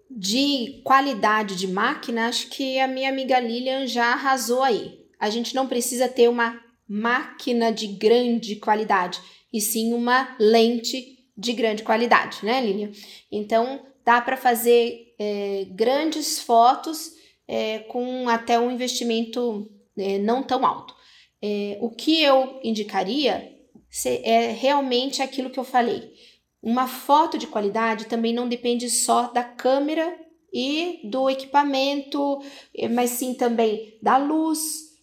De 0.08 0.80
qualidade 0.84 1.56
de 1.56 1.66
máquina, 1.66 2.28
acho 2.28 2.48
que 2.48 2.78
a 2.78 2.86
minha 2.86 3.10
amiga 3.10 3.40
Lilian 3.40 3.84
já 3.88 4.12
arrasou 4.12 4.62
aí. 4.62 5.00
A 5.18 5.28
gente 5.30 5.56
não 5.56 5.66
precisa 5.66 6.08
ter 6.08 6.28
uma 6.28 6.60
máquina 6.88 7.72
de 7.72 7.88
grande 7.88 8.54
qualidade, 8.56 9.20
e 9.52 9.60
sim 9.60 9.92
uma 9.92 10.36
lente 10.38 11.18
de 11.36 11.52
grande 11.54 11.82
qualidade, 11.82 12.38
né, 12.44 12.60
Lilian? 12.60 12.92
Então, 13.32 13.84
dá 14.04 14.20
para 14.20 14.36
fazer 14.36 15.11
é, 15.22 15.64
grandes 15.70 16.40
fotos 16.40 17.12
é, 17.46 17.80
com 17.80 18.28
até 18.28 18.58
um 18.58 18.70
investimento 18.70 19.70
é, 19.96 20.18
não 20.18 20.42
tão 20.42 20.66
alto. 20.66 20.94
É, 21.40 21.78
o 21.80 21.90
que 21.90 22.22
eu 22.22 22.60
indicaria 22.62 23.52
é 24.06 24.52
realmente 24.52 25.22
aquilo 25.22 25.50
que 25.50 25.58
eu 25.58 25.64
falei. 25.64 26.12
Uma 26.62 26.86
foto 26.86 27.36
de 27.36 27.46
qualidade 27.46 28.06
também 28.06 28.32
não 28.32 28.48
depende 28.48 28.88
só 28.88 29.28
da 29.28 29.42
câmera 29.42 30.16
e 30.52 31.00
do 31.04 31.28
equipamento, 31.28 32.40
eh, 32.76 32.88
mas 32.88 33.10
sim 33.10 33.34
também 33.34 33.98
da 34.02 34.16
luz, 34.16 34.60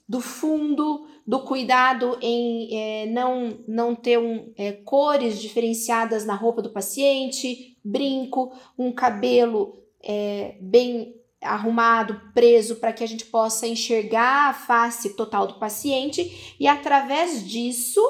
do 0.08 0.22
fundo, 0.22 1.08
do 1.28 1.42
cuidado 1.42 2.18
em 2.22 2.76
é, 2.76 3.06
não, 3.08 3.60
não 3.68 3.96
ter 3.96 4.18
um, 4.18 4.52
é, 4.58 4.72
cores 4.72 5.40
diferenciadas 5.40 6.26
na 6.26 6.34
roupa 6.34 6.62
do 6.62 6.72
paciente, 6.72 7.78
brinco, 7.84 8.52
um 8.78 8.92
cabelo 8.92 9.80
é, 10.02 10.56
bem 10.60 11.16
arrumado, 11.42 12.22
preso, 12.34 12.76
para 12.76 12.92
que 12.92 13.04
a 13.04 13.08
gente 13.08 13.26
possa 13.26 13.68
enxergar 13.68 14.50
a 14.50 14.54
face 14.54 15.16
total 15.16 15.48
do 15.48 15.54
paciente 15.56 16.56
e 16.60 16.68
através 16.68 17.48
disso 17.48 18.02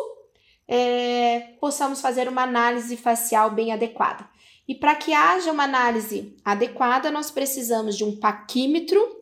é, 0.67 1.55
possamos 1.59 2.01
fazer 2.01 2.27
uma 2.27 2.43
análise 2.43 2.95
facial 2.97 3.51
bem 3.51 3.71
adequada. 3.71 4.27
E 4.67 4.75
para 4.75 4.93
que 4.95 5.13
haja 5.13 5.51
uma 5.51 5.63
análise 5.63 6.35
adequada, 6.45 7.09
nós 7.09 7.31
precisamos 7.31 7.97
de 7.97 8.03
um 8.03 8.15
paquímetro 8.15 9.17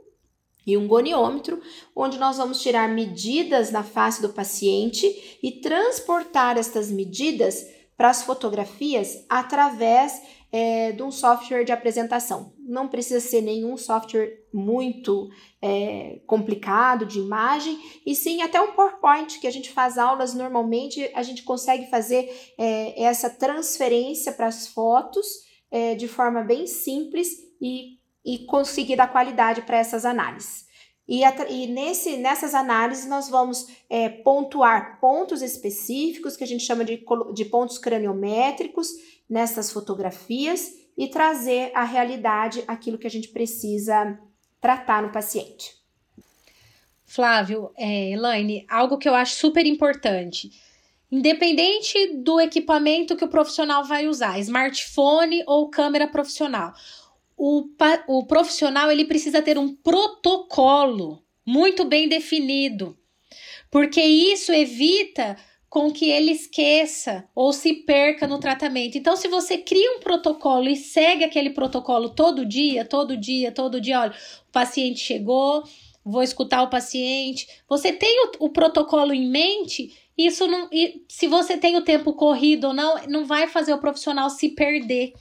e 0.66 0.76
um 0.76 0.86
goniômetro, 0.86 1.62
onde 1.96 2.18
nós 2.18 2.36
vamos 2.36 2.62
tirar 2.62 2.90
medidas 2.90 3.72
na 3.72 3.82
face 3.82 4.22
do 4.22 4.30
paciente 4.30 5.40
e 5.42 5.52
transportar 5.62 6.58
estas 6.58 6.92
medidas 6.92 7.66
para 7.96 8.10
as 8.10 8.24
fotografias 8.24 9.26
através 9.30 10.22
é, 10.52 10.92
de 10.92 11.04
um 11.04 11.12
software 11.12 11.64
de 11.64 11.72
apresentação. 11.72 12.54
Não 12.60 12.88
precisa 12.88 13.20
ser 13.20 13.42
nenhum 13.42 13.78
software 13.78 14.44
muito 14.54 15.30
é, 15.62 16.22
complicado 16.26 17.06
de 17.06 17.20
imagem, 17.20 17.78
e 18.06 18.16
sim 18.16 18.42
até 18.42 18.62
um 18.62 18.74
PowerPoint 18.74 19.40
que 19.40 19.48
a 19.48 19.52
gente 19.52 19.72
faz 19.72 19.98
aulas 19.98 20.34
normalmente, 20.34 21.12
a 21.14 21.24
gente 21.24 21.44
consegue 21.44 21.90
fazer 21.90 22.30
é, 22.58 23.04
essa 23.04 23.30
transferência 23.30 24.32
para 24.32 24.48
as 24.48 24.68
fotos 24.68 25.28
é, 25.70 25.96
de 25.96 26.08
forma 26.08 26.44
bem 26.44 26.66
simples 26.66 27.30
e, 27.62 27.98
e 28.26 28.46
conseguir 28.46 28.96
dar 28.96 29.12
qualidade 29.12 29.62
para 29.62 29.78
essas 29.78 30.06
análises. 30.06 30.67
E, 31.08 31.22
e, 31.24 31.68
nesse, 31.68 32.18
nessas 32.18 32.54
análises 32.54 33.08
nós 33.08 33.30
vamos 33.30 33.68
é, 33.90 34.10
pontuar 34.10 35.00
pontos 35.00 35.42
específicos, 35.42 36.36
que 36.36 36.44
a 36.44 36.48
gente 36.48 36.66
chama 36.66 36.84
de, 36.84 37.04
de 37.34 37.46
pontos 37.46 37.78
craniométricos, 37.78 38.90
nessas 39.30 39.72
fotografias 39.72 40.74
e 40.98 41.08
trazer 41.08 41.72
a 41.76 41.84
realidade 41.84 42.64
aquilo 42.68 42.98
que 42.98 43.08
a 43.08 43.10
gente 43.10 43.30
precisa 43.30 44.20
tratar 44.60 45.02
no 45.02 45.12
paciente. 45.12 45.76
Flávio, 47.06 47.72
é, 47.78 48.12
Elaine, 48.12 48.66
algo 48.70 48.98
que 48.98 49.08
eu 49.08 49.16
acho 49.16 49.36
super 49.36 49.66
importante. 49.66 50.52
Independente 51.10 52.18
do 52.18 52.40
equipamento 52.40 53.16
que 53.16 53.24
o 53.24 53.30
profissional 53.30 53.86
vai 53.86 54.08
usar, 54.08 54.40
smartphone 54.40 55.42
ou 55.48 55.70
câmera 55.70 56.06
profissional, 56.08 56.74
o, 57.38 57.70
o 58.08 58.26
profissional 58.26 58.92
ele 58.92 59.06
precisa 59.06 59.42
ter 59.42 59.58
um 59.58 59.74
protocolo 59.76 61.24
muito 61.46 61.86
bem 61.86 62.10
definido, 62.10 62.98
porque 63.70 64.02
isso 64.02 64.52
evita 64.52 65.38
com 65.70 65.92
que 65.92 66.10
ele 66.10 66.32
esqueça 66.32 67.28
ou 67.36 67.54
se 67.54 67.74
perca 67.74 68.26
no 68.26 68.40
tratamento. 68.40 68.98
Então, 68.98 69.16
se 69.16 69.28
você 69.28 69.58
cria 69.58 69.98
um 69.98 70.00
protocolo 70.00 70.68
e 70.68 70.76
segue 70.76 71.24
aquele 71.24 71.52
protocolo 71.52 72.10
todo 72.10 72.46
dia, 72.46 72.84
todo 72.84 73.18
dia, 73.18 73.52
todo 73.52 73.80
dia, 73.80 74.00
olha, 74.00 74.16
o 74.48 74.52
paciente 74.52 75.00
chegou, 75.00 75.64
vou 76.04 76.24
escutar 76.24 76.64
o 76.64 76.70
paciente. 76.70 77.48
Você 77.68 77.92
tem 77.92 78.26
o, 78.26 78.46
o 78.46 78.50
protocolo 78.50 79.14
em 79.14 79.30
mente, 79.30 79.94
isso 80.18 80.48
não. 80.48 80.70
E 80.72 81.04
se 81.08 81.28
você 81.28 81.58
tem 81.58 81.76
o 81.76 81.84
tempo 81.84 82.14
corrido 82.14 82.68
ou 82.68 82.74
não, 82.74 83.06
não 83.08 83.26
vai 83.26 83.48
fazer 83.48 83.74
o 83.74 83.80
profissional 83.80 84.30
se 84.30 84.50
perder. 84.50 85.14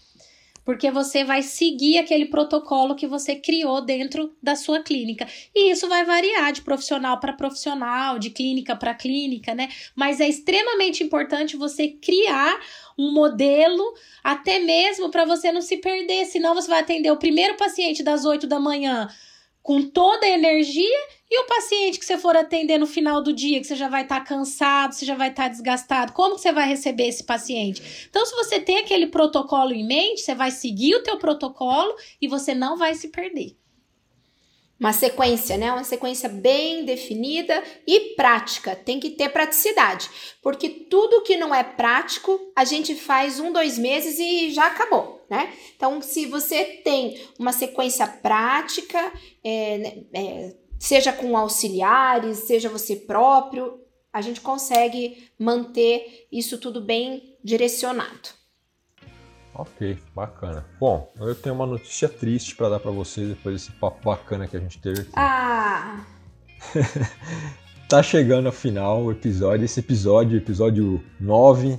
Porque 0.67 0.91
você 0.91 1.23
vai 1.23 1.43
seguir 1.43 1.97
aquele 1.97 2.27
protocolo 2.27 2.97
que 2.97 3.07
você 3.07 3.37
criou 3.37 3.81
dentro 3.81 4.37
da 4.43 4.57
sua 4.57 4.83
clínica. 4.83 5.27
E 5.55 5.71
isso 5.71 5.89
vai 5.89 6.05
variar 6.05 6.53
de 6.53 6.61
profissional 6.61 7.21
para 7.21 7.33
profissional, 7.33 8.19
de 8.19 8.31
clínica 8.31 8.75
para 8.75 8.93
clínica, 8.93 9.55
né? 9.55 9.69
Mas 9.95 10.21
é 10.21 10.29
extremamente 10.29 11.05
importante 11.05 11.57
você 11.57 11.89
criar 11.89 12.61
um 12.99 13.13
modelo, 13.13 13.95
até 14.25 14.59
mesmo 14.59 15.09
para 15.09 15.25
você 15.25 15.53
não 15.53 15.63
se 15.63 15.77
perder. 15.77 16.27
Senão 16.27 16.53
você 16.53 16.69
vai 16.69 16.81
atender 16.81 17.13
o 17.13 17.17
primeiro 17.17 17.57
paciente 17.57 18.03
das 18.03 18.25
8 18.25 18.47
da 18.49 18.59
manhã 18.59 19.09
com 19.67 19.83
toda 19.83 20.25
a 20.25 20.31
energia 20.31 20.97
e 21.29 21.41
o 21.41 21.47
paciente 21.49 21.99
que 21.99 22.05
você 22.05 22.17
for 22.17 22.37
atender 22.37 22.79
no 22.79 22.87
final 22.87 23.21
do 23.21 23.33
dia, 23.33 23.59
que 23.59 23.67
você 23.67 23.75
já 23.75 23.89
vai 23.89 24.05
estar 24.05 24.21
tá 24.21 24.25
cansado, 24.25 24.95
você 24.95 25.05
já 25.05 25.17
vai 25.17 25.31
estar 25.31 25.43
tá 25.43 25.49
desgastado, 25.49 26.13
como 26.13 26.37
que 26.37 26.41
você 26.41 26.53
vai 26.53 26.69
receber 26.69 27.09
esse 27.09 27.25
paciente? 27.25 28.07
Então, 28.09 28.25
se 28.25 28.33
você 28.37 28.61
tem 28.61 28.79
aquele 28.79 29.09
protocolo 29.09 29.73
em 29.73 29.85
mente, 29.85 30.21
você 30.21 30.37
vai 30.37 30.53
seguir 30.53 30.95
o 30.95 31.03
teu 31.03 31.19
protocolo 31.19 31.93
e 32.23 32.29
você 32.29 32.55
não 32.55 32.77
vai 32.77 32.95
se 32.95 33.09
perder 33.09 33.57
uma 34.79 34.93
sequência, 34.93 35.57
né? 35.57 35.73
Uma 35.73 35.85
sequência 35.85 36.29
bem 36.29 36.85
definida 36.85 37.63
e 37.87 38.15
prática. 38.15 38.77
Tem 38.77 39.01
que 39.01 39.11
ter 39.11 39.31
praticidade, 39.31 40.09
porque 40.43 40.69
tudo 40.69 41.23
que 41.23 41.37
não 41.37 41.55
é 41.55 41.65
prático 41.65 42.39
a 42.55 42.65
gente 42.65 42.95
faz 42.95 43.41
um, 43.41 43.53
dois 43.53 43.79
meses 43.79 44.19
e 44.19 44.51
já 44.51 44.67
acabou, 44.67 45.25
né? 45.31 45.53
Então, 45.75 46.01
se 46.03 46.27
você 46.27 46.65
tem 46.85 47.21
uma 47.39 47.53
sequência 47.53 48.07
prática, 48.07 49.13
é, 49.43 49.79
né, 49.79 50.05
é, 50.13 50.55
seja 50.79 51.13
com 51.13 51.37
auxiliares, 51.37 52.39
seja 52.39 52.69
você 52.69 52.97
próprio, 52.97 53.81
a 54.13 54.21
gente 54.21 54.41
consegue 54.41 55.31
manter 55.39 56.27
isso 56.31 56.59
tudo 56.59 56.81
bem 56.81 57.37
direcionado. 57.43 58.36
Ok, 59.59 59.97
bacana. 60.15 60.67
Bom, 60.79 61.11
eu 61.19 61.35
tenho 61.35 61.55
uma 61.55 61.65
notícia 61.65 62.11
triste 62.11 62.55
para 62.55 62.69
dar 62.69 62.79
para 62.79 62.91
vocês 62.91 63.31
depois 63.31 63.55
desse 63.55 63.73
papo 63.73 64.05
bacana 64.05 64.47
que 64.47 64.55
a 64.55 64.61
gente 64.61 64.79
teve 64.79 65.01
aqui. 65.01 65.13
Ah! 65.17 66.05
tá 67.89 68.03
chegando 68.03 68.49
ao 68.49 68.53
final 68.53 69.03
o 69.03 69.11
episódio, 69.11 69.65
esse 69.65 69.81
episódio, 69.81 70.37
episódio 70.37 71.03
9 71.19 71.79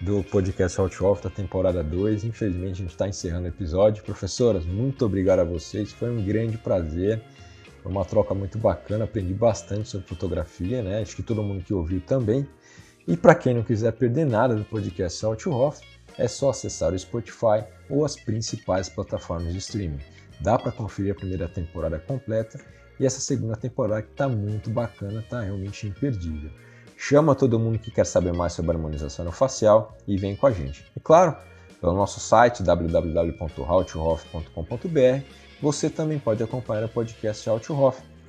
do 0.00 0.22
podcast 0.24 0.80
Out 0.80 1.04
Off 1.04 1.22
da 1.22 1.28
temporada 1.28 1.84
2. 1.84 2.24
Infelizmente 2.24 2.72
a 2.72 2.76
gente 2.76 2.92
está 2.92 3.06
encerrando 3.06 3.44
o 3.44 3.48
episódio. 3.48 4.02
Professoras, 4.02 4.64
muito 4.64 5.04
obrigado 5.04 5.40
a 5.40 5.44
vocês, 5.44 5.92
foi 5.92 6.08
um 6.08 6.24
grande 6.24 6.56
prazer. 6.56 7.22
Foi 7.82 7.92
uma 7.92 8.06
troca 8.06 8.32
muito 8.32 8.56
bacana, 8.56 9.04
aprendi 9.04 9.34
bastante 9.34 9.90
sobre 9.90 10.06
fotografia, 10.06 10.82
né? 10.82 11.02
Acho 11.02 11.16
que 11.16 11.22
todo 11.22 11.42
mundo 11.42 11.62
que 11.62 11.74
ouviu 11.74 12.00
também. 12.00 12.48
E 13.06 13.14
para 13.14 13.34
quem 13.34 13.52
não 13.52 13.62
quiser 13.62 13.92
perder 13.92 14.24
nada 14.24 14.54
do 14.54 14.64
podcast 14.64 15.22
Out 15.26 15.48
Off, 15.50 15.80
é 16.20 16.28
só 16.28 16.50
acessar 16.50 16.92
o 16.92 16.98
Spotify 16.98 17.64
ou 17.88 18.04
as 18.04 18.14
principais 18.14 18.90
plataformas 18.90 19.52
de 19.52 19.58
streaming. 19.58 19.98
Dá 20.40 20.58
para 20.58 20.70
conferir 20.70 21.12
a 21.12 21.14
primeira 21.14 21.48
temporada 21.48 21.98
completa 21.98 22.60
e 22.98 23.06
essa 23.06 23.20
segunda 23.20 23.56
temporada 23.56 24.02
que 24.02 24.10
está 24.10 24.28
muito 24.28 24.68
bacana, 24.68 25.20
está 25.20 25.40
realmente 25.40 25.86
imperdível. 25.86 26.50
Chama 26.94 27.34
todo 27.34 27.58
mundo 27.58 27.78
que 27.78 27.90
quer 27.90 28.04
saber 28.04 28.34
mais 28.34 28.52
sobre 28.52 28.72
harmonização 28.72 29.32
facial 29.32 29.96
e 30.06 30.18
vem 30.18 30.36
com 30.36 30.46
a 30.46 30.50
gente. 30.50 30.84
E 30.94 31.00
claro, 31.00 31.34
pelo 31.80 31.94
nosso 31.94 32.20
site 32.20 32.62
www.howtohoff.com.br 32.62 35.24
você 35.62 35.88
também 35.88 36.18
pode 36.18 36.42
acompanhar 36.42 36.84
o 36.84 36.88
podcast 36.90 37.48
How 37.48 37.58